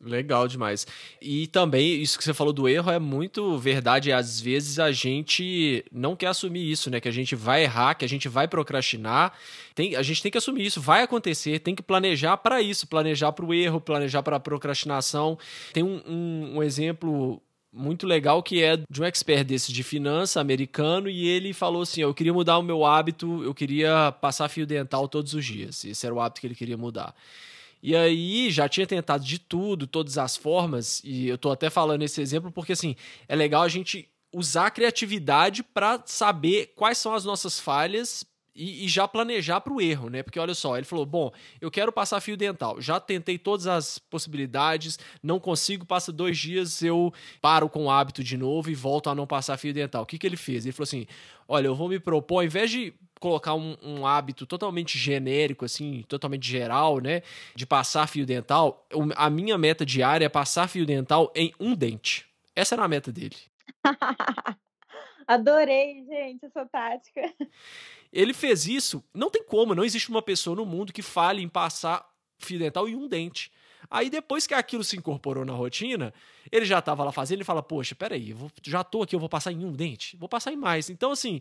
Legal 0.00 0.46
demais. 0.46 0.86
E 1.20 1.46
também, 1.46 2.00
isso 2.00 2.18
que 2.18 2.24
você 2.24 2.34
falou 2.34 2.52
do 2.52 2.68
erro 2.68 2.90
é 2.90 2.98
muito 2.98 3.56
verdade. 3.58 4.12
Às 4.12 4.40
vezes 4.40 4.78
a 4.78 4.92
gente 4.92 5.84
não 5.90 6.14
quer 6.14 6.28
assumir 6.28 6.70
isso, 6.70 6.90
né? 6.90 7.00
Que 7.00 7.08
a 7.08 7.12
gente 7.12 7.34
vai 7.34 7.62
errar, 7.62 7.94
que 7.94 8.04
a 8.04 8.08
gente 8.08 8.28
vai 8.28 8.46
procrastinar. 8.46 9.32
Tem, 9.74 9.96
a 9.96 10.02
gente 10.02 10.22
tem 10.22 10.30
que 10.30 10.38
assumir 10.38 10.66
isso, 10.66 10.80
vai 10.80 11.02
acontecer, 11.02 11.58
tem 11.60 11.74
que 11.74 11.82
planejar 11.82 12.36
para 12.36 12.60
isso, 12.60 12.86
planejar 12.86 13.32
para 13.32 13.44
o 13.44 13.54
erro, 13.54 13.80
planejar 13.80 14.22
para 14.22 14.36
a 14.36 14.40
procrastinação. 14.40 15.38
Tem 15.72 15.82
um, 15.82 16.02
um, 16.06 16.56
um 16.56 16.62
exemplo 16.62 17.42
muito 17.72 18.06
legal 18.06 18.42
que 18.42 18.62
é 18.62 18.76
de 18.76 19.02
um 19.02 19.04
expert 19.04 19.44
desse 19.44 19.72
de 19.72 19.82
finança 19.82 20.40
americano 20.40 21.08
e 21.08 21.26
ele 21.26 21.52
falou 21.52 21.82
assim: 21.82 22.00
eu 22.00 22.14
queria 22.14 22.32
mudar 22.32 22.58
o 22.58 22.62
meu 22.62 22.84
hábito, 22.84 23.42
eu 23.44 23.54
queria 23.54 24.12
passar 24.12 24.48
fio 24.48 24.66
dental 24.66 25.08
todos 25.08 25.34
os 25.34 25.44
dias. 25.44 25.84
Esse 25.84 26.06
era 26.06 26.14
o 26.14 26.20
hábito 26.20 26.40
que 26.40 26.46
ele 26.46 26.54
queria 26.54 26.76
mudar. 26.76 27.14
E 27.86 27.94
aí 27.94 28.50
já 28.50 28.68
tinha 28.68 28.84
tentado 28.84 29.24
de 29.24 29.38
tudo, 29.38 29.86
todas 29.86 30.18
as 30.18 30.36
formas, 30.36 31.00
e 31.04 31.28
eu 31.28 31.38
tô 31.38 31.52
até 31.52 31.70
falando 31.70 32.02
esse 32.02 32.20
exemplo 32.20 32.50
porque 32.50 32.72
assim, 32.72 32.96
é 33.28 33.36
legal 33.36 33.62
a 33.62 33.68
gente 33.68 34.10
usar 34.34 34.66
a 34.66 34.70
criatividade 34.72 35.62
para 35.62 36.02
saber 36.04 36.72
quais 36.74 36.98
são 36.98 37.14
as 37.14 37.24
nossas 37.24 37.60
falhas 37.60 38.24
e, 38.52 38.86
e, 38.86 38.88
já 38.88 39.06
planejar 39.06 39.60
para 39.60 39.72
o 39.72 39.80
erro, 39.80 40.10
né? 40.10 40.24
Porque 40.24 40.40
olha 40.40 40.52
só, 40.52 40.76
ele 40.76 40.84
falou: 40.84 41.06
bom, 41.06 41.30
eu 41.60 41.70
quero 41.70 41.92
passar 41.92 42.20
fio 42.20 42.36
dental. 42.36 42.80
Já 42.80 42.98
tentei 42.98 43.38
todas 43.38 43.68
as 43.68 44.00
possibilidades, 44.00 44.98
não 45.22 45.38
consigo, 45.38 45.86
passa 45.86 46.10
dois 46.10 46.36
dias, 46.36 46.82
eu 46.82 47.14
paro 47.40 47.68
com 47.68 47.84
o 47.84 47.90
hábito 47.90 48.24
de 48.24 48.36
novo 48.36 48.68
e 48.68 48.74
volto 48.74 49.10
a 49.10 49.14
não 49.14 49.28
passar 49.28 49.58
fio 49.58 49.72
dental. 49.72 50.02
O 50.02 50.06
que, 50.06 50.18
que 50.18 50.26
ele 50.26 50.36
fez? 50.36 50.64
Ele 50.64 50.72
falou 50.72 50.86
assim: 50.86 51.06
olha, 51.46 51.68
eu 51.68 51.74
vou 51.76 51.88
me 51.88 52.00
propor, 52.00 52.38
ao 52.38 52.44
invés 52.44 52.68
de 52.68 52.92
colocar 53.20 53.54
um, 53.54 53.76
um, 53.82 54.06
hábito 54.06 54.46
totalmente 54.46 54.98
genérico, 54.98 55.64
assim, 55.64 56.04
totalmente 56.08 56.46
geral, 56.46 57.00
né? 57.00 57.22
De 57.54 57.66
passar 57.66 58.06
fio 58.06 58.26
dental, 58.26 58.86
a 59.14 59.30
minha 59.30 59.56
meta 59.56 59.84
diária 59.84 60.26
é 60.26 60.28
passar 60.28 60.68
fio 60.68 60.86
dental 60.86 61.32
em 61.34 61.52
um 61.58 61.74
dente. 61.74 62.26
Essa 62.54 62.74
era 62.74 62.84
a 62.84 62.88
meta 62.88 63.12
dele. 63.12 63.36
Adorei, 65.26 66.04
gente, 66.04 66.46
essa 66.46 66.64
tática. 66.66 67.20
Ele 68.12 68.32
fez 68.32 68.66
isso, 68.66 69.02
não 69.12 69.28
tem 69.28 69.42
como, 69.42 69.74
não 69.74 69.84
existe 69.84 70.08
uma 70.08 70.22
pessoa 70.22 70.54
no 70.54 70.64
mundo 70.64 70.92
que 70.92 71.02
fale 71.02 71.42
em 71.42 71.48
passar 71.48 72.06
fio 72.38 72.58
dental 72.58 72.88
em 72.88 72.94
um 72.94 73.08
dente. 73.08 73.50
Aí 73.90 74.10
depois 74.10 74.46
que 74.46 74.54
aquilo 74.54 74.82
se 74.82 74.96
incorporou 74.96 75.44
na 75.44 75.52
rotina, 75.52 76.12
ele 76.50 76.64
já 76.64 76.78
estava 76.78 77.04
lá 77.04 77.12
fazendo, 77.12 77.38
ele 77.38 77.44
fala: 77.44 77.62
"Poxa, 77.62 77.94
peraí, 77.94 78.30
eu 78.30 78.36
vou, 78.36 78.50
já 78.64 78.82
tô 78.82 79.02
aqui, 79.02 79.14
eu 79.14 79.20
vou 79.20 79.28
passar 79.28 79.52
em 79.52 79.64
um 79.64 79.72
dente, 79.72 80.16
vou 80.16 80.28
passar 80.28 80.52
em 80.52 80.56
mais". 80.56 80.90
Então 80.90 81.12
assim, 81.12 81.40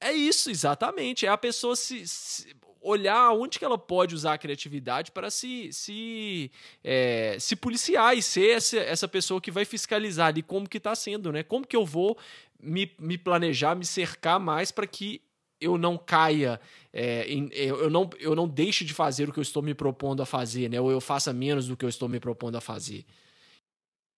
é 0.00 0.12
isso 0.12 0.50
exatamente, 0.50 1.26
é 1.26 1.28
a 1.28 1.36
pessoa 1.36 1.76
se, 1.76 2.06
se 2.06 2.56
olhar 2.80 3.32
onde 3.32 3.58
que 3.58 3.64
ela 3.64 3.76
pode 3.76 4.14
usar 4.14 4.34
a 4.34 4.38
criatividade 4.38 5.10
para 5.10 5.30
se 5.30 5.70
se, 5.72 6.50
é, 6.82 7.36
se 7.38 7.54
policiar 7.54 8.16
e 8.16 8.22
ser 8.22 8.56
essa, 8.56 8.78
essa 8.78 9.08
pessoa 9.08 9.40
que 9.40 9.50
vai 9.50 9.64
fiscalizar 9.64 10.28
ali 10.28 10.42
como 10.42 10.68
que 10.68 10.78
está 10.78 10.94
sendo, 10.94 11.30
né? 11.30 11.42
Como 11.42 11.66
que 11.66 11.76
eu 11.76 11.84
vou 11.84 12.16
me, 12.58 12.90
me 12.98 13.18
planejar, 13.18 13.74
me 13.74 13.84
cercar 13.84 14.40
mais 14.40 14.70
para 14.70 14.86
que 14.86 15.20
eu 15.60 15.76
não 15.76 15.98
caia, 15.98 16.58
é, 16.90 17.30
em, 17.30 17.50
eu, 17.52 17.90
não, 17.90 18.08
eu 18.18 18.34
não 18.34 18.48
deixe 18.48 18.82
de 18.82 18.94
fazer 18.94 19.28
o 19.28 19.32
que 19.32 19.38
eu 19.38 19.42
estou 19.42 19.62
me 19.62 19.74
propondo 19.74 20.22
a 20.22 20.26
fazer, 20.26 20.70
né? 20.70 20.80
Ou 20.80 20.90
eu 20.90 21.00
faça 21.00 21.32
menos 21.34 21.68
do 21.68 21.76
que 21.76 21.84
eu 21.84 21.88
estou 21.88 22.08
me 22.08 22.18
propondo 22.18 22.56
a 22.56 22.60
fazer. 22.62 23.04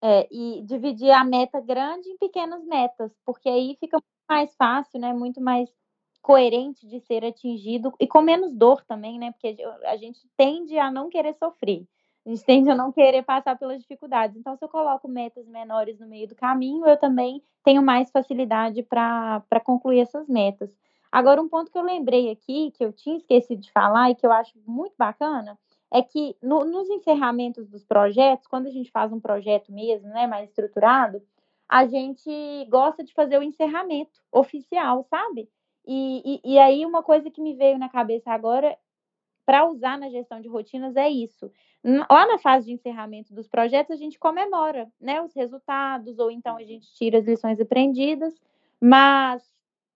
É, 0.05 0.27
e 0.33 0.63
dividir 0.63 1.13
a 1.13 1.25
meta 1.25 1.61
grande 1.61 2.09
em 2.09 2.19
pequenas 2.19 2.65
metas, 2.65 3.13
porque 3.25 3.49
aí 3.49 3.77
fica 3.79 3.99
muito 3.99 4.05
mais 4.29 4.55
fácil, 4.57 4.99
né? 4.99 5.13
Muito 5.13 5.41
mais 5.41 5.71
coerente 6.21 6.87
de 6.89 7.01
ser 7.01 7.25
atingido 7.25 7.93
e 8.01 8.07
com 8.07 8.21
menos 8.21 8.53
dor 8.53 8.83
também, 8.85 9.19
né? 9.19 9.33
Porque 9.33 9.57
a 9.85 9.97
gente 9.97 10.21
tende 10.37 10.77
a 10.79 10.91
não 10.91 11.09
querer 11.09 11.35
sofrer. 11.35 11.87
A 12.25 12.31
gente 12.31 12.45
tende 12.45 12.71
a 12.71 12.75
não 12.75 12.93
querer 12.93 13.23
passar 13.25 13.59
pelas 13.59 13.81
dificuldades. 13.81 14.37
Então, 14.37 14.57
se 14.57 14.65
eu 14.65 14.69
coloco 14.69 15.09
metas 15.09 15.47
menores 15.49 15.99
no 15.99 16.07
meio 16.07 16.29
do 16.29 16.37
caminho, 16.37 16.87
eu 16.87 16.97
também 16.97 17.43
tenho 17.65 17.83
mais 17.83 18.11
facilidade 18.11 18.83
para 18.83 19.61
concluir 19.65 20.01
essas 20.01 20.29
metas. 20.29 20.77
Agora, 21.11 21.43
um 21.43 21.49
ponto 21.49 21.71
que 21.71 21.77
eu 21.77 21.83
lembrei 21.83 22.31
aqui, 22.31 22.71
que 22.73 22.85
eu 22.85 22.93
tinha 22.93 23.17
esquecido 23.17 23.61
de 23.61 23.71
falar 23.73 24.11
e 24.11 24.15
que 24.15 24.25
eu 24.25 24.33
acho 24.33 24.55
muito 24.67 24.95
bacana, 24.97 25.59
é 25.93 26.03
que 26.03 26.35
no, 26.43 26.65
nos 26.65 26.89
encerramentos 26.89 27.69
dos 27.69 27.85
projetos, 27.85 28.47
quando 28.47 28.67
a 28.67 28.71
gente 28.71 28.91
faz 28.91 29.13
um 29.13 29.21
projeto 29.21 29.71
mesmo, 29.71 30.09
né, 30.09 30.27
mais 30.27 30.49
estruturado, 30.49 31.23
a 31.69 31.87
gente 31.87 32.31
gosta 32.69 33.05
de 33.05 33.13
fazer 33.13 33.39
o 33.39 33.43
encerramento 33.43 34.21
oficial, 34.33 35.05
sabe? 35.05 35.49
E, 35.87 36.41
e, 36.45 36.55
e 36.55 36.59
aí, 36.59 36.87
uma 36.87 37.03
coisa 37.03 37.31
que 37.31 37.43
me 37.43 37.55
veio 37.55 37.79
na 37.79 37.89
cabeça 37.89 38.31
agora, 38.31 38.77
para 39.45 39.69
usar 39.69 39.99
na 39.99 40.09
gestão 40.09 40.41
de 40.41 40.49
rotinas, 40.49 40.97
é 40.97 41.11
isso. 41.11 41.51
Lá 41.85 42.27
na 42.27 42.39
fase 42.39 42.67
de 42.67 42.73
encerramento 42.73 43.35
dos 43.35 43.49
projetos, 43.49 43.93
a 43.93 43.97
gente 43.97 44.19
comemora 44.19 44.91
né, 45.01 45.21
os 45.21 45.35
resultados, 45.35 46.19
ou 46.19 46.31
então 46.31 46.57
a 46.57 46.63
gente 46.63 46.91
tira 46.95 47.19
as 47.19 47.27
lições 47.27 47.61
aprendidas, 47.61 48.41
mas 48.81 49.43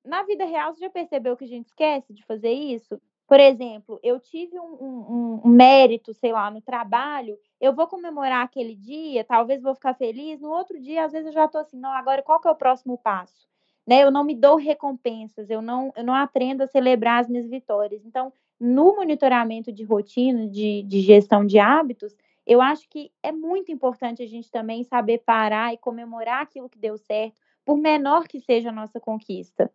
na 0.05 0.23
vida 0.25 0.45
real, 0.45 0.75
você 0.75 0.81
já 0.81 0.91
percebeu 0.91 1.37
que 1.37 1.45
a 1.45 1.49
gente 1.49 1.67
esquece 1.67 2.13
de 2.13 2.25
fazer 2.25 2.53
isso? 2.53 3.01
Por 3.27 3.41
exemplo, 3.41 3.99
eu 4.05 4.21
tive 4.21 4.59
um, 4.59 4.75
um, 4.81 5.41
um, 5.45 5.49
mérito, 5.49 6.15
sei 6.15 6.31
lá, 6.31 6.49
no 6.49 6.61
trabalho, 6.61 7.37
eu 7.61 7.73
vou 7.75 7.89
comemorar 7.89 8.45
aquele 8.45 8.77
dia, 8.77 9.25
talvez 9.25 9.61
vou 9.61 9.75
ficar 9.75 9.95
feliz, 9.95 10.41
no 10.41 10.51
outro 10.51 10.81
dia, 10.81 11.05
às 11.05 11.13
vezes 11.13 11.27
eu 11.27 11.33
já 11.33 11.47
estou 11.47 11.61
assim, 11.61 11.77
não, 11.77 11.91
agora 11.91 12.23
qual 12.23 12.41
que 12.41 12.47
é 12.47 12.51
o 12.51 12.57
próximo 12.57 12.97
passo? 12.97 13.49
Né? 13.85 14.05
Eu 14.05 14.13
não 14.13 14.23
me 14.23 14.35
dou 14.35 14.57
recompensas, 14.57 15.51
eu 15.51 15.61
não, 15.61 15.93
eu 15.97 16.05
não 16.05 16.15
aprendo 16.15 16.63
a 16.63 16.69
celebrar 16.69 17.21
as 17.21 17.29
minhas 17.29 17.49
vitórias. 17.49 18.05
Então, 18.05 18.33
no 18.61 18.95
monitoramento 18.95 19.73
de 19.73 19.83
rotina, 19.83 20.49
de, 20.49 20.83
de 20.83 21.01
gestão 21.01 21.45
de 21.45 21.59
hábitos, 21.59 22.17
eu 22.47 22.63
acho 22.63 22.89
que 22.89 23.11
é 23.25 23.33
muito 23.33 23.73
importante 23.73 24.23
a 24.23 24.27
gente 24.27 24.51
também 24.53 24.85
saber 24.85 25.19
parar 25.19 25.75
e 25.75 25.79
comemorar 25.79 26.43
aquilo 26.43 26.69
que 26.69 26.79
deu 26.79 26.97
certo, 26.97 27.41
por 27.65 27.77
menor 27.77 28.29
que 28.29 28.39
seja 28.39 28.69
a 28.69 28.73
nossa 28.73 29.01
conquista. 29.01 29.71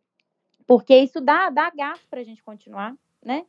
Porque 0.65 0.95
isso 0.95 1.19
dá, 1.19 1.49
dá 1.49 1.69
gás 1.69 1.99
para 2.09 2.21
a 2.21 2.23
gente 2.23 2.41
continuar, 2.41 2.95
né? 3.23 3.45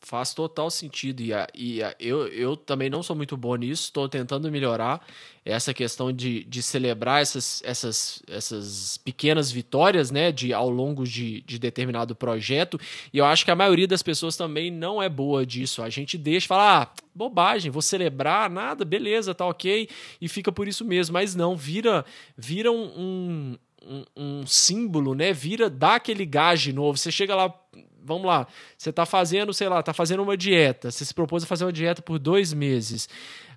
Faz 0.00 0.32
total 0.32 0.70
sentido. 0.70 1.20
E, 1.20 1.34
a, 1.34 1.46
e 1.54 1.82
a, 1.82 1.94
eu, 1.98 2.28
eu 2.28 2.56
também 2.56 2.88
não 2.88 3.02
sou 3.02 3.16
muito 3.16 3.36
bom 3.36 3.56
nisso, 3.56 3.84
estou 3.84 4.08
tentando 4.08 4.50
melhorar 4.50 5.04
essa 5.44 5.74
questão 5.74 6.12
de, 6.12 6.44
de 6.44 6.62
celebrar 6.62 7.20
essas, 7.20 7.62
essas, 7.64 8.22
essas 8.28 8.96
pequenas 8.98 9.50
vitórias 9.50 10.10
né, 10.10 10.30
de, 10.30 10.52
ao 10.52 10.70
longo 10.70 11.04
de, 11.04 11.40
de 11.42 11.58
determinado 11.58 12.14
projeto. 12.14 12.78
E 13.12 13.18
eu 13.18 13.24
acho 13.24 13.44
que 13.44 13.50
a 13.50 13.56
maioria 13.56 13.88
das 13.88 14.02
pessoas 14.02 14.36
também 14.36 14.70
não 14.70 15.02
é 15.02 15.08
boa 15.08 15.44
disso. 15.44 15.82
A 15.82 15.90
gente 15.90 16.16
deixa 16.16 16.46
falar, 16.46 16.82
ah, 16.82 17.02
bobagem, 17.14 17.70
vou 17.70 17.82
celebrar, 17.82 18.48
nada, 18.48 18.84
beleza, 18.84 19.34
tá 19.34 19.46
ok, 19.46 19.88
e 20.20 20.28
fica 20.28 20.52
por 20.52 20.68
isso 20.68 20.84
mesmo. 20.84 21.14
Mas 21.14 21.34
não, 21.34 21.56
vira, 21.56 22.04
vira 22.36 22.70
um, 22.70 23.56
um, 23.84 24.04
um, 24.16 24.46
símbolo, 24.46 25.14
né? 25.14 25.32
Vira, 25.32 25.68
dá 25.68 25.96
aquele 25.96 26.24
gás 26.24 26.64
novo. 26.68 26.98
Você 26.98 27.10
chega 27.10 27.34
lá, 27.34 27.52
vamos 28.08 28.26
lá, 28.26 28.46
você 28.76 28.90
tá 28.90 29.04
fazendo, 29.04 29.52
sei 29.52 29.68
lá, 29.68 29.82
tá 29.82 29.92
fazendo 29.92 30.22
uma 30.22 30.36
dieta. 30.36 30.90
Você 30.90 31.04
se 31.04 31.14
propôs 31.14 31.44
a 31.44 31.46
fazer 31.46 31.64
uma 31.64 31.72
dieta 31.72 32.00
por 32.00 32.18
dois 32.18 32.52
meses. 32.52 33.08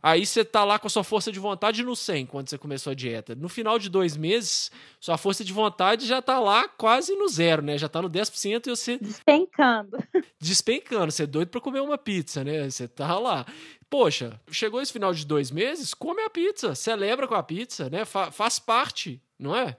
Aí 0.04 0.26
você 0.26 0.44
tá 0.44 0.64
lá 0.64 0.80
com 0.80 0.88
a 0.88 0.90
sua 0.90 1.04
força 1.04 1.32
de 1.32 1.40
vontade 1.40 1.84
no 1.84 1.96
100 1.96 2.26
quando 2.26 2.50
você 2.50 2.58
começou 2.58 2.92
a 2.92 2.94
dieta. 2.96 3.36
No 3.36 3.48
final 3.48 3.78
de 3.78 3.88
dois 3.88 4.18
meses, 4.18 4.72
sua 5.00 5.18
força 5.18 5.44
de 5.44 5.54
vontade 5.54 6.08
já 6.08 6.22
tá 6.22 6.40
lá 6.40 6.68
quase 6.68 7.16
no 7.16 7.28
zero, 7.28 7.62
né? 7.62 7.78
Já 7.78 7.88
tá 7.88 8.02
no 8.02 8.10
10% 8.10 8.68
e 8.68 8.70
você. 8.72 8.98
Despencando. 8.98 9.98
Despencando. 10.42 11.12
Você 11.12 11.24
é 11.24 11.28
doido 11.28 11.50
pra 11.50 11.62
comer 11.62 11.82
uma 11.82 12.00
pizza, 12.00 12.44
né? 12.44 12.70
Você 12.70 12.88
tá 12.88 13.18
lá. 13.18 13.46
Poxa, 13.90 14.40
chegou 14.52 14.82
esse 14.82 14.92
final 14.92 15.14
de 15.14 15.26
dois 15.26 15.52
meses, 15.52 15.94
come 15.94 16.22
a 16.24 16.30
pizza, 16.30 16.74
celebra 16.74 17.28
com 17.28 17.36
a 17.36 17.44
pizza, 17.44 17.90
né? 17.90 18.04
Fa 18.04 18.32
faz 18.32 18.58
parte, 18.58 19.22
não 19.38 19.56
é? 19.56 19.78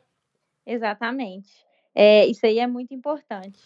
Exatamente. 0.64 1.50
É, 1.94 2.26
isso 2.26 2.46
aí 2.46 2.58
é 2.58 2.66
muito 2.66 2.94
importante 2.94 3.58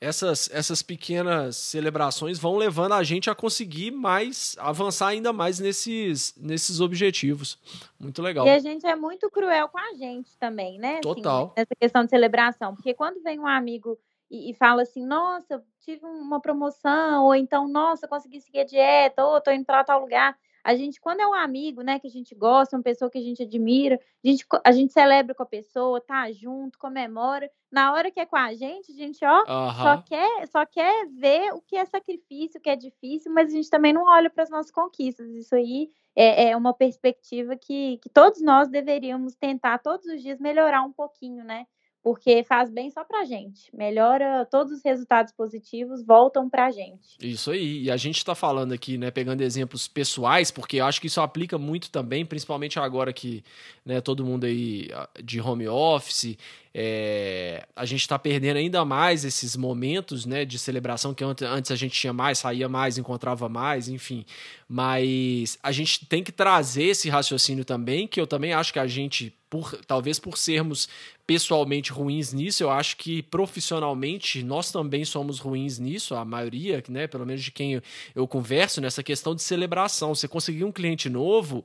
essas, 0.00 0.48
essas 0.50 0.80
pequenas 0.80 1.56
celebrações 1.56 2.38
vão 2.38 2.56
levando 2.56 2.92
a 2.92 3.02
gente 3.02 3.28
a 3.28 3.34
conseguir 3.34 3.90
mais, 3.90 4.56
avançar 4.58 5.08
ainda 5.08 5.32
mais 5.32 5.60
nesses, 5.60 6.34
nesses 6.36 6.80
objetivos. 6.80 7.58
Muito 7.98 8.22
legal. 8.22 8.46
E 8.46 8.50
a 8.50 8.58
gente 8.58 8.86
é 8.86 8.96
muito 8.96 9.30
cruel 9.30 9.68
com 9.68 9.78
a 9.78 9.92
gente 9.92 10.34
também, 10.38 10.78
né? 10.78 10.92
Assim, 10.92 11.00
Total. 11.02 11.44
Assim, 11.44 11.52
nessa 11.56 11.74
questão 11.78 12.04
de 12.04 12.10
celebração. 12.10 12.74
Porque 12.74 12.94
quando 12.94 13.22
vem 13.22 13.38
um 13.38 13.46
amigo 13.46 13.98
e, 14.30 14.50
e, 14.50 14.54
fala 14.54 14.82
assim, 14.82 15.04
nossa, 15.04 15.62
tive 15.80 16.06
uma 16.06 16.40
promoção, 16.40 17.24
ou 17.24 17.34
então, 17.34 17.68
nossa, 17.68 18.08
consegui 18.08 18.40
seguir 18.40 18.60
a 18.60 18.64
dieta, 18.64 19.22
ou 19.22 19.40
tô 19.40 19.50
indo 19.50 19.66
para 19.66 19.84
tal 19.84 20.00
lugar. 20.00 20.34
A 20.64 20.74
gente, 20.74 21.00
quando 21.00 21.20
é 21.20 21.26
um 21.26 21.34
amigo, 21.34 21.82
né, 21.82 21.98
que 21.98 22.06
a 22.06 22.10
gente 22.10 22.34
gosta, 22.34 22.76
uma 22.76 22.82
pessoa 22.82 23.10
que 23.10 23.18
a 23.18 23.22
gente 23.22 23.42
admira, 23.42 23.98
a 24.24 24.28
gente, 24.28 24.46
a 24.64 24.72
gente 24.72 24.92
celebra 24.92 25.34
com 25.34 25.42
a 25.42 25.46
pessoa, 25.46 26.00
tá 26.00 26.30
junto, 26.32 26.78
comemora. 26.78 27.50
Na 27.70 27.92
hora 27.92 28.10
que 28.10 28.20
é 28.20 28.26
com 28.26 28.36
a 28.36 28.52
gente, 28.54 28.92
a 28.92 28.94
gente, 28.94 29.24
ó, 29.24 29.38
uhum. 29.38 29.74
só, 29.74 30.02
quer, 30.02 30.46
só 30.48 30.66
quer 30.66 31.06
ver 31.08 31.52
o 31.54 31.60
que 31.60 31.76
é 31.76 31.84
sacrifício, 31.84 32.58
o 32.58 32.62
que 32.62 32.70
é 32.70 32.76
difícil, 32.76 33.32
mas 33.32 33.48
a 33.48 33.56
gente 33.56 33.70
também 33.70 33.92
não 33.92 34.04
olha 34.04 34.28
para 34.28 34.42
as 34.42 34.50
nossas 34.50 34.70
conquistas. 34.70 35.28
Isso 35.30 35.54
aí 35.54 35.90
é, 36.14 36.50
é 36.50 36.56
uma 36.56 36.74
perspectiva 36.74 37.56
que, 37.56 37.98
que 37.98 38.08
todos 38.08 38.42
nós 38.42 38.68
deveríamos 38.68 39.34
tentar 39.34 39.78
todos 39.78 40.06
os 40.06 40.20
dias 40.20 40.40
melhorar 40.40 40.82
um 40.82 40.92
pouquinho, 40.92 41.44
né? 41.44 41.66
Porque 42.02 42.42
faz 42.44 42.70
bem 42.70 42.90
só 42.90 43.04
para 43.04 43.24
gente. 43.24 43.74
Melhora, 43.74 44.46
todos 44.50 44.72
os 44.72 44.82
resultados 44.82 45.32
positivos 45.32 46.04
voltam 46.04 46.48
para 46.48 46.70
gente. 46.70 47.16
Isso 47.20 47.50
aí. 47.50 47.82
E 47.82 47.90
a 47.90 47.96
gente 47.96 48.16
está 48.18 48.34
falando 48.34 48.72
aqui, 48.72 48.96
né, 48.96 49.10
pegando 49.10 49.42
exemplos 49.42 49.86
pessoais, 49.86 50.50
porque 50.50 50.78
eu 50.78 50.86
acho 50.86 51.00
que 51.00 51.08
isso 51.08 51.20
aplica 51.20 51.58
muito 51.58 51.90
também, 51.90 52.24
principalmente 52.24 52.78
agora 52.78 53.12
que 53.12 53.44
né, 53.84 54.00
todo 54.00 54.24
mundo 54.24 54.44
aí 54.44 54.88
ah, 54.94 55.08
de 55.22 55.40
home 55.40 55.68
office, 55.68 56.36
é, 56.72 57.66
a 57.74 57.84
gente 57.84 58.02
está 58.02 58.16
perdendo 58.18 58.58
ainda 58.58 58.84
mais 58.84 59.24
esses 59.24 59.56
momentos 59.56 60.24
né, 60.24 60.44
de 60.44 60.56
celebração 60.56 61.12
que 61.12 61.24
antes 61.24 61.70
a 61.70 61.76
gente 61.76 61.98
tinha 61.98 62.12
mais, 62.12 62.38
saía 62.38 62.68
mais, 62.68 62.96
encontrava 62.96 63.48
mais, 63.48 63.88
enfim. 63.88 64.24
Mas 64.68 65.58
a 65.62 65.72
gente 65.72 66.06
tem 66.06 66.22
que 66.22 66.30
trazer 66.30 66.84
esse 66.84 67.08
raciocínio 67.08 67.64
também, 67.64 68.06
que 68.06 68.20
eu 68.20 68.26
também 68.26 68.52
acho 68.52 68.72
que 68.72 68.78
a 68.78 68.86
gente, 68.86 69.34
por, 69.48 69.76
talvez 69.84 70.20
por 70.20 70.38
sermos 70.38 70.88
pessoalmente 71.26 71.90
ruins 71.90 72.32
nisso, 72.32 72.62
eu 72.62 72.70
acho 72.70 72.96
que 72.96 73.20
profissionalmente 73.22 74.42
nós 74.44 74.70
também 74.70 75.04
somos 75.04 75.40
ruins 75.40 75.78
nisso, 75.80 76.14
a 76.14 76.24
maioria, 76.24 76.82
né, 76.88 77.08
pelo 77.08 77.26
menos 77.26 77.42
de 77.42 77.50
quem 77.50 77.74
eu, 77.74 77.82
eu 78.14 78.28
converso, 78.28 78.80
nessa 78.80 79.02
questão 79.02 79.34
de 79.34 79.42
celebração. 79.42 80.14
Você 80.14 80.28
conseguir 80.28 80.64
um 80.64 80.70
cliente 80.70 81.08
novo, 81.08 81.64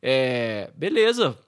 é, 0.00 0.70
beleza, 0.74 1.38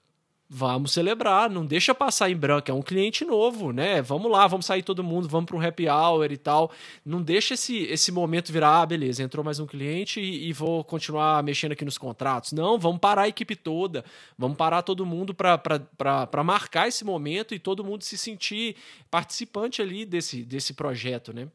vamos 0.52 0.90
celebrar, 0.90 1.48
não 1.48 1.64
deixa 1.64 1.94
passar 1.94 2.28
em 2.28 2.36
branco, 2.36 2.68
é 2.68 2.74
um 2.74 2.82
cliente 2.82 3.24
novo, 3.24 3.72
né? 3.72 4.02
Vamos 4.02 4.28
lá, 4.28 4.48
vamos 4.48 4.66
sair 4.66 4.82
todo 4.82 5.04
mundo, 5.04 5.28
vamos 5.28 5.46
para 5.46 5.56
um 5.56 5.60
happy 5.64 5.88
hour 5.88 6.32
e 6.32 6.36
tal. 6.36 6.72
Não 7.06 7.22
deixa 7.22 7.54
esse, 7.54 7.84
esse 7.84 8.10
momento 8.10 8.52
virar, 8.52 8.82
ah, 8.82 8.86
beleza, 8.86 9.22
entrou 9.22 9.44
mais 9.44 9.60
um 9.60 9.66
cliente 9.66 10.20
e, 10.20 10.48
e, 10.48 10.52
vou 10.52 10.82
continuar 10.82 11.40
mexendo 11.44 11.72
aqui 11.72 11.84
nos 11.84 11.96
contratos. 11.96 12.50
Não, 12.50 12.76
vamos 12.80 12.98
parar 12.98 13.22
a 13.22 13.28
equipe 13.28 13.54
toda, 13.54 14.04
vamos 14.36 14.56
parar 14.56 14.82
todo 14.82 15.06
mundo 15.06 15.32
para 15.32 16.42
marcar 16.44 16.88
esse 16.88 17.04
momento 17.04 17.54
e 17.54 17.58
todo 17.60 17.84
mundo 17.84 18.02
se 18.02 18.18
sentir 18.18 18.74
participante 19.08 19.80
ali 19.80 20.04
desse, 20.04 20.42
desse 20.42 20.74
projeto, 20.74 21.32
né? 21.32 21.46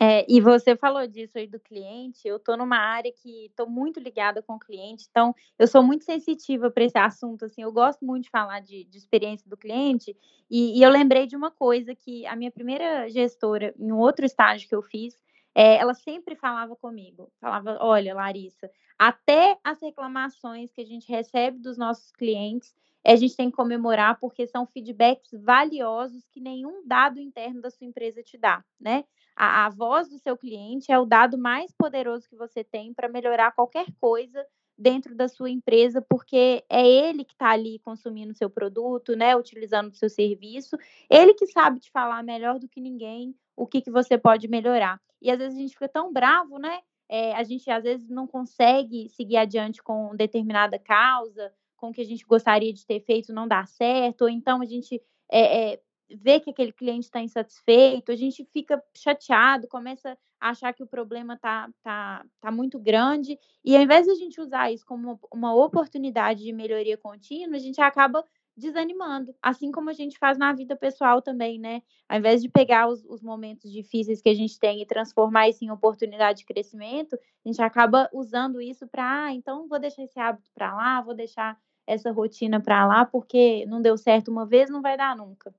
É, 0.00 0.26
e 0.28 0.40
você 0.42 0.76
falou 0.76 1.06
disso 1.06 1.38
aí 1.38 1.46
do 1.46 1.58
cliente. 1.58 2.28
Eu 2.28 2.36
estou 2.36 2.56
numa 2.56 2.76
área 2.76 3.10
que 3.10 3.46
estou 3.46 3.68
muito 3.68 3.98
ligada 3.98 4.42
com 4.42 4.54
o 4.54 4.58
cliente, 4.58 5.06
então 5.10 5.34
eu 5.58 5.66
sou 5.66 5.82
muito 5.82 6.04
sensitiva 6.04 6.70
para 6.70 6.84
esse 6.84 6.98
assunto. 6.98 7.46
Assim, 7.46 7.62
eu 7.62 7.72
gosto 7.72 8.04
muito 8.04 8.24
de 8.24 8.30
falar 8.30 8.60
de, 8.60 8.84
de 8.84 8.98
experiência 8.98 9.48
do 9.48 9.56
cliente. 9.56 10.14
E, 10.50 10.78
e, 10.78 10.82
eu 10.82 10.90
lembrei 10.90 11.26
de 11.26 11.34
uma 11.34 11.50
coisa 11.50 11.94
que 11.94 12.26
a 12.26 12.36
minha 12.36 12.50
primeira 12.50 13.08
gestora, 13.08 13.74
em 13.78 13.90
um 13.90 13.98
outro 13.98 14.26
estágio 14.26 14.68
que 14.68 14.74
eu 14.74 14.82
fiz, 14.82 15.18
é, 15.54 15.76
ela 15.76 15.94
sempre 15.94 16.36
falava 16.36 16.76
comigo. 16.76 17.32
Falava: 17.40 17.78
Olha, 17.80 18.14
Larissa, 18.14 18.70
até 18.98 19.58
as 19.64 19.80
reclamações 19.80 20.70
que 20.72 20.82
a 20.82 20.86
gente 20.86 21.10
recebe 21.10 21.58
dos 21.58 21.78
nossos 21.78 22.12
clientes, 22.12 22.74
a 23.02 23.16
gente 23.16 23.36
tem 23.36 23.50
que 23.50 23.56
comemorar 23.56 24.18
porque 24.18 24.46
são 24.46 24.66
feedbacks 24.66 25.30
valiosos 25.32 26.26
que 26.28 26.40
nenhum 26.40 26.86
dado 26.86 27.20
interno 27.20 27.62
da 27.62 27.70
sua 27.70 27.86
empresa 27.86 28.22
te 28.22 28.36
dá, 28.36 28.64
né? 28.78 29.04
A, 29.36 29.66
a 29.66 29.68
voz 29.68 30.08
do 30.08 30.18
seu 30.18 30.36
cliente 30.36 30.90
é 30.90 30.98
o 30.98 31.04
dado 31.04 31.36
mais 31.36 31.70
poderoso 31.72 32.28
que 32.28 32.36
você 32.36 32.64
tem 32.64 32.94
para 32.94 33.08
melhorar 33.08 33.52
qualquer 33.52 33.86
coisa 34.00 34.44
dentro 34.78 35.14
da 35.14 35.28
sua 35.28 35.50
empresa, 35.50 36.02
porque 36.02 36.64
é 36.68 36.86
ele 36.86 37.24
que 37.24 37.32
está 37.32 37.50
ali 37.50 37.78
consumindo 37.78 38.32
o 38.32 38.36
seu 38.36 38.50
produto, 38.50 39.16
né, 39.16 39.34
utilizando 39.34 39.90
o 39.90 39.94
seu 39.94 40.08
serviço, 40.10 40.76
ele 41.08 41.32
que 41.34 41.46
sabe 41.46 41.80
te 41.80 41.90
falar 41.90 42.22
melhor 42.22 42.58
do 42.58 42.68
que 42.68 42.80
ninguém 42.80 43.34
o 43.56 43.66
que, 43.66 43.80
que 43.80 43.90
você 43.90 44.18
pode 44.18 44.48
melhorar. 44.48 45.00
E 45.20 45.30
às 45.30 45.38
vezes 45.38 45.56
a 45.56 45.60
gente 45.60 45.72
fica 45.72 45.88
tão 45.88 46.12
bravo, 46.12 46.58
né? 46.58 46.80
É, 47.08 47.34
a 47.34 47.42
gente 47.42 47.70
às 47.70 47.84
vezes 47.84 48.08
não 48.10 48.26
consegue 48.26 49.08
seguir 49.08 49.36
adiante 49.36 49.82
com 49.82 50.14
determinada 50.14 50.78
causa, 50.78 51.52
com 51.76 51.88
o 51.88 51.92
que 51.92 52.00
a 52.00 52.04
gente 52.04 52.26
gostaria 52.26 52.72
de 52.72 52.84
ter 52.84 53.00
feito 53.00 53.32
não 53.32 53.46
dá 53.46 53.64
certo, 53.64 54.22
ou 54.22 54.28
então 54.28 54.60
a 54.60 54.64
gente 54.64 55.00
é, 55.30 55.72
é, 55.72 55.80
vê 56.10 56.40
que 56.40 56.50
aquele 56.50 56.72
cliente 56.72 57.06
está 57.06 57.20
insatisfeito, 57.20 58.12
a 58.12 58.16
gente 58.16 58.44
fica 58.52 58.82
chateado, 58.96 59.68
começa 59.68 60.16
a 60.40 60.50
achar 60.50 60.72
que 60.72 60.82
o 60.82 60.86
problema 60.86 61.34
está 61.34 61.68
tá, 61.82 62.24
tá 62.40 62.50
muito 62.50 62.78
grande, 62.78 63.38
e 63.64 63.76
ao 63.76 63.82
invés 63.82 64.06
de 64.06 64.12
a 64.12 64.14
gente 64.14 64.40
usar 64.40 64.70
isso 64.70 64.84
como 64.86 65.18
uma 65.32 65.54
oportunidade 65.54 66.44
de 66.44 66.52
melhoria 66.52 66.96
contínua, 66.96 67.56
a 67.56 67.60
gente 67.60 67.80
acaba 67.80 68.24
desanimando, 68.56 69.34
assim 69.42 69.70
como 69.70 69.90
a 69.90 69.92
gente 69.92 70.18
faz 70.18 70.38
na 70.38 70.52
vida 70.52 70.74
pessoal 70.74 71.20
também, 71.20 71.58
né? 71.58 71.82
Ao 72.08 72.18
invés 72.18 72.40
de 72.40 72.48
pegar 72.48 72.88
os, 72.88 73.04
os 73.04 73.22
momentos 73.22 73.70
difíceis 73.70 74.22
que 74.22 74.30
a 74.30 74.34
gente 74.34 74.58
tem 74.58 74.80
e 74.80 74.86
transformar 74.86 75.48
isso 75.48 75.62
em 75.62 75.70
oportunidade 75.70 76.38
de 76.38 76.46
crescimento, 76.46 77.14
a 77.16 77.48
gente 77.48 77.60
acaba 77.60 78.08
usando 78.14 78.60
isso 78.60 78.86
para, 78.88 79.26
ah, 79.26 79.34
então 79.34 79.68
vou 79.68 79.78
deixar 79.78 80.04
esse 80.04 80.18
hábito 80.18 80.50
para 80.54 80.74
lá, 80.74 81.02
vou 81.02 81.14
deixar 81.14 81.58
essa 81.86 82.10
rotina 82.10 82.60
para 82.60 82.86
lá, 82.86 83.04
porque 83.04 83.66
não 83.66 83.82
deu 83.82 83.96
certo 83.96 84.30
uma 84.30 84.46
vez, 84.46 84.70
não 84.70 84.80
vai 84.80 84.96
dar 84.96 85.14
nunca. 85.14 85.54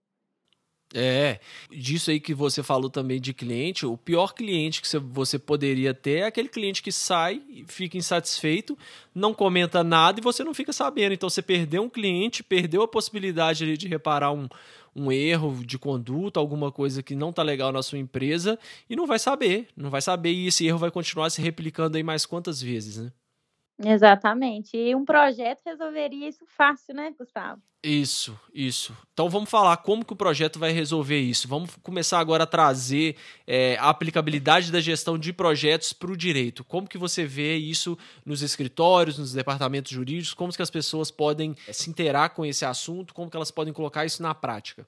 É, 1.00 1.40
disso 1.70 2.10
aí 2.10 2.20
que 2.20 2.34
você 2.34 2.64
falou 2.64 2.90
também 2.90 3.22
de 3.22 3.32
cliente, 3.32 3.86
o 3.86 3.96
pior 3.96 4.34
cliente 4.34 4.82
que 4.82 4.88
você 4.98 5.38
poderia 5.38 5.94
ter 5.94 6.22
é 6.22 6.26
aquele 6.26 6.50
cliente 6.50 6.82
que 6.82 6.92
sai, 6.92 7.40
fica 7.68 8.00
insatisfeito, 8.00 8.76
não 9.14 9.32
comenta 9.32 9.84
nada 9.84 10.20
e 10.20 10.24
você 10.24 10.44
não 10.44 10.56
fica 10.56 10.74
sabendo. 10.74 11.14
Então 11.14 11.30
você 11.30 11.44
perdeu 11.44 11.84
um 11.84 11.90
cliente, 11.90 12.42
perdeu 12.42 12.82
a 12.82 12.88
possibilidade 12.88 13.78
de 13.78 13.88
reparar 13.88 14.32
um, 14.32 14.50
um 14.96 15.12
erro 15.12 15.64
de 15.64 15.78
conduta, 15.78 16.40
alguma 16.40 16.72
coisa 16.72 17.04
que 17.04 17.14
não 17.14 17.30
está 17.30 17.44
legal 17.44 17.72
na 17.72 17.84
sua 17.84 18.00
empresa 18.00 18.58
e 18.90 18.96
não 18.96 19.06
vai 19.06 19.20
saber, 19.20 19.68
não 19.78 19.92
vai 19.92 20.02
saber 20.02 20.32
e 20.32 20.48
esse 20.48 20.66
erro 20.66 20.80
vai 20.80 20.90
continuar 20.90 21.30
se 21.30 21.40
replicando 21.40 21.98
aí 21.98 22.02
mais 22.02 22.26
quantas 22.26 22.60
vezes, 22.60 22.98
né? 22.98 23.12
Exatamente. 23.80 24.76
E 24.76 24.96
um 24.96 25.06
projeto 25.06 25.62
resolveria 25.66 26.28
isso 26.28 26.46
fácil, 26.48 26.96
né, 26.96 27.14
Gustavo? 27.18 27.62
Isso, 27.84 28.38
isso. 28.52 28.98
Então 29.14 29.30
vamos 29.30 29.50
falar 29.50 29.78
como 29.78 30.04
que 30.04 30.12
o 30.12 30.16
projeto 30.16 30.58
vai 30.58 30.72
resolver 30.72 31.20
isso. 31.20 31.48
Vamos 31.48 31.76
começar 31.78 32.20
agora 32.20 32.44
a 32.44 32.48
trazer 32.48 33.16
é, 33.46 33.78
a 33.78 33.90
aplicabilidade 33.90 34.72
da 34.72 34.82
gestão 34.82 35.18
de 35.18 35.32
projetos 35.32 35.94
para 35.94 36.12
o 36.12 36.18
direito. 36.18 36.64
Como 36.64 36.88
que 36.88 36.98
você 36.98 37.24
vê 37.24 37.56
isso 37.56 37.98
nos 38.26 38.42
escritórios, 38.42 39.20
nos 39.20 39.32
departamentos 39.32 39.92
jurídicos? 39.92 40.34
Como 40.34 40.52
que 40.52 40.62
as 40.62 40.72
pessoas 40.72 41.12
podem 41.12 41.56
é, 41.68 41.72
se 41.72 41.90
interar 41.90 42.34
com 42.34 42.44
esse 42.44 42.66
assunto? 42.66 43.14
Como 43.14 43.30
que 43.30 43.38
elas 43.38 43.52
podem 43.52 43.74
colocar 43.74 44.06
isso 44.06 44.24
na 44.24 44.34
prática? 44.34 44.88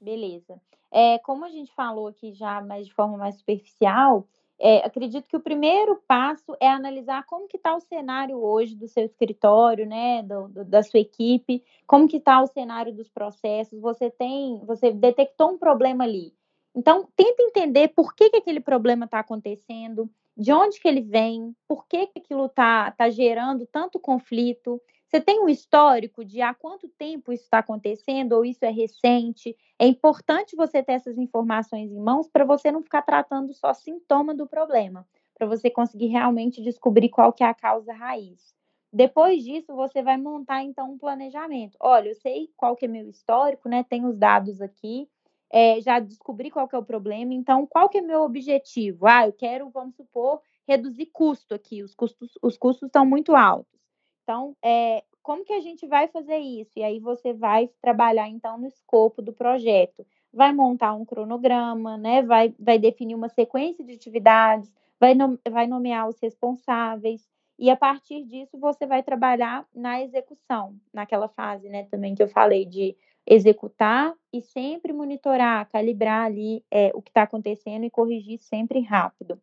Beleza. 0.00 0.58
É, 0.90 1.18
como 1.18 1.44
a 1.44 1.50
gente 1.50 1.72
falou 1.74 2.08
aqui 2.08 2.32
já, 2.32 2.62
mas 2.62 2.86
de 2.86 2.94
forma 2.94 3.18
mais 3.18 3.36
superficial, 3.36 4.26
é, 4.58 4.78
acredito 4.84 5.28
que 5.28 5.36
o 5.36 5.40
primeiro 5.40 6.00
passo 6.06 6.56
é 6.60 6.68
analisar 6.68 7.24
como 7.26 7.48
que 7.48 7.56
está 7.56 7.74
o 7.74 7.80
cenário 7.80 8.38
hoje 8.38 8.76
do 8.76 8.86
seu 8.86 9.04
escritório, 9.04 9.86
né, 9.86 10.22
do, 10.22 10.48
do, 10.48 10.64
da 10.64 10.82
sua 10.82 11.00
equipe, 11.00 11.62
como 11.86 12.08
que 12.08 12.18
está 12.18 12.40
o 12.40 12.46
cenário 12.46 12.92
dos 12.94 13.08
processos. 13.08 13.80
Você 13.80 14.10
tem, 14.10 14.60
você 14.64 14.92
detectou 14.92 15.50
um 15.50 15.58
problema 15.58 16.04
ali. 16.04 16.32
Então, 16.74 17.08
tenta 17.14 17.42
entender 17.42 17.88
por 17.88 18.14
que, 18.14 18.30
que 18.30 18.36
aquele 18.36 18.60
problema 18.60 19.04
está 19.04 19.20
acontecendo, 19.20 20.10
de 20.36 20.52
onde 20.52 20.80
que 20.80 20.88
ele 20.88 21.02
vem, 21.02 21.54
por 21.68 21.86
que, 21.86 22.08
que 22.08 22.18
aquilo 22.18 22.46
está 22.46 22.90
tá 22.90 23.08
gerando 23.08 23.66
tanto 23.66 24.00
conflito. 24.00 24.80
Você 25.08 25.20
tem 25.20 25.40
um 25.40 25.48
histórico 25.48 26.24
de 26.24 26.40
há 26.42 26.52
quanto 26.52 26.88
tempo 26.88 27.32
isso 27.32 27.44
está 27.44 27.58
acontecendo 27.58 28.32
ou 28.32 28.44
isso 28.44 28.64
é 28.64 28.70
recente? 28.70 29.56
É 29.78 29.86
importante 29.86 30.56
você 30.56 30.82
ter 30.82 30.92
essas 30.92 31.18
informações 31.18 31.92
em 31.92 32.00
mãos 32.00 32.28
para 32.28 32.44
você 32.44 32.72
não 32.72 32.82
ficar 32.82 33.02
tratando 33.02 33.52
só 33.52 33.72
sintoma 33.72 34.34
do 34.34 34.46
problema, 34.46 35.06
para 35.34 35.46
você 35.46 35.70
conseguir 35.70 36.06
realmente 36.06 36.62
descobrir 36.62 37.10
qual 37.10 37.32
que 37.32 37.44
é 37.44 37.46
a 37.46 37.54
causa 37.54 37.92
raiz. 37.92 38.54
Depois 38.92 39.42
disso, 39.44 39.74
você 39.74 40.02
vai 40.02 40.16
montar 40.16 40.62
então 40.62 40.92
um 40.92 40.98
planejamento. 40.98 41.76
Olha, 41.80 42.08
eu 42.10 42.14
sei 42.14 42.50
qual 42.56 42.76
que 42.76 42.84
é 42.84 42.88
meu 42.88 43.08
histórico, 43.08 43.68
né? 43.68 43.84
Tem 43.84 44.04
os 44.04 44.16
dados 44.16 44.60
aqui, 44.60 45.08
é, 45.50 45.80
já 45.80 45.98
descobri 46.00 46.50
qual 46.50 46.68
que 46.68 46.76
é 46.76 46.78
o 46.78 46.84
problema. 46.84 47.34
Então, 47.34 47.66
qual 47.66 47.88
que 47.88 47.98
é 47.98 48.00
meu 48.00 48.22
objetivo? 48.22 49.06
Ah, 49.06 49.26
eu 49.26 49.32
quero, 49.32 49.68
vamos 49.70 49.96
supor, 49.96 50.40
reduzir 50.66 51.06
custo 51.06 51.54
aqui. 51.54 51.82
Os 51.82 51.94
custos, 51.94 52.38
os 52.42 52.56
custos 52.56 52.86
estão 52.86 53.04
muito 53.04 53.34
altos. 53.34 53.83
Então, 54.24 54.56
é, 54.64 55.04
como 55.22 55.44
que 55.44 55.52
a 55.52 55.60
gente 55.60 55.86
vai 55.86 56.08
fazer 56.08 56.38
isso? 56.38 56.72
E 56.76 56.82
aí 56.82 56.98
você 56.98 57.32
vai 57.32 57.68
trabalhar 57.80 58.28
então 58.28 58.58
no 58.58 58.66
escopo 58.66 59.22
do 59.22 59.32
projeto. 59.32 60.04
Vai 60.32 60.52
montar 60.52 60.94
um 60.94 61.04
cronograma, 61.04 61.96
né? 61.96 62.22
Vai, 62.22 62.54
vai 62.58 62.78
definir 62.78 63.14
uma 63.14 63.28
sequência 63.28 63.84
de 63.84 63.92
atividades, 63.92 64.72
vai, 64.98 65.14
no, 65.14 65.38
vai 65.50 65.66
nomear 65.66 66.08
os 66.08 66.18
responsáveis, 66.20 67.28
e 67.58 67.70
a 67.70 67.76
partir 67.76 68.24
disso 68.24 68.58
você 68.58 68.86
vai 68.86 69.02
trabalhar 69.02 69.66
na 69.74 70.02
execução, 70.02 70.76
naquela 70.92 71.28
fase, 71.28 71.68
né, 71.68 71.84
também 71.84 72.14
que 72.14 72.22
eu 72.22 72.28
falei 72.28 72.64
de 72.64 72.96
executar 73.26 74.12
e 74.32 74.42
sempre 74.42 74.92
monitorar, 74.92 75.68
calibrar 75.70 76.26
ali 76.26 76.64
é, 76.70 76.90
o 76.94 77.00
que 77.00 77.10
está 77.10 77.22
acontecendo 77.22 77.84
e 77.84 77.90
corrigir 77.90 78.38
sempre 78.38 78.80
rápido. 78.80 79.40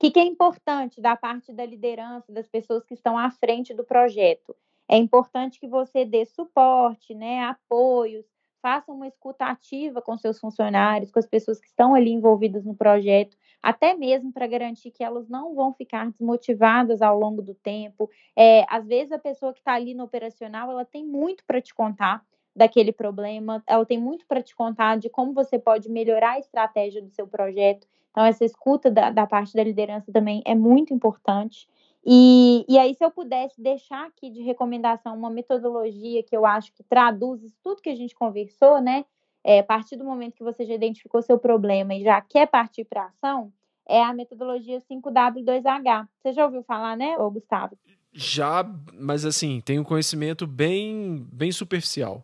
O 0.00 0.02
que, 0.02 0.12
que 0.12 0.18
é 0.18 0.24
importante 0.24 0.98
da 0.98 1.14
parte 1.14 1.52
da 1.52 1.66
liderança, 1.66 2.32
das 2.32 2.48
pessoas 2.48 2.82
que 2.86 2.94
estão 2.94 3.18
à 3.18 3.30
frente 3.30 3.74
do 3.74 3.84
projeto? 3.84 4.56
É 4.88 4.96
importante 4.96 5.60
que 5.60 5.68
você 5.68 6.06
dê 6.06 6.24
suporte, 6.24 7.14
né, 7.14 7.44
apoios, 7.44 8.24
faça 8.62 8.90
uma 8.90 9.06
escuta 9.06 9.44
ativa 9.44 10.00
com 10.00 10.16
seus 10.16 10.40
funcionários, 10.40 11.10
com 11.10 11.18
as 11.18 11.26
pessoas 11.26 11.60
que 11.60 11.66
estão 11.66 11.94
ali 11.94 12.12
envolvidas 12.12 12.64
no 12.64 12.74
projeto, 12.74 13.36
até 13.62 13.92
mesmo 13.92 14.32
para 14.32 14.46
garantir 14.46 14.90
que 14.90 15.04
elas 15.04 15.28
não 15.28 15.54
vão 15.54 15.74
ficar 15.74 16.10
desmotivadas 16.10 17.02
ao 17.02 17.18
longo 17.18 17.42
do 17.42 17.54
tempo. 17.54 18.08
É, 18.34 18.64
às 18.70 18.86
vezes 18.86 19.12
a 19.12 19.18
pessoa 19.18 19.52
que 19.52 19.58
está 19.58 19.74
ali 19.74 19.92
no 19.92 20.04
operacional, 20.04 20.70
ela 20.70 20.86
tem 20.86 21.04
muito 21.04 21.44
para 21.44 21.60
te 21.60 21.74
contar 21.74 22.24
daquele 22.56 22.90
problema, 22.90 23.62
ela 23.66 23.84
tem 23.84 23.98
muito 23.98 24.26
para 24.26 24.42
te 24.42 24.56
contar 24.56 24.96
de 24.96 25.10
como 25.10 25.34
você 25.34 25.58
pode 25.58 25.90
melhorar 25.90 26.32
a 26.32 26.38
estratégia 26.38 27.02
do 27.02 27.10
seu 27.10 27.28
projeto. 27.28 27.86
Então, 28.10 28.24
essa 28.24 28.44
escuta 28.44 28.90
da, 28.90 29.10
da 29.10 29.26
parte 29.26 29.54
da 29.54 29.62
liderança 29.62 30.12
também 30.12 30.42
é 30.44 30.54
muito 30.54 30.92
importante. 30.92 31.68
E, 32.04 32.64
e 32.68 32.78
aí, 32.78 32.94
se 32.94 33.04
eu 33.04 33.10
pudesse 33.10 33.60
deixar 33.60 34.06
aqui 34.06 34.30
de 34.30 34.42
recomendação 34.42 35.14
uma 35.14 35.30
metodologia 35.30 36.22
que 36.22 36.36
eu 36.36 36.46
acho 36.46 36.72
que 36.72 36.82
traduz 36.82 37.40
tudo 37.62 37.82
que 37.82 37.90
a 37.90 37.94
gente 37.94 38.14
conversou, 38.14 38.80
né? 38.80 39.04
É, 39.42 39.60
a 39.60 39.64
partir 39.64 39.96
do 39.96 40.04
momento 40.04 40.34
que 40.34 40.44
você 40.44 40.64
já 40.66 40.74
identificou 40.74 41.22
seu 41.22 41.38
problema 41.38 41.94
e 41.94 42.02
já 42.02 42.20
quer 42.20 42.46
partir 42.46 42.84
para 42.84 43.06
ação, 43.06 43.52
é 43.88 44.02
a 44.02 44.12
metodologia 44.12 44.80
5W2H. 44.80 46.08
Você 46.18 46.32
já 46.32 46.44
ouviu 46.44 46.62
falar, 46.62 46.96
né, 46.96 47.18
ô 47.18 47.30
Gustavo? 47.30 47.76
Já, 48.12 48.64
mas 48.94 49.24
assim, 49.24 49.60
tem 49.60 49.78
um 49.78 49.84
conhecimento 49.84 50.46
bem, 50.46 51.26
bem 51.32 51.50
superficial. 51.52 52.22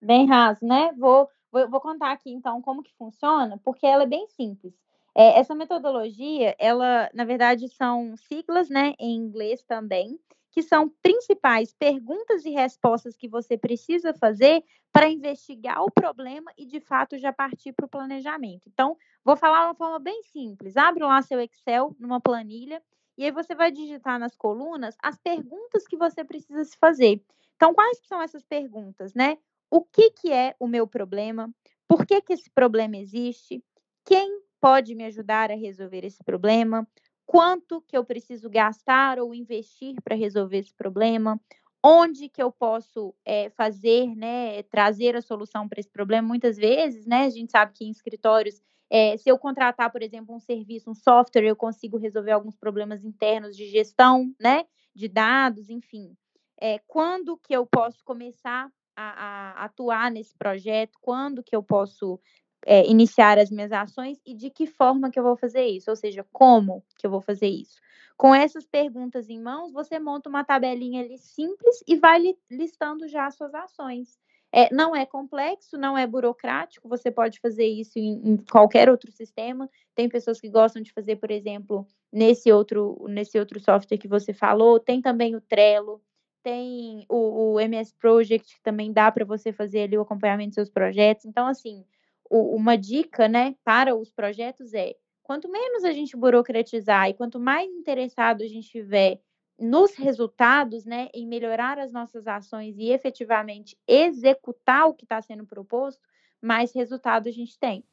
Bem 0.00 0.26
raso, 0.26 0.64
né? 0.64 0.92
Vou, 0.98 1.28
vou, 1.52 1.68
vou 1.68 1.80
contar 1.80 2.12
aqui 2.12 2.30
então 2.30 2.62
como 2.62 2.82
que 2.82 2.94
funciona, 2.94 3.58
porque 3.62 3.86
ela 3.86 4.04
é 4.04 4.06
bem 4.06 4.26
simples. 4.28 4.72
É, 5.20 5.38
essa 5.38 5.54
metodologia, 5.54 6.56
ela, 6.58 7.10
na 7.12 7.26
verdade, 7.26 7.68
são 7.68 8.16
siglas, 8.16 8.70
né, 8.70 8.94
em 8.98 9.16
inglês 9.16 9.62
também, 9.62 10.18
que 10.50 10.62
são 10.62 10.88
principais 11.02 11.74
perguntas 11.74 12.46
e 12.46 12.50
respostas 12.50 13.18
que 13.18 13.28
você 13.28 13.58
precisa 13.58 14.14
fazer 14.14 14.64
para 14.90 15.10
investigar 15.10 15.82
o 15.82 15.90
problema 15.90 16.50
e, 16.56 16.64
de 16.64 16.80
fato, 16.80 17.18
já 17.18 17.34
partir 17.34 17.74
para 17.74 17.84
o 17.84 17.88
planejamento. 17.88 18.66
Então, 18.72 18.96
vou 19.22 19.36
falar 19.36 19.60
de 19.60 19.66
uma 19.66 19.74
forma 19.74 19.98
bem 19.98 20.22
simples. 20.22 20.74
Abre 20.74 21.04
lá 21.04 21.20
seu 21.20 21.38
Excel 21.38 21.94
numa 22.00 22.18
planilha 22.18 22.82
e 23.18 23.26
aí 23.26 23.30
você 23.30 23.54
vai 23.54 23.70
digitar 23.70 24.18
nas 24.18 24.34
colunas 24.34 24.96
as 25.02 25.18
perguntas 25.18 25.86
que 25.86 25.98
você 25.98 26.24
precisa 26.24 26.64
se 26.64 26.78
fazer. 26.78 27.22
Então, 27.56 27.74
quais 27.74 28.00
são 28.08 28.22
essas 28.22 28.42
perguntas, 28.42 29.12
né? 29.12 29.36
O 29.70 29.82
que, 29.84 30.12
que 30.12 30.32
é 30.32 30.56
o 30.58 30.66
meu 30.66 30.86
problema? 30.86 31.50
Por 31.86 32.06
que, 32.06 32.22
que 32.22 32.32
esse 32.32 32.48
problema 32.48 32.96
existe? 32.96 33.62
Quem 34.02 34.40
pode 34.60 34.94
me 34.94 35.04
ajudar 35.04 35.50
a 35.50 35.56
resolver 35.56 36.04
esse 36.04 36.22
problema? 36.22 36.86
Quanto 37.26 37.80
que 37.82 37.96
eu 37.96 38.04
preciso 38.04 38.50
gastar 38.50 39.18
ou 39.18 39.34
investir 39.34 39.94
para 40.02 40.16
resolver 40.16 40.58
esse 40.58 40.74
problema? 40.74 41.40
Onde 41.82 42.28
que 42.28 42.42
eu 42.42 42.52
posso 42.52 43.14
é, 43.24 43.48
fazer, 43.50 44.14
né, 44.14 44.62
trazer 44.64 45.16
a 45.16 45.22
solução 45.22 45.68
para 45.68 45.80
esse 45.80 45.90
problema? 45.90 46.26
Muitas 46.26 46.56
vezes, 46.56 47.06
né, 47.06 47.24
a 47.24 47.30
gente 47.30 47.52
sabe 47.52 47.72
que 47.72 47.84
em 47.84 47.90
escritórios, 47.90 48.60
é, 48.90 49.16
se 49.16 49.30
eu 49.30 49.38
contratar, 49.38 49.90
por 49.90 50.02
exemplo, 50.02 50.34
um 50.34 50.40
serviço, 50.40 50.90
um 50.90 50.94
software, 50.94 51.46
eu 51.46 51.56
consigo 51.56 51.96
resolver 51.96 52.32
alguns 52.32 52.56
problemas 52.56 53.04
internos 53.04 53.56
de 53.56 53.66
gestão, 53.66 54.34
né, 54.38 54.64
de 54.94 55.08
dados, 55.08 55.70
enfim. 55.70 56.14
É, 56.60 56.78
quando 56.86 57.38
que 57.38 57.54
eu 57.56 57.64
posso 57.64 58.04
começar 58.04 58.70
a, 59.00 59.62
a, 59.62 59.64
atuar 59.64 60.10
nesse 60.10 60.36
projeto? 60.36 60.98
Quando 61.00 61.42
que 61.42 61.56
eu 61.56 61.62
posso 61.62 62.20
é, 62.66 62.86
iniciar 62.88 63.38
as 63.38 63.50
minhas 63.50 63.72
ações 63.72 64.20
e 64.26 64.34
de 64.34 64.50
que 64.50 64.66
forma 64.66 65.10
que 65.10 65.18
eu 65.18 65.22
vou 65.22 65.36
fazer 65.36 65.66
isso, 65.66 65.90
ou 65.90 65.96
seja, 65.96 66.24
como 66.32 66.82
que 66.98 67.06
eu 67.06 67.10
vou 67.10 67.20
fazer 67.20 67.48
isso. 67.48 67.80
Com 68.16 68.34
essas 68.34 68.66
perguntas 68.66 69.30
em 69.30 69.40
mãos, 69.40 69.72
você 69.72 69.98
monta 69.98 70.28
uma 70.28 70.44
tabelinha 70.44 71.02
ali 71.02 71.16
simples 71.16 71.82
e 71.88 71.96
vai 71.96 72.20
listando 72.50 73.08
já 73.08 73.26
as 73.26 73.34
suas 73.34 73.54
ações. 73.54 74.18
É, 74.52 74.72
não 74.74 74.94
é 74.94 75.06
complexo, 75.06 75.78
não 75.78 75.96
é 75.96 76.06
burocrático, 76.06 76.88
você 76.88 77.10
pode 77.10 77.38
fazer 77.38 77.66
isso 77.66 77.98
em, 77.98 78.32
em, 78.32 78.36
qualquer 78.36 78.90
outro 78.90 79.10
sistema. 79.12 79.70
Tem 79.94 80.08
pessoas 80.08 80.40
que 80.40 80.48
gostam 80.48 80.82
de 80.82 80.92
fazer, 80.92 81.16
por 81.16 81.30
exemplo, 81.30 81.86
nesse 82.12 82.50
outro, 82.50 83.06
nesse 83.08 83.38
outro 83.38 83.60
software 83.60 83.96
que 83.96 84.08
você 84.08 84.34
falou, 84.34 84.80
tem 84.80 85.00
também 85.00 85.36
o 85.36 85.40
Trello, 85.40 86.02
tem 86.42 87.06
o, 87.08 87.52
o 87.54 87.60
MS 87.60 87.94
Project, 87.98 88.56
que 88.56 88.62
também 88.62 88.92
dá 88.92 89.10
para 89.12 89.24
você 89.24 89.52
fazer 89.52 89.82
ali 89.82 89.96
o 89.96 90.02
acompanhamento 90.02 90.50
dos 90.50 90.54
seus 90.56 90.70
projetos. 90.70 91.24
Então, 91.24 91.46
assim, 91.46 91.84
o, 92.30 92.54
uma 92.54 92.78
dica, 92.78 93.28
né, 93.28 93.56
para 93.64 93.94
os 93.94 94.10
projetos 94.10 94.72
é: 94.72 94.94
quanto 95.22 95.50
menos 95.50 95.84
a 95.84 95.92
gente 95.92 96.16
burocratizar 96.16 97.10
e 97.10 97.14
quanto 97.14 97.40
mais 97.40 97.70
interessado 97.70 98.42
a 98.42 98.46
gente 98.46 98.70
tiver 98.70 99.20
nos 99.58 99.94
resultados, 99.94 100.86
né, 100.86 101.08
em 101.12 101.26
melhorar 101.26 101.78
as 101.78 101.92
nossas 101.92 102.26
ações 102.26 102.78
e 102.78 102.90
efetivamente 102.90 103.76
executar 103.86 104.86
o 104.86 104.94
que 104.94 105.04
está 105.04 105.20
sendo 105.20 105.44
proposto, 105.44 106.00
mais 106.40 106.72
resultado 106.72 107.28
a 107.28 107.32
gente 107.32 107.58
tem. 107.58 107.84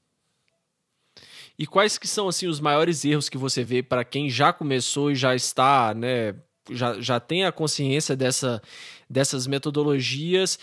E 1.59 1.65
quais 1.65 1.97
que 1.97 2.07
são 2.07 2.29
assim 2.29 2.47
os 2.47 2.59
maiores 2.59 3.03
erros 3.03 3.27
que 3.27 3.37
você 3.37 3.63
vê 3.63 3.81
para 3.83 4.05
quem 4.05 4.29
já 4.29 4.53
começou 4.53 5.11
e 5.11 5.15
já 5.15 5.35
está, 5.35 5.93
né, 5.93 6.35
já, 6.69 7.01
já 7.01 7.19
tem 7.19 7.43
a 7.43 7.51
consciência 7.51 8.15
dessa, 8.15 8.61
dessas 9.09 9.47
metodologias 9.47 10.57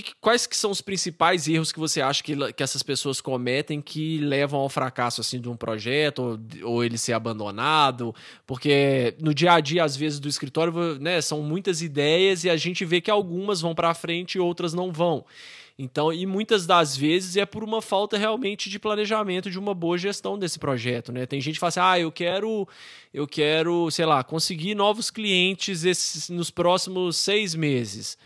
que, 0.00 0.12
quais 0.20 0.46
que 0.46 0.56
são 0.56 0.70
os 0.70 0.80
principais 0.80 1.46
erros 1.46 1.70
que 1.70 1.78
você 1.78 2.00
acha 2.00 2.22
que, 2.22 2.34
que 2.54 2.62
essas 2.62 2.82
pessoas 2.82 3.20
cometem 3.20 3.82
que 3.82 4.16
levam 4.18 4.60
ao 4.60 4.68
fracasso 4.70 5.20
assim 5.20 5.38
de 5.38 5.50
um 5.50 5.56
projeto 5.56 6.40
ou, 6.62 6.70
ou 6.70 6.84
ele 6.84 6.96
ser 6.96 7.12
abandonado? 7.12 8.14
Porque 8.46 9.14
no 9.20 9.34
dia 9.34 9.52
a 9.52 9.60
dia, 9.60 9.84
às 9.84 9.94
vezes, 9.94 10.18
do 10.18 10.28
escritório, 10.28 10.72
né, 10.98 11.20
são 11.20 11.42
muitas 11.42 11.82
ideias 11.82 12.44
e 12.44 12.48
a 12.48 12.56
gente 12.56 12.84
vê 12.84 13.00
que 13.00 13.10
algumas 13.10 13.60
vão 13.60 13.74
para 13.74 13.92
frente 13.92 14.36
e 14.36 14.40
outras 14.40 14.72
não 14.72 14.90
vão. 14.90 15.26
Então, 15.78 16.12
e 16.12 16.26
muitas 16.26 16.66
das 16.66 16.96
vezes 16.96 17.36
é 17.36 17.44
por 17.44 17.64
uma 17.64 17.82
falta 17.82 18.16
realmente 18.16 18.70
de 18.70 18.78
planejamento, 18.78 19.50
de 19.50 19.58
uma 19.58 19.74
boa 19.74 19.98
gestão 19.98 20.38
desse 20.38 20.58
projeto, 20.58 21.10
né? 21.10 21.26
Tem 21.26 21.40
gente 21.40 21.54
que 21.54 21.60
fala 21.60 21.68
assim: 21.68 21.80
"Ah, 21.80 21.98
eu 21.98 22.12
quero 22.12 22.68
eu 23.12 23.26
quero, 23.26 23.90
sei 23.90 24.06
lá, 24.06 24.22
conseguir 24.22 24.74
novos 24.74 25.10
clientes 25.10 25.84
esses, 25.84 26.28
nos 26.30 26.50
próximos 26.50 27.16
seis 27.16 27.54
meses." 27.54 28.16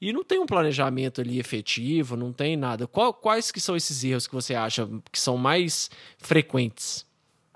E 0.00 0.12
não 0.12 0.22
tem 0.22 0.38
um 0.38 0.46
planejamento 0.46 1.20
ali 1.20 1.38
efetivo, 1.38 2.16
não 2.16 2.32
tem 2.32 2.56
nada. 2.56 2.86
Qual, 2.86 3.14
quais 3.14 3.50
que 3.50 3.60
são 3.60 3.76
esses 3.76 4.04
erros 4.04 4.26
que 4.26 4.34
você 4.34 4.54
acha 4.54 4.88
que 5.10 5.18
são 5.18 5.36
mais 5.36 5.90
frequentes? 6.18 7.06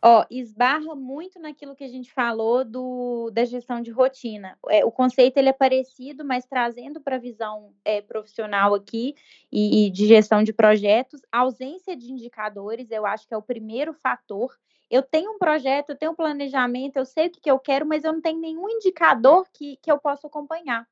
Ó, 0.02 0.24
esbarra 0.30 0.94
muito 0.94 1.38
naquilo 1.38 1.76
que 1.76 1.84
a 1.84 1.88
gente 1.88 2.10
falou 2.10 2.64
do, 2.64 3.30
da 3.30 3.44
gestão 3.44 3.82
de 3.82 3.90
rotina. 3.90 4.56
É, 4.70 4.82
o 4.82 4.90
conceito 4.90 5.36
ele 5.36 5.50
é 5.50 5.52
parecido, 5.52 6.24
mas 6.24 6.46
trazendo 6.46 7.02
para 7.02 7.16
a 7.16 7.18
visão 7.18 7.74
é, 7.84 8.00
profissional 8.00 8.74
aqui 8.74 9.14
e, 9.52 9.86
e 9.86 9.90
de 9.90 10.06
gestão 10.06 10.42
de 10.42 10.54
projetos, 10.54 11.20
a 11.30 11.40
ausência 11.40 11.94
de 11.94 12.10
indicadores, 12.10 12.90
eu 12.90 13.04
acho 13.04 13.28
que 13.28 13.34
é 13.34 13.36
o 13.36 13.42
primeiro 13.42 13.92
fator. 13.92 14.56
Eu 14.90 15.02
tenho 15.02 15.32
um 15.32 15.38
projeto, 15.38 15.90
eu 15.90 15.96
tenho 15.96 16.12
um 16.12 16.16
planejamento, 16.16 16.96
eu 16.96 17.04
sei 17.04 17.26
o 17.26 17.30
que, 17.30 17.40
que 17.42 17.50
eu 17.50 17.58
quero, 17.58 17.84
mas 17.84 18.02
eu 18.02 18.12
não 18.14 18.22
tenho 18.22 18.40
nenhum 18.40 18.70
indicador 18.70 19.46
que, 19.52 19.76
que 19.82 19.92
eu 19.92 19.98
possa 19.98 20.26
acompanhar. 20.26 20.88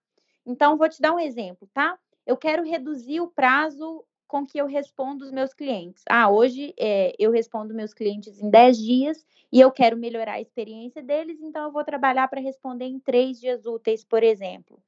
Então, 0.49 0.79
vou 0.79 0.89
te 0.89 1.01
dar 1.01 1.15
um 1.15 1.21
exemplo, 1.21 1.69
tá? 1.75 1.99
Eu 2.27 2.37
quero 2.37 2.65
reduzir 2.65 3.21
o 3.21 3.29
prazo 3.29 4.03
com 4.27 4.47
que 4.47 4.59
eu 4.59 4.67
respondo 4.67 5.25
os 5.25 5.31
meus 5.31 5.53
clientes. 5.53 6.03
Ah, 6.09 6.31
hoje 6.31 6.75
é, 6.79 7.15
eu 7.19 7.31
respondo 7.31 7.75
meus 7.75 7.93
clientes 7.93 8.41
em 8.41 8.51
10 8.51 8.79
dias 8.79 9.27
e 9.53 9.61
eu 9.61 9.71
quero 9.71 9.97
melhorar 9.97 10.35
a 10.35 10.41
experiência 10.41 11.03
deles, 11.03 11.41
então 11.41 11.65
eu 11.65 11.73
vou 11.73 11.85
trabalhar 11.85 12.29
para 12.29 12.41
responder 12.41 12.87
em 12.87 12.99
3 12.99 13.39
dias 13.39 13.67
úteis, 13.67 14.05
por 14.05 14.23
exemplo. 14.23 14.83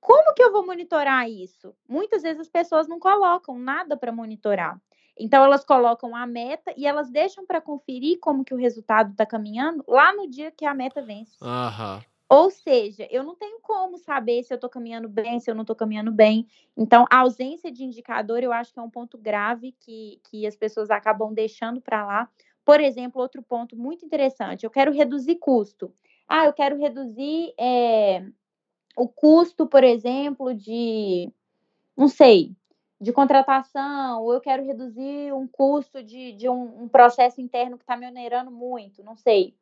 Como 0.00 0.34
que 0.34 0.42
eu 0.42 0.50
vou 0.50 0.64
monitorar 0.66 1.28
isso? 1.28 1.74
Muitas 1.88 2.22
vezes 2.22 2.40
as 2.40 2.48
pessoas 2.48 2.88
não 2.88 2.98
colocam 2.98 3.58
nada 3.58 3.96
para 3.96 4.12
monitorar. 4.12 4.80
Então 5.18 5.44
elas 5.44 5.64
colocam 5.64 6.16
a 6.16 6.26
meta 6.26 6.72
e 6.76 6.86
elas 6.86 7.10
deixam 7.10 7.44
para 7.44 7.60
conferir 7.60 8.18
como 8.20 8.44
que 8.44 8.54
o 8.54 8.56
resultado 8.56 9.10
está 9.10 9.26
caminhando 9.26 9.84
lá 9.86 10.12
no 10.14 10.28
dia 10.28 10.50
que 10.50 10.64
a 10.64 10.74
meta 10.74 11.02
vence. 11.02 11.36
Aham. 11.42 12.02
Ou 12.32 12.48
seja, 12.48 13.08
eu 13.10 13.24
não 13.24 13.34
tenho 13.34 13.58
como 13.60 13.98
saber 13.98 14.44
se 14.44 14.52
eu 14.52 14.54
estou 14.54 14.70
caminhando 14.70 15.08
bem, 15.08 15.40
se 15.40 15.50
eu 15.50 15.54
não 15.54 15.62
estou 15.62 15.74
caminhando 15.74 16.12
bem. 16.12 16.46
Então, 16.76 17.04
a 17.10 17.18
ausência 17.18 17.72
de 17.72 17.82
indicador 17.82 18.38
eu 18.38 18.52
acho 18.52 18.72
que 18.72 18.78
é 18.78 18.82
um 18.82 18.88
ponto 18.88 19.18
grave 19.18 19.72
que, 19.80 20.20
que 20.30 20.46
as 20.46 20.54
pessoas 20.54 20.90
acabam 20.90 21.34
deixando 21.34 21.80
para 21.80 22.06
lá. 22.06 22.30
Por 22.64 22.80
exemplo, 22.80 23.20
outro 23.20 23.42
ponto 23.42 23.76
muito 23.76 24.04
interessante: 24.06 24.62
eu 24.62 24.70
quero 24.70 24.92
reduzir 24.92 25.36
custo. 25.40 25.92
Ah, 26.28 26.46
eu 26.46 26.52
quero 26.52 26.78
reduzir 26.78 27.52
é, 27.58 28.24
o 28.96 29.08
custo, 29.08 29.66
por 29.66 29.82
exemplo, 29.82 30.54
de, 30.54 31.32
não 31.96 32.06
sei, 32.06 32.54
de 33.00 33.12
contratação, 33.12 34.22
ou 34.22 34.34
eu 34.34 34.40
quero 34.40 34.64
reduzir 34.64 35.32
um 35.34 35.48
custo 35.48 36.00
de, 36.00 36.32
de 36.34 36.48
um, 36.48 36.84
um 36.84 36.88
processo 36.88 37.40
interno 37.40 37.76
que 37.76 37.82
está 37.82 37.96
me 37.96 38.06
onerando 38.06 38.52
muito, 38.52 39.02
não 39.02 39.16
sei. 39.16 39.56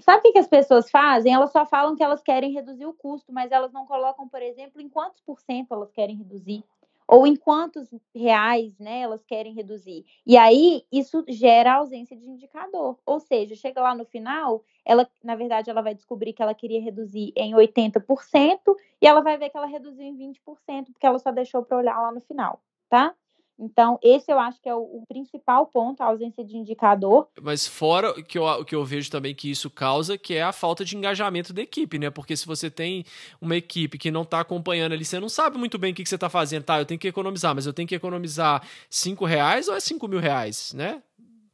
Sabe 0.00 0.28
o 0.28 0.32
que, 0.32 0.38
as 0.38 0.48
pessoas 0.48 0.90
fazem? 0.90 1.32
Elas 1.32 1.52
só 1.52 1.66
falam 1.66 1.94
que 1.94 2.02
elas 2.02 2.22
querem 2.22 2.52
reduzir 2.52 2.86
o 2.86 2.92
custo, 2.92 3.32
mas 3.32 3.52
elas 3.52 3.72
não 3.72 3.86
colocam, 3.86 4.28
por 4.28 4.42
exemplo, 4.42 4.80
em 4.80 4.88
quantos 4.88 5.20
por 5.20 5.40
cento 5.40 5.72
elas 5.72 5.90
querem 5.92 6.16
reduzir 6.16 6.64
ou 7.10 7.26
em 7.26 7.34
quantos 7.34 7.92
reais 8.14 8.78
né, 8.78 9.00
elas 9.00 9.24
querem 9.24 9.52
reduzir. 9.52 10.06
E 10.24 10.36
aí 10.36 10.84
isso 10.92 11.24
gera 11.28 11.74
ausência 11.74 12.16
de 12.16 12.24
indicador. 12.24 12.96
Ou 13.04 13.18
seja, 13.18 13.56
chega 13.56 13.82
lá 13.82 13.96
no 13.96 14.04
final, 14.04 14.62
ela, 14.84 15.10
na 15.22 15.34
verdade, 15.34 15.68
ela 15.68 15.82
vai 15.82 15.92
descobrir 15.92 16.32
que 16.32 16.40
ela 16.40 16.54
queria 16.54 16.80
reduzir 16.80 17.32
em 17.34 17.52
80% 17.52 18.60
e 19.02 19.08
ela 19.08 19.22
vai 19.22 19.36
ver 19.36 19.50
que 19.50 19.56
ela 19.56 19.66
reduziu 19.66 20.04
em 20.04 20.16
20%, 20.16 20.92
porque 20.92 21.04
ela 21.04 21.18
só 21.18 21.32
deixou 21.32 21.64
para 21.64 21.78
olhar 21.78 22.00
lá 22.00 22.12
no 22.12 22.20
final, 22.20 22.62
tá? 22.88 23.12
Então, 23.60 23.98
esse 24.02 24.32
eu 24.32 24.38
acho 24.38 24.60
que 24.60 24.68
é 24.68 24.74
o, 24.74 24.80
o, 24.80 25.04
principal 25.06 25.66
ponto, 25.66 26.00
a 26.00 26.06
ausência 26.06 26.42
de 26.42 26.56
indicador. 26.56 27.28
Mas 27.40 27.66
fora 27.66 28.10
o 28.10 28.24
que, 28.24 28.38
eu, 28.38 28.64
que 28.64 28.74
eu 28.74 28.84
vejo 28.84 29.10
também 29.10 29.34
que 29.34 29.50
isso 29.50 29.68
causa, 29.68 30.16
que 30.16 30.34
é 30.34 30.42
a 30.42 30.52
falta 30.52 30.82
de 30.84 30.96
engajamento 30.96 31.52
da 31.52 31.60
equipe, 31.60 31.98
né? 31.98 32.08
Porque 32.08 32.34
se 32.36 32.46
você 32.46 32.70
tem 32.70 33.04
uma 33.40 33.54
equipe 33.54 33.98
que 33.98 34.10
não 34.10 34.22
está 34.22 34.40
acompanhando 34.40 34.92
ali, 34.92 35.04
você 35.04 35.20
não 35.20 35.28
sabe 35.28 35.58
muito 35.58 35.78
bem 35.78 35.92
o 35.92 35.94
que, 35.94 36.02
que 36.02 36.08
você 36.08 36.14
está 36.14 36.30
fazendo. 36.30 36.64
Tá, 36.64 36.78
eu 36.78 36.86
tenho 36.86 36.98
que 36.98 37.08
economizar, 37.08 37.54
mas 37.54 37.66
eu 37.66 37.72
tenho 37.72 37.86
que 37.86 37.94
economizar 37.94 38.62
5 38.88 39.24
reais 39.26 39.68
ou 39.68 39.74
é 39.74 39.80
5 39.80 40.08
mil 40.08 40.20
reais, 40.20 40.72
né? 40.72 41.02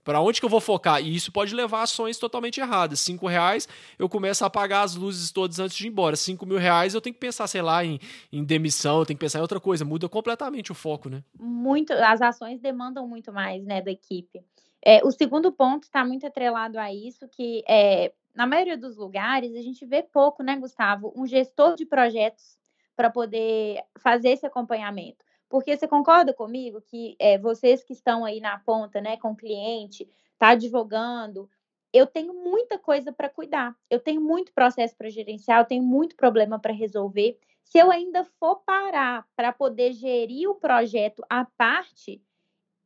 Para 0.07 0.21
onde 0.21 0.39
que 0.39 0.47
eu 0.47 0.49
vou 0.49 0.61
focar? 0.61 1.03
E 1.03 1.17
isso 1.17 1.33
pode 1.33 1.53
levar 1.53 1.81
a 1.81 1.83
ações 1.83 2.17
totalmente 2.17 2.61
erradas. 2.61 3.01
Cinco 3.01 3.27
reais, 3.27 3.69
eu 3.99 4.09
começo 4.09 4.45
a 4.45 4.47
apagar 4.47 4.85
as 4.85 4.95
luzes 4.95 5.33
todas 5.33 5.59
antes 5.59 5.77
de 5.77 5.85
ir 5.85 5.91
embora. 5.91 6.15
Cinco 6.15 6.47
mil 6.47 6.59
reais, 6.59 6.95
eu 6.95 7.01
tenho 7.01 7.13
que 7.13 7.19
pensar, 7.19 7.49
sei 7.49 7.61
lá, 7.61 7.85
em, 7.85 7.99
em 8.33 8.45
demissão, 8.45 9.01
eu 9.01 9.05
tenho 9.05 9.19
que 9.19 9.25
pensar 9.25 9.41
em 9.41 9.43
outra 9.43 9.59
coisa. 9.59 9.85
Muda 9.85 10.09
completamente 10.09 10.71
o 10.71 10.77
foco, 10.77 11.09
né? 11.09 11.25
Muito, 11.37 11.93
as 11.93 12.23
ações 12.23 12.61
demandam 12.61 13.09
muito 13.09 13.33
mais, 13.33 13.65
né, 13.65 13.83
da 13.83 13.91
equipe. 13.91 14.45
É, 14.81 15.05
o 15.05 15.11
segundo 15.11 15.51
ponto 15.51 15.83
está 15.83 16.05
muito 16.05 16.25
atrelado 16.25 16.79
a 16.79 16.95
isso, 16.95 17.27
que 17.29 17.65
é, 17.69 18.13
na 18.33 18.47
maioria 18.47 18.79
dos 18.79 18.97
lugares 18.97 19.57
a 19.57 19.61
gente 19.61 19.85
vê 19.85 20.05
pouco, 20.05 20.45
né, 20.45 20.57
Gustavo, 20.57 21.13
um 21.17 21.27
gestor 21.27 21.75
de 21.75 21.85
projetos 21.85 22.57
para 22.95 23.11
poder 23.11 23.83
fazer 23.99 24.29
esse 24.29 24.47
acompanhamento. 24.47 25.25
Porque 25.49 25.77
você 25.77 25.87
concorda 25.87 26.33
comigo 26.33 26.81
que 26.81 27.17
é, 27.19 27.39
vocês 27.39 27.85
que 27.85 27.93
estão 27.93 28.25
aí 28.25 28.41
na 28.41 28.59
ponta, 28.59 29.01
né, 29.01 29.17
com 29.17 29.31
o 29.31 29.37
cliente, 29.37 30.09
tá 30.39 30.49
advogando, 30.51 31.49
eu 31.93 32.07
tenho 32.07 32.35
muita 32.35 32.79
coisa 32.79 33.13
para 33.13 33.29
cuidar, 33.29 33.75
eu 33.89 33.99
tenho 33.99 34.21
muito 34.21 34.53
processo 34.53 34.95
para 34.97 35.09
gerenciar, 35.09 35.61
eu 35.61 35.65
tenho 35.65 35.83
muito 35.83 36.17
problema 36.17 36.59
para 36.59 36.73
resolver. 36.73 37.39
Se 37.65 37.79
eu 37.79 37.91
ainda 37.91 38.25
for 38.39 38.57
parar 38.67 39.27
para 39.35 39.53
poder 39.53 39.93
gerir 39.93 40.49
o 40.49 40.55
projeto 40.55 41.25
à 41.29 41.45
parte, 41.57 42.21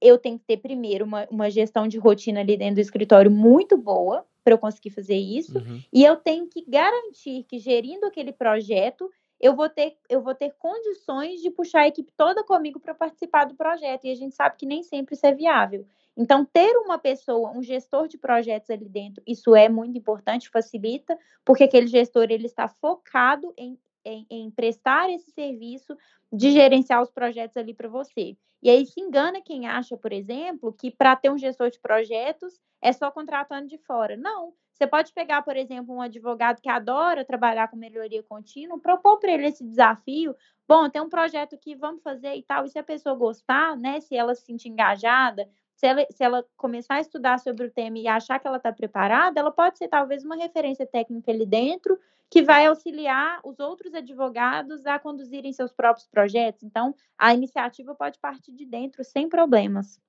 eu 0.00 0.16
tenho 0.16 0.38
que 0.38 0.44
ter 0.44 0.56
primeiro 0.58 1.04
uma, 1.04 1.26
uma 1.30 1.50
gestão 1.50 1.86
de 1.88 1.98
rotina 1.98 2.40
ali 2.40 2.56
dentro 2.56 2.76
do 2.76 2.80
escritório 2.80 3.30
muito 3.30 3.76
boa 3.76 4.24
para 4.42 4.54
eu 4.54 4.58
conseguir 4.58 4.90
fazer 4.90 5.16
isso, 5.16 5.58
uhum. 5.58 5.82
e 5.92 6.02
eu 6.02 6.16
tenho 6.16 6.46
que 6.46 6.64
garantir 6.66 7.44
que 7.44 7.58
gerindo 7.58 8.06
aquele 8.06 8.32
projeto 8.32 9.10
eu 9.40 9.56
vou 9.56 9.68
ter, 9.68 9.96
eu 10.08 10.20
vou 10.20 10.34
ter 10.34 10.54
condições 10.58 11.40
de 11.40 11.50
puxar 11.50 11.80
a 11.80 11.88
equipe 11.88 12.12
toda 12.16 12.44
comigo 12.44 12.78
para 12.78 12.94
participar 12.94 13.44
do 13.46 13.54
projeto. 13.54 14.04
E 14.04 14.10
a 14.10 14.14
gente 14.14 14.34
sabe 14.34 14.56
que 14.56 14.66
nem 14.66 14.82
sempre 14.82 15.14
isso 15.14 15.26
é 15.26 15.34
viável. 15.34 15.86
Então, 16.16 16.44
ter 16.44 16.76
uma 16.76 16.98
pessoa, 16.98 17.50
um 17.50 17.62
gestor 17.62 18.06
de 18.06 18.18
projetos 18.18 18.68
ali 18.68 18.86
dentro, 18.88 19.22
isso 19.26 19.56
é 19.56 19.68
muito 19.68 19.96
importante, 19.96 20.50
facilita, 20.50 21.18
porque 21.44 21.64
aquele 21.64 21.86
gestor 21.86 22.26
ele 22.30 22.46
está 22.46 22.68
focado 22.68 23.54
em, 23.56 23.78
em, 24.04 24.26
em 24.28 24.50
prestar 24.50 25.08
esse 25.10 25.30
serviço 25.30 25.96
de 26.30 26.50
gerenciar 26.50 27.00
os 27.00 27.10
projetos 27.10 27.56
ali 27.56 27.72
para 27.72 27.88
você. 27.88 28.36
E 28.62 28.68
aí 28.68 28.84
se 28.84 29.00
engana 29.00 29.40
quem 29.40 29.66
acha, 29.66 29.96
por 29.96 30.12
exemplo, 30.12 30.72
que 30.72 30.90
para 30.90 31.16
ter 31.16 31.30
um 31.30 31.38
gestor 31.38 31.70
de 31.70 31.80
projetos 31.80 32.60
é 32.82 32.92
só 32.92 33.10
contratando 33.10 33.68
de 33.68 33.78
fora. 33.78 34.16
Não. 34.16 34.52
Você 34.80 34.86
pode 34.86 35.12
pegar, 35.12 35.42
por 35.42 35.58
exemplo, 35.58 35.94
um 35.94 36.00
advogado 36.00 36.62
que 36.62 36.68
adora 36.70 37.22
trabalhar 37.22 37.68
com 37.68 37.76
melhoria 37.76 38.22
contínua, 38.22 38.80
propor 38.80 39.18
para 39.18 39.30
ele 39.30 39.44
esse 39.44 39.62
desafio. 39.62 40.34
Bom, 40.66 40.88
tem 40.88 41.02
um 41.02 41.08
projeto 41.10 41.58
que 41.58 41.74
vamos 41.74 42.02
fazer 42.02 42.34
e 42.34 42.42
tal, 42.42 42.64
e 42.64 42.70
se 42.70 42.78
a 42.78 42.82
pessoa 42.82 43.14
gostar, 43.14 43.76
né, 43.76 44.00
se 44.00 44.16
ela 44.16 44.34
se 44.34 44.42
sentir 44.42 44.70
engajada, 44.70 45.46
se 45.74 45.86
ela, 45.86 46.06
se 46.10 46.24
ela 46.24 46.42
começar 46.56 46.94
a 46.94 47.00
estudar 47.02 47.38
sobre 47.38 47.66
o 47.66 47.70
tema 47.70 47.98
e 47.98 48.08
achar 48.08 48.38
que 48.38 48.46
ela 48.46 48.56
está 48.56 48.72
preparada, 48.72 49.38
ela 49.38 49.50
pode 49.50 49.76
ser 49.76 49.86
talvez 49.86 50.24
uma 50.24 50.34
referência 50.34 50.86
técnica 50.86 51.30
ali 51.30 51.44
dentro 51.44 52.00
que 52.30 52.40
vai 52.40 52.64
auxiliar 52.64 53.38
os 53.44 53.60
outros 53.60 53.92
advogados 53.92 54.86
a 54.86 54.98
conduzirem 54.98 55.52
seus 55.52 55.74
próprios 55.74 56.08
projetos. 56.08 56.62
Então, 56.62 56.94
a 57.18 57.34
iniciativa 57.34 57.94
pode 57.94 58.18
partir 58.18 58.52
de 58.52 58.64
dentro 58.64 59.04
sem 59.04 59.28
problemas. 59.28 60.00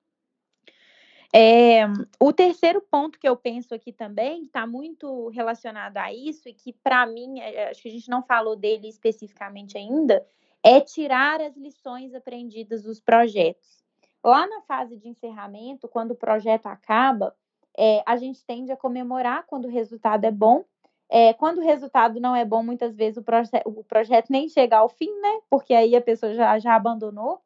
É, 1.34 1.84
o 2.20 2.30
terceiro 2.30 2.82
ponto 2.90 3.18
que 3.18 3.26
eu 3.26 3.34
penso 3.34 3.74
aqui 3.74 3.90
também 3.90 4.42
está 4.42 4.66
muito 4.66 5.28
relacionado 5.28 5.96
a 5.96 6.12
isso 6.12 6.46
e 6.46 6.52
que, 6.52 6.74
para 6.74 7.06
mim, 7.06 7.40
é, 7.40 7.70
acho 7.70 7.82
que 7.82 7.88
a 7.88 7.92
gente 7.92 8.10
não 8.10 8.22
falou 8.22 8.54
dele 8.54 8.88
especificamente 8.88 9.78
ainda, 9.78 10.26
é 10.62 10.78
tirar 10.80 11.40
as 11.40 11.56
lições 11.56 12.14
aprendidas 12.14 12.82
dos 12.82 13.00
projetos. 13.00 13.82
Lá 14.22 14.46
na 14.46 14.60
fase 14.60 14.96
de 14.96 15.08
encerramento, 15.08 15.88
quando 15.88 16.12
o 16.12 16.16
projeto 16.16 16.66
acaba, 16.66 17.34
é, 17.76 18.02
a 18.06 18.16
gente 18.16 18.44
tende 18.44 18.70
a 18.70 18.76
comemorar 18.76 19.44
quando 19.46 19.64
o 19.64 19.70
resultado 19.70 20.24
é 20.24 20.30
bom. 20.30 20.64
É, 21.08 21.32
quando 21.32 21.58
o 21.58 21.64
resultado 21.64 22.20
não 22.20 22.36
é 22.36 22.44
bom, 22.44 22.62
muitas 22.62 22.94
vezes 22.94 23.16
o, 23.16 23.22
proje 23.22 23.50
o 23.64 23.82
projeto 23.84 24.30
nem 24.30 24.48
chega 24.48 24.78
ao 24.78 24.88
fim, 24.88 25.10
né? 25.20 25.40
Porque 25.50 25.74
aí 25.74 25.96
a 25.96 26.00
pessoa 26.00 26.32
já, 26.34 26.58
já 26.58 26.74
abandonou. 26.74 27.40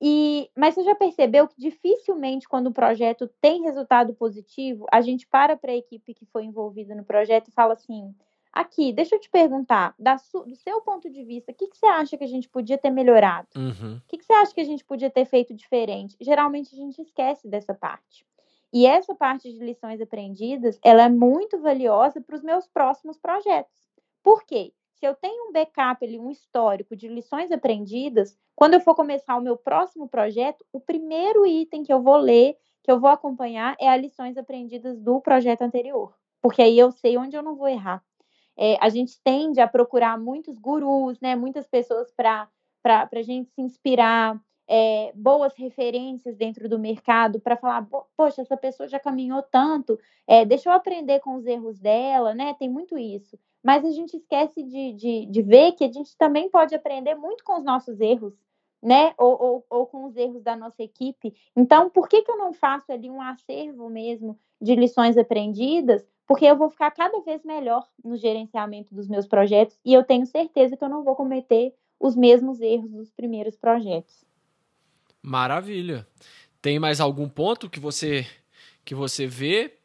E, 0.00 0.50
mas 0.54 0.74
você 0.74 0.82
já 0.82 0.94
percebeu 0.94 1.48
que 1.48 1.58
dificilmente, 1.58 2.48
quando 2.48 2.66
o 2.66 2.72
projeto 2.72 3.28
tem 3.40 3.62
resultado 3.62 4.14
positivo, 4.14 4.86
a 4.92 5.00
gente 5.00 5.26
para 5.26 5.56
para 5.56 5.72
a 5.72 5.76
equipe 5.76 6.12
que 6.12 6.26
foi 6.26 6.44
envolvida 6.44 6.94
no 6.94 7.04
projeto 7.04 7.48
e 7.48 7.52
fala 7.52 7.72
assim: 7.72 8.14
Aqui, 8.56 8.90
deixa 8.90 9.14
eu 9.14 9.20
te 9.20 9.28
perguntar, 9.28 9.94
do 9.98 10.56
seu 10.56 10.80
ponto 10.80 11.10
de 11.10 11.22
vista, 11.24 11.52
o 11.52 11.54
que, 11.54 11.68
que, 11.68 11.76
você 11.76 11.84
acha 11.84 12.16
que 12.16 12.24
a 12.24 12.26
gente 12.26 12.48
podia 12.48 12.78
ter 12.78 12.90
melhorado? 12.90 13.48
Uhum. 13.54 13.96
O 13.96 14.02
que, 14.08 14.16
que, 14.16 14.24
você 14.24 14.32
acha 14.32 14.54
que 14.54 14.60
a 14.62 14.64
gente 14.64 14.82
podia 14.82 15.10
ter 15.10 15.26
feito 15.26 15.54
diferente? 15.54 16.16
Geralmente 16.20 16.74
a 16.74 16.76
gente 16.76 17.00
esquece 17.02 17.46
dessa 17.46 17.74
parte. 17.74 18.26
E 18.72 18.86
essa 18.86 19.14
parte 19.14 19.52
de 19.52 19.58
lições 19.58 20.00
aprendidas, 20.00 20.78
ela 20.82 21.02
é 21.02 21.08
muito 21.08 21.58
valiosa 21.58 22.18
para 22.20 22.34
os 22.34 22.42
meus 22.42 22.66
próximos 22.66 23.18
projetos. 23.18 23.90
Por 24.22 24.42
quê? 24.44 24.72
Se 24.96 25.06
eu 25.06 25.14
tenho 25.14 25.48
um 25.48 25.52
backup 25.52 26.04
ali, 26.04 26.18
um 26.18 26.30
histórico 26.30 26.96
de 26.96 27.08
lições 27.08 27.52
aprendidas, 27.52 28.36
quando 28.54 28.74
eu 28.74 28.80
for 28.80 28.94
começar 28.94 29.36
o 29.36 29.42
meu 29.42 29.56
próximo 29.56 30.08
projeto, 30.08 30.64
o 30.72 30.80
primeiro 30.80 31.46
item 31.46 31.82
que 31.82 31.92
eu 31.92 32.02
vou 32.02 32.16
ler, 32.16 32.56
que 32.82 32.90
eu 32.90 32.98
vou 32.98 33.10
acompanhar, 33.10 33.76
é 33.78 33.88
as 33.88 34.00
lições 34.00 34.36
aprendidas 34.36 34.98
do 35.00 35.20
projeto 35.20 35.62
anterior. 35.62 36.14
Porque 36.40 36.62
aí 36.62 36.78
eu 36.78 36.90
sei 36.90 37.16
onde 37.16 37.36
eu 37.36 37.42
não 37.42 37.56
vou 37.56 37.68
errar 37.68 38.02
é, 38.56 38.76
a 38.80 38.88
gente 38.88 39.20
tende 39.22 39.60
a 39.60 39.68
procurar 39.68 40.18
muitos 40.18 40.58
gurus, 40.58 41.20
né, 41.20 41.36
muitas 41.36 41.66
pessoas 41.66 42.10
para 42.10 42.48
a 42.84 43.22
gente 43.22 43.50
se 43.50 43.60
inspirar, 43.60 44.40
é, 44.68 45.12
boas 45.14 45.54
referências 45.56 46.36
dentro 46.36 46.68
do 46.68 46.78
mercado 46.78 47.40
para 47.40 47.56
falar, 47.56 47.86
poxa, 48.16 48.42
essa 48.42 48.56
pessoa 48.56 48.88
já 48.88 48.98
caminhou 48.98 49.42
tanto, 49.42 49.98
é, 50.26 50.44
deixa 50.44 50.68
eu 50.68 50.72
aprender 50.72 51.20
com 51.20 51.36
os 51.36 51.46
erros 51.46 51.78
dela, 51.78 52.34
né? 52.34 52.54
Tem 52.58 52.68
muito 52.68 52.98
isso. 52.98 53.38
Mas 53.62 53.84
a 53.84 53.90
gente 53.90 54.16
esquece 54.16 54.62
de, 54.62 54.92
de, 54.92 55.26
de 55.26 55.42
ver 55.42 55.72
que 55.72 55.84
a 55.84 55.92
gente 55.92 56.16
também 56.16 56.48
pode 56.48 56.74
aprender 56.74 57.14
muito 57.14 57.44
com 57.44 57.58
os 57.58 57.64
nossos 57.64 58.00
erros, 58.00 58.34
né? 58.82 59.14
Ou, 59.18 59.42
ou, 59.42 59.66
ou, 59.70 59.86
com 59.86 60.04
os 60.04 60.16
erros 60.16 60.42
da 60.42 60.56
nossa 60.56 60.82
equipe. 60.82 61.34
Então, 61.56 61.90
por 61.90 62.08
que, 62.08 62.22
que 62.22 62.30
eu 62.30 62.36
não 62.36 62.52
faço 62.52 62.92
ali 62.92 63.10
um 63.10 63.20
acervo 63.20 63.88
mesmo 63.88 64.38
de 64.60 64.74
lições 64.74 65.16
aprendidas 65.16 66.04
porque 66.26 66.44
eu 66.44 66.56
vou 66.56 66.68
ficar 66.68 66.90
cada 66.90 67.20
vez 67.20 67.44
melhor 67.44 67.88
no 68.04 68.16
gerenciamento 68.16 68.94
dos 68.94 69.06
meus 69.06 69.26
projetos 69.26 69.78
e 69.84 69.94
eu 69.94 70.02
tenho 70.02 70.26
certeza 70.26 70.76
que 70.76 70.82
eu 70.82 70.88
não 70.88 71.04
vou 71.04 71.14
cometer 71.14 71.72
os 72.00 72.16
mesmos 72.16 72.60
erros 72.60 72.90
dos 72.90 73.10
primeiros 73.10 73.56
projetos. 73.56 74.25
Maravilha. 75.26 76.06
Tem 76.62 76.78
mais 76.78 77.00
algum 77.00 77.28
ponto 77.28 77.68
que 77.68 77.80
você 77.80 78.24
que 78.84 78.94
você 78.94 79.26
vê? 79.26 79.76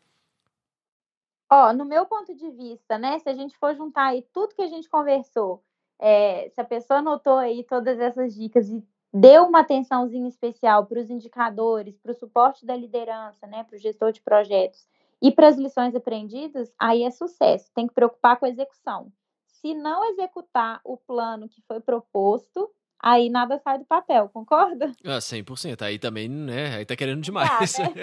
Ó, 1.51 1.73
no 1.73 1.83
meu 1.83 2.05
ponto 2.05 2.35
de 2.35 2.47
vista, 2.51 2.99
né, 2.99 3.17
se 3.17 3.27
a 3.27 3.33
gente 3.33 3.57
for 3.57 3.75
juntar 3.75 4.09
aí 4.09 4.21
tudo 4.31 4.53
que 4.53 4.61
a 4.61 4.67
gente 4.67 4.87
conversou, 4.87 5.63
é, 5.97 6.47
se 6.49 6.61
a 6.61 6.63
pessoa 6.63 6.99
anotou 6.99 7.39
aí 7.39 7.63
todas 7.63 7.99
essas 7.99 8.35
dicas 8.35 8.69
e 8.69 8.83
deu 9.11 9.45
uma 9.45 9.61
atençãozinha 9.61 10.29
especial 10.29 10.85
para 10.85 10.99
os 10.99 11.09
indicadores, 11.09 11.97
para 11.97 12.11
o 12.11 12.15
suporte 12.15 12.63
da 12.63 12.75
liderança, 12.75 13.47
né, 13.47 13.63
para 13.63 13.75
o 13.75 13.79
gestor 13.79 14.11
de 14.11 14.21
projetos, 14.21 14.87
e 15.19 15.31
para 15.31 15.47
as 15.47 15.57
lições 15.57 15.95
aprendidas, 15.95 16.71
aí 16.77 17.01
é 17.01 17.09
sucesso. 17.09 17.71
Tem 17.73 17.87
que 17.87 17.95
preocupar 17.95 18.37
com 18.37 18.45
a 18.45 18.49
execução. 18.49 19.11
Se 19.47 19.73
não 19.73 20.05
executar 20.05 20.79
o 20.83 20.97
plano 20.97 21.49
que 21.49 21.63
foi 21.63 21.79
proposto, 21.79 22.71
aí 23.01 23.29
nada 23.29 23.57
sai 23.59 23.79
do 23.79 23.85
papel, 23.85 24.29
concorda? 24.29 24.91
Ah, 25.03 25.19
100%. 25.19 25.81
Aí 25.81 25.97
também, 25.97 26.29
né? 26.29 26.75
Aí 26.75 26.85
tá 26.85 26.95
querendo 26.95 27.21
demais. 27.21 27.75
Ah, 27.79 27.83
né? 27.83 27.93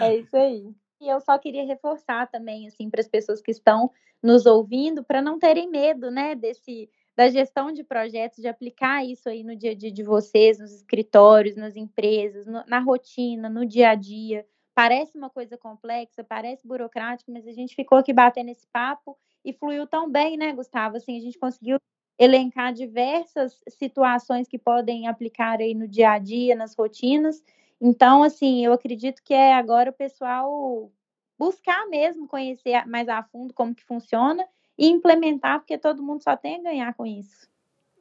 é 0.06 0.16
isso 0.16 0.36
aí. 0.36 0.74
e 1.00 1.08
eu 1.08 1.20
só 1.20 1.38
queria 1.38 1.64
reforçar 1.64 2.26
também, 2.30 2.66
assim, 2.66 2.90
para 2.90 3.00
as 3.00 3.08
pessoas 3.08 3.40
que 3.40 3.50
estão 3.50 3.90
nos 4.22 4.44
ouvindo, 4.46 5.02
para 5.02 5.22
não 5.22 5.38
terem 5.38 5.70
medo, 5.70 6.10
né, 6.10 6.34
desse 6.34 6.90
da 7.16 7.28
gestão 7.28 7.70
de 7.70 7.84
projetos, 7.84 8.38
de 8.38 8.48
aplicar 8.48 9.04
isso 9.04 9.28
aí 9.28 9.42
no 9.42 9.54
dia 9.54 9.72
a 9.72 9.74
dia 9.74 9.92
de 9.92 10.02
vocês, 10.02 10.58
nos 10.58 10.72
escritórios, 10.72 11.54
nas 11.54 11.76
empresas, 11.76 12.46
no, 12.46 12.64
na 12.66 12.78
rotina, 12.78 13.48
no 13.50 13.66
dia 13.66 13.90
a 13.90 13.94
dia. 13.94 14.46
Parece 14.74 15.18
uma 15.18 15.28
coisa 15.28 15.58
complexa, 15.58 16.24
parece 16.24 16.66
burocrático, 16.66 17.30
mas 17.30 17.46
a 17.46 17.52
gente 17.52 17.74
ficou 17.74 17.98
aqui 17.98 18.12
batendo 18.12 18.50
esse 18.50 18.66
papo 18.72 19.18
e 19.44 19.52
fluiu 19.52 19.86
tão 19.86 20.10
bem, 20.10 20.38
né, 20.38 20.52
Gustavo? 20.54 20.96
Assim, 20.96 21.18
a 21.18 21.20
gente 21.20 21.38
conseguiu 21.38 21.78
elencar 22.20 22.74
diversas 22.74 23.58
situações 23.66 24.46
que 24.46 24.58
podem 24.58 25.08
aplicar 25.08 25.58
aí 25.58 25.74
no 25.74 25.88
dia 25.88 26.10
a 26.10 26.18
dia, 26.18 26.54
nas 26.54 26.74
rotinas. 26.74 27.42
Então, 27.80 28.22
assim, 28.22 28.62
eu 28.62 28.74
acredito 28.74 29.22
que 29.24 29.32
é 29.32 29.54
agora 29.54 29.88
o 29.88 29.94
pessoal 29.94 30.92
buscar 31.38 31.86
mesmo 31.88 32.28
conhecer 32.28 32.86
mais 32.86 33.08
a 33.08 33.22
fundo 33.22 33.54
como 33.54 33.74
que 33.74 33.82
funciona 33.82 34.46
e 34.76 34.86
implementar, 34.86 35.60
porque 35.60 35.78
todo 35.78 36.02
mundo 36.02 36.22
só 36.22 36.36
tem 36.36 36.56
a 36.56 36.62
ganhar 36.62 36.94
com 36.94 37.06
isso. 37.06 37.48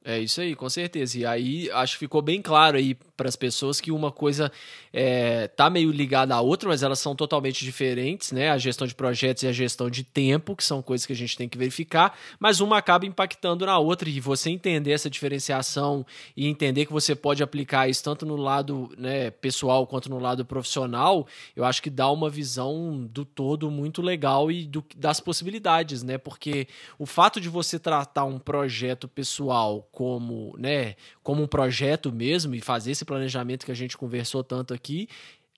É 0.03 0.19
isso 0.19 0.41
aí, 0.41 0.53
com 0.53 0.69
certeza. 0.69 1.17
E 1.17 1.25
aí 1.25 1.71
acho 1.71 1.93
que 1.93 1.99
ficou 1.99 2.21
bem 2.21 2.41
claro 2.41 2.75
aí 2.75 2.97
para 3.19 3.27
as 3.27 3.35
pessoas 3.35 3.81
que 3.81 3.91
uma 3.91 4.13
coisa 4.13 4.49
é, 4.93 5.49
tá 5.49 5.69
meio 5.69 5.91
ligada 5.91 6.33
à 6.33 6.39
outra, 6.39 6.69
mas 6.69 6.83
elas 6.83 6.99
são 6.99 7.13
totalmente 7.13 7.65
diferentes, 7.65 8.31
né? 8.31 8.49
A 8.49 8.57
gestão 8.57 8.87
de 8.87 8.95
projetos 8.95 9.43
e 9.43 9.47
a 9.47 9.51
gestão 9.51 9.89
de 9.89 10.05
tempo, 10.05 10.55
que 10.55 10.63
são 10.63 10.81
coisas 10.81 11.05
que 11.05 11.11
a 11.11 11.15
gente 11.15 11.35
tem 11.35 11.49
que 11.49 11.57
verificar, 11.57 12.17
mas 12.39 12.61
uma 12.61 12.77
acaba 12.77 13.05
impactando 13.05 13.65
na 13.65 13.77
outra 13.77 14.07
e 14.07 14.21
você 14.21 14.49
entender 14.49 14.93
essa 14.93 15.09
diferenciação 15.09 16.05
e 16.35 16.47
entender 16.47 16.85
que 16.85 16.93
você 16.93 17.13
pode 17.13 17.43
aplicar 17.43 17.89
isso 17.89 18.01
tanto 18.01 18.25
no 18.25 18.37
lado 18.37 18.89
né, 18.97 19.31
pessoal 19.31 19.85
quanto 19.85 20.09
no 20.09 20.17
lado 20.17 20.45
profissional, 20.45 21.27
eu 21.57 21.65
acho 21.65 21.81
que 21.81 21.89
dá 21.89 22.09
uma 22.09 22.29
visão 22.29 23.05
do 23.11 23.25
todo 23.25 23.69
muito 23.69 24.01
legal 24.01 24.49
e 24.49 24.65
do, 24.65 24.81
das 24.95 25.19
possibilidades, 25.19 26.03
né? 26.03 26.17
Porque 26.17 26.69
o 26.97 27.05
fato 27.05 27.41
de 27.41 27.49
você 27.49 27.77
tratar 27.77 28.23
um 28.23 28.39
projeto 28.39 29.09
pessoal 29.09 29.85
como, 29.91 30.55
né, 30.57 30.95
como 31.21 31.43
um 31.43 31.47
projeto 31.47 32.13
mesmo 32.13 32.55
e 32.55 32.61
fazer 32.61 32.91
esse 32.91 33.08
planejamento 33.09 33.65
que 33.65 33.71
a 33.71 33.75
gente 33.75 33.97
conversou 33.97 34.43
tanto 34.43 34.73
aqui, 34.73 35.07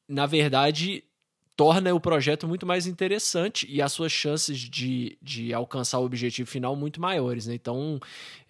na 0.08 0.26
verdade 0.26 1.04
torna 1.54 1.94
o 1.94 2.00
projeto 2.00 2.48
muito 2.48 2.66
mais 2.66 2.88
interessante 2.88 3.68
e 3.70 3.84
as 3.84 3.92
suas 3.92 4.12
chances 4.12 4.58
de, 4.58 5.16
de 5.22 5.54
alcançar 5.54 6.00
o 6.00 6.06
objetivo 6.06 6.50
final 6.50 6.76
muito 6.76 7.00
maiores, 7.00 7.46
né? 7.46 7.54
Então, 7.54 8.00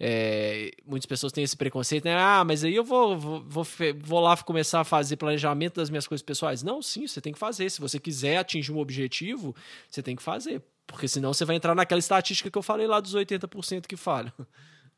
é, 0.00 0.70
muitas 0.86 1.04
pessoas 1.04 1.30
têm 1.30 1.44
esse 1.44 1.56
preconceito, 1.56 2.04
né? 2.04 2.16
Ah, 2.16 2.42
mas 2.42 2.64
aí 2.64 2.74
eu 2.74 2.84
vou, 2.84 3.18
vou, 3.18 3.44
vou, 3.46 3.66
vou, 4.00 4.20
lá 4.20 4.34
começar 4.38 4.80
a 4.80 4.84
fazer 4.84 5.16
planejamento 5.16 5.74
das 5.74 5.90
minhas 5.90 6.06
coisas 6.06 6.24
pessoais. 6.24 6.62
Não, 6.62 6.80
sim, 6.80 7.06
você 7.06 7.20
tem 7.20 7.34
que 7.34 7.38
fazer. 7.38 7.68
Se 7.68 7.82
você 7.82 7.98
quiser 7.98 8.38
atingir 8.38 8.72
um 8.72 8.78
objetivo, 8.78 9.54
você 9.90 10.02
tem 10.02 10.16
que 10.16 10.22
fazer. 10.22 10.62
Porque 10.86 11.06
senão 11.06 11.34
você 11.34 11.44
vai 11.44 11.56
entrar 11.56 11.74
naquela 11.74 11.98
estatística 11.98 12.50
que 12.50 12.56
eu 12.56 12.62
falei 12.62 12.86
lá 12.86 12.98
dos 12.98 13.14
80% 13.14 13.86
que 13.86 13.96
falham 13.96 14.32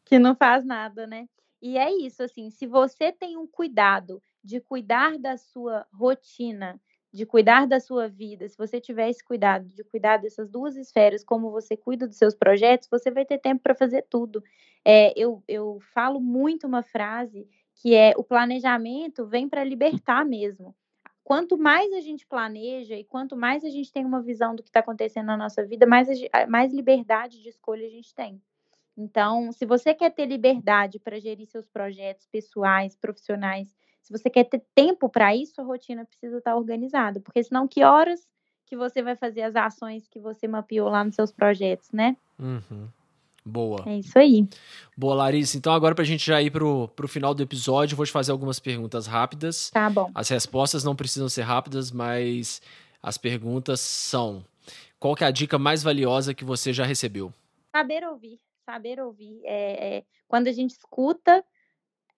que 0.05 0.18
não 0.18 0.34
faz 0.36 0.64
nada, 0.64 1.07
né? 1.07 1.26
E 1.64 1.78
é 1.78 1.90
isso, 1.90 2.22
assim, 2.22 2.50
se 2.50 2.66
você 2.66 3.10
tem 3.10 3.38
um 3.38 3.46
cuidado 3.46 4.22
de 4.44 4.60
cuidar 4.60 5.16
da 5.18 5.38
sua 5.38 5.86
rotina, 5.90 6.78
de 7.10 7.24
cuidar 7.24 7.66
da 7.66 7.80
sua 7.80 8.06
vida, 8.06 8.46
se 8.46 8.58
você 8.58 8.78
tiver 8.78 9.08
esse 9.08 9.24
cuidado 9.24 9.66
de 9.70 9.82
cuidar 9.82 10.18
dessas 10.18 10.50
duas 10.50 10.76
esferas, 10.76 11.24
como 11.24 11.50
você 11.50 11.74
cuida 11.74 12.06
dos 12.06 12.18
seus 12.18 12.34
projetos, 12.34 12.86
você 12.90 13.10
vai 13.10 13.24
ter 13.24 13.38
tempo 13.38 13.62
para 13.62 13.74
fazer 13.74 14.02
tudo. 14.10 14.44
É, 14.84 15.18
eu, 15.18 15.42
eu 15.48 15.78
falo 15.94 16.20
muito 16.20 16.66
uma 16.66 16.82
frase 16.82 17.48
que 17.76 17.94
é 17.94 18.12
o 18.14 18.22
planejamento 18.22 19.24
vem 19.24 19.48
para 19.48 19.64
libertar 19.64 20.22
mesmo. 20.22 20.76
Quanto 21.22 21.56
mais 21.56 21.90
a 21.94 22.00
gente 22.02 22.26
planeja 22.26 22.94
e 22.94 23.04
quanto 23.04 23.38
mais 23.38 23.64
a 23.64 23.70
gente 23.70 23.90
tem 23.90 24.04
uma 24.04 24.20
visão 24.20 24.54
do 24.54 24.62
que 24.62 24.68
está 24.68 24.80
acontecendo 24.80 25.28
na 25.28 25.36
nossa 25.38 25.64
vida, 25.64 25.86
mais, 25.86 26.08
mais 26.46 26.74
liberdade 26.74 27.40
de 27.40 27.48
escolha 27.48 27.86
a 27.86 27.90
gente 27.90 28.14
tem. 28.14 28.38
Então, 28.97 29.51
se 29.53 29.66
você 29.66 29.92
quer 29.92 30.11
ter 30.11 30.26
liberdade 30.26 30.99
para 30.99 31.20
gerir 31.20 31.47
seus 31.47 31.66
projetos 31.66 32.26
pessoais, 32.30 32.97
profissionais, 32.97 33.74
se 34.01 34.12
você 34.12 34.30
quer 34.30 34.45
ter 34.45 34.62
tempo 34.74 35.09
para 35.09 35.34
isso, 35.34 35.61
a 35.61 35.64
rotina 35.64 36.05
precisa 36.05 36.38
estar 36.38 36.53
tá 36.53 36.57
organizada, 36.57 37.20
porque 37.20 37.42
senão 37.42 37.66
que 37.66 37.82
horas 37.82 38.20
que 38.66 38.76
você 38.76 39.03
vai 39.03 39.16
fazer 39.16 39.42
as 39.42 39.57
ações 39.57 40.07
que 40.09 40.20
você 40.20 40.47
mapeou 40.47 40.88
lá 40.88 41.03
nos 41.05 41.14
seus 41.14 41.32
projetos, 41.32 41.90
né? 41.92 42.16
Uhum. 42.38 42.88
Boa. 43.45 43.82
É 43.86 43.99
isso 43.99 44.18
aí. 44.18 44.49
Boa, 44.97 45.14
Larissa. 45.14 45.59
Então, 45.59 45.72
agora, 45.72 45.95
para 45.95 46.03
a 46.03 46.07
gente 46.07 46.24
já 46.24 46.40
ir 46.40 46.51
para 46.51 46.64
o 46.64 47.09
final 47.09 47.34
do 47.34 47.42
episódio, 47.42 47.97
vou 47.97 48.07
te 48.07 48.12
fazer 48.12 48.32
algumas 48.32 48.59
perguntas 48.59 49.07
rápidas. 49.07 49.70
Tá 49.70 49.90
bom. 49.90 50.11
As 50.14 50.30
respostas 50.30 50.82
não 50.82 50.97
precisam 50.97 51.28
ser 51.28 51.42
rápidas, 51.42 51.90
mas 51.90 52.62
as 53.03 53.18
perguntas 53.18 53.80
são: 53.80 54.42
qual 54.99 55.14
que 55.14 55.24
é 55.24 55.26
a 55.26 55.30
dica 55.30 55.59
mais 55.59 55.82
valiosa 55.82 56.32
que 56.32 56.45
você 56.45 56.72
já 56.72 56.86
recebeu? 56.86 57.34
Saber 57.70 58.03
ouvir 58.05 58.38
saber 58.64 59.00
ouvir. 59.00 59.40
É, 59.44 59.96
é, 59.96 60.04
quando 60.26 60.48
a 60.48 60.52
gente 60.52 60.70
escuta, 60.70 61.44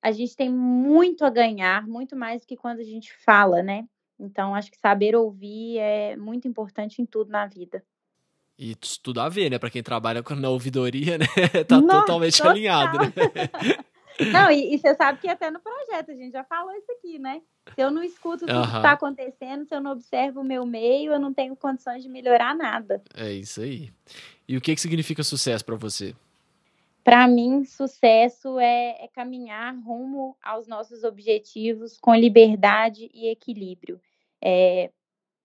a 0.02 0.12
gente 0.12 0.36
tem 0.36 0.50
muito 0.50 1.24
a 1.24 1.30
ganhar, 1.30 1.86
muito 1.86 2.16
mais 2.16 2.40
do 2.40 2.46
que 2.46 2.56
quando 2.56 2.80
a 2.80 2.84
gente 2.84 3.12
fala, 3.24 3.62
né? 3.62 3.86
Então, 4.18 4.54
acho 4.54 4.70
que 4.70 4.78
saber 4.78 5.14
ouvir 5.14 5.78
é 5.78 6.16
muito 6.16 6.48
importante 6.48 7.02
em 7.02 7.06
tudo 7.06 7.30
na 7.30 7.46
vida. 7.46 7.84
E 8.58 8.74
tudo 9.02 9.20
a 9.20 9.28
ver, 9.28 9.50
né? 9.50 9.58
Para 9.58 9.68
quem 9.68 9.82
trabalha 9.82 10.24
na 10.36 10.48
ouvidoria, 10.48 11.18
né? 11.18 11.26
tá 11.68 11.80
Nossa, 11.80 12.00
totalmente 12.00 12.38
total. 12.38 12.52
alinhado, 12.52 12.98
né? 12.98 13.12
Não, 14.32 14.50
e, 14.50 14.74
e, 14.74 14.78
você 14.78 14.94
sabe 14.94 15.20
que 15.20 15.28
até 15.28 15.50
no 15.50 15.60
projeto, 15.60 16.10
a 16.10 16.14
gente 16.14 16.32
já 16.32 16.42
falou 16.44 16.72
isso 16.72 16.90
aqui, 16.90 17.18
né? 17.18 17.42
Se 17.74 17.82
eu 17.82 17.90
não 17.90 18.02
escuto 18.02 18.46
tudo 18.46 18.56
uhum. 18.56 18.62
que 18.62 18.76
está 18.76 18.92
acontecendo, 18.92 19.66
se 19.66 19.74
eu 19.74 19.80
não 19.80 19.92
observo 19.92 20.40
o 20.40 20.44
meu 20.44 20.64
meio, 20.64 21.12
eu 21.12 21.20
não 21.20 21.34
tenho 21.34 21.54
condições 21.54 22.02
de 22.02 22.08
melhorar 22.08 22.56
nada. 22.56 23.02
É 23.14 23.30
isso 23.30 23.60
aí. 23.60 23.92
E 24.48 24.56
o 24.56 24.60
que, 24.60 24.74
que 24.74 24.80
significa 24.80 25.22
sucesso 25.22 25.64
para 25.64 25.76
você? 25.76 26.14
Para 27.06 27.28
mim, 27.28 27.64
sucesso 27.64 28.58
é, 28.58 29.04
é, 29.04 29.06
caminhar 29.06 29.72
rumo 29.78 30.36
aos 30.42 30.66
nossos 30.66 31.04
objetivos 31.04 31.96
com 32.00 32.12
liberdade 32.12 33.08
e 33.14 33.28
equilíbrio. 33.28 34.00
É, 34.42 34.90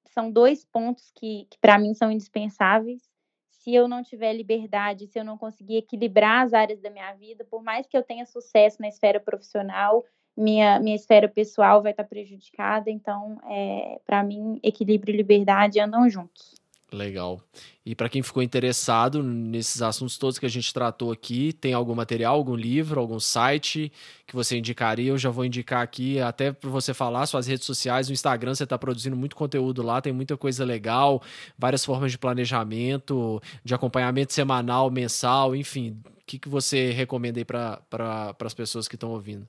são 0.08 0.32
dois 0.32 0.66
pontos 0.66 1.12
que, 1.12 1.46
que 1.52 1.60
para 1.60 1.78
mim 1.78 1.94
são 1.94 2.12
indispensáveis. 2.12 3.04
Se 3.52 3.76
eu 3.76 3.88
não 3.88 4.02
tiver 4.02 4.34
liberdade, 4.34 5.06
se 5.06 5.20
eu 5.20 5.24
não 5.24 5.38
conseguir 5.38 5.78
equilibrar 5.78 6.44
as 6.48 6.52
áreas 6.52 6.82
da 6.82 6.90
minha 6.90 7.14
vida, 7.14 7.46
por 7.46 7.62
mais 7.62 7.86
que 7.86 7.96
eu 7.96 8.02
tenha 8.02 8.26
sucesso 8.26 8.82
na 8.82 8.88
esfera 8.88 9.20
profissional, 9.20 10.04
minha, 10.36 10.80
minha 10.80 10.96
esfera 10.96 11.30
pessoal 11.30 11.84
vai 11.84 11.92
estar 11.92 12.06
prejudicada. 12.06 12.90
Então, 12.90 13.40
é, 13.48 14.02
para 14.04 14.24
mim, 14.24 14.60
equilíbrio 14.64 15.14
e 15.14 15.18
liberdade 15.18 15.80
andam 15.80 16.10
juntos. 16.10 16.61
Legal. 16.94 17.42
E 17.86 17.96
para 17.96 18.10
quem 18.10 18.22
ficou 18.22 18.44
interessado 18.44 19.24
nesses 19.24 19.82
assuntos 19.82 20.18
todos 20.18 20.38
que 20.38 20.46
a 20.46 20.50
gente 20.50 20.74
tratou 20.74 21.10
aqui, 21.10 21.54
tem 21.54 21.74
algum 21.74 21.96
material, 21.96 22.36
algum 22.36 22.54
livro, 22.54 23.00
algum 23.00 23.20
site 23.20 23.90
que 24.28 24.36
você 24.36 24.58
indicaria? 24.58 25.10
Eu 25.10 25.18
já 25.18 25.30
vou 25.30 25.46
indicar 25.46 25.82
aqui, 25.82 26.20
até 26.20 26.52
para 26.52 26.70
você 26.70 26.94
falar, 26.94 27.26
suas 27.28 27.48
redes 27.48 27.66
sociais, 27.66 28.10
no 28.10 28.14
Instagram 28.14 28.54
você 28.54 28.66
está 28.66 28.78
produzindo 28.78 29.16
muito 29.16 29.38
conteúdo 29.38 29.82
lá, 29.82 30.02
tem 30.02 30.12
muita 30.12 30.36
coisa 30.36 30.66
legal, 30.66 31.22
várias 31.58 31.86
formas 31.86 32.12
de 32.12 32.18
planejamento, 32.18 33.42
de 33.64 33.74
acompanhamento 33.74 34.34
semanal, 34.34 34.92
mensal, 34.92 35.56
enfim. 35.56 35.98
O 36.06 36.26
que, 36.26 36.38
que 36.38 36.50
você 36.50 36.92
recomenda 36.92 37.40
aí 37.40 37.46
para 37.46 37.82
pra, 37.90 38.36
as 38.42 38.54
pessoas 38.54 38.88
que 38.90 38.96
estão 38.96 39.12
ouvindo? 39.12 39.48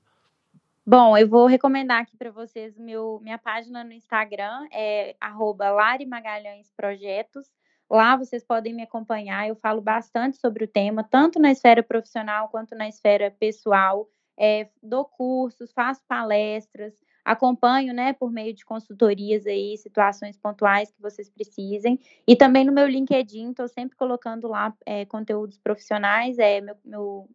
Bom, 0.85 1.17
eu 1.17 1.29
vou 1.29 1.47
recomendar 1.47 2.01
aqui 2.01 2.17
para 2.17 2.29
vocês 2.29 2.77
meu, 2.77 3.17
minha 3.23 3.37
página 3.37 3.85
no 3.85 3.93
Instagram, 3.93 4.67
é 4.69 5.15
Lari 5.57 6.05
Magalhães 6.05 6.69
Projetos. 6.75 7.47
Lá 7.89 8.17
vocês 8.17 8.43
podem 8.43 8.73
me 8.73 8.83
acompanhar, 8.83 9.47
eu 9.47 9.55
falo 9.55 9.79
bastante 9.79 10.35
sobre 10.35 10.65
o 10.65 10.67
tema, 10.67 11.01
tanto 11.01 11.39
na 11.39 11.53
esfera 11.53 11.81
profissional 11.81 12.49
quanto 12.49 12.75
na 12.75 12.89
esfera 12.89 13.31
pessoal. 13.31 14.09
É, 14.37 14.67
dou 14.81 15.05
cursos, 15.05 15.71
faço 15.71 16.01
palestras, 16.05 16.93
acompanho, 17.23 17.93
né, 17.93 18.11
por 18.11 18.29
meio 18.29 18.53
de 18.53 18.65
consultorias 18.65 19.47
aí, 19.47 19.77
situações 19.77 20.35
pontuais 20.35 20.91
que 20.91 21.01
vocês 21.01 21.29
precisem. 21.29 21.97
E 22.27 22.35
também 22.35 22.65
no 22.65 22.73
meu 22.73 22.87
LinkedIn, 22.87 23.51
estou 23.51 23.69
sempre 23.69 23.95
colocando 23.95 24.49
lá 24.49 24.75
é, 24.85 25.05
conteúdos 25.05 25.57
profissionais, 25.57 26.37
é 26.39 26.59
meu, 26.59 26.75
meu 26.83 27.29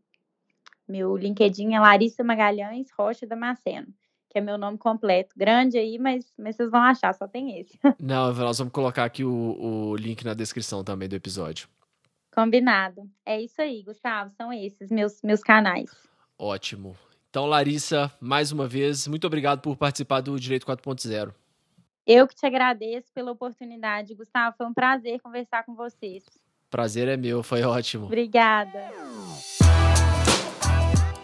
meu 0.88 1.16
LinkedIn 1.16 1.74
é 1.74 1.80
Larissa 1.80 2.24
Magalhães 2.24 2.88
Rocha 2.96 3.26
Damasceno, 3.26 3.88
que 4.30 4.38
é 4.38 4.40
meu 4.40 4.56
nome 4.56 4.78
completo. 4.78 5.34
Grande 5.36 5.78
aí, 5.78 5.98
mas, 5.98 6.32
mas 6.38 6.56
vocês 6.56 6.70
vão 6.70 6.80
achar, 6.80 7.14
só 7.14 7.26
tem 7.26 7.60
esse. 7.60 7.78
Não, 8.00 8.32
nós 8.32 8.58
vamos 8.58 8.72
colocar 8.72 9.04
aqui 9.04 9.24
o, 9.24 9.30
o 9.30 9.96
link 9.96 10.24
na 10.24 10.34
descrição 10.34 10.82
também 10.82 11.08
do 11.08 11.16
episódio. 11.16 11.68
Combinado. 12.32 13.08
É 13.26 13.40
isso 13.40 13.60
aí, 13.60 13.82
Gustavo. 13.82 14.30
São 14.36 14.52
esses 14.52 14.90
meus, 14.90 15.20
meus 15.22 15.42
canais. 15.42 15.90
Ótimo. 16.38 16.96
Então, 17.30 17.46
Larissa, 17.46 18.10
mais 18.20 18.52
uma 18.52 18.66
vez, 18.66 19.06
muito 19.06 19.26
obrigado 19.26 19.60
por 19.60 19.76
participar 19.76 20.20
do 20.20 20.38
Direito 20.38 20.66
4.0. 20.66 21.34
Eu 22.06 22.26
que 22.26 22.34
te 22.34 22.46
agradeço 22.46 23.12
pela 23.12 23.32
oportunidade, 23.32 24.14
Gustavo. 24.14 24.56
Foi 24.56 24.66
um 24.66 24.72
prazer 24.72 25.20
conversar 25.20 25.64
com 25.64 25.74
vocês. 25.74 26.24
Prazer 26.70 27.06
é 27.06 27.16
meu, 27.16 27.42
foi 27.42 27.62
ótimo. 27.64 28.06
Obrigada. 28.06 28.90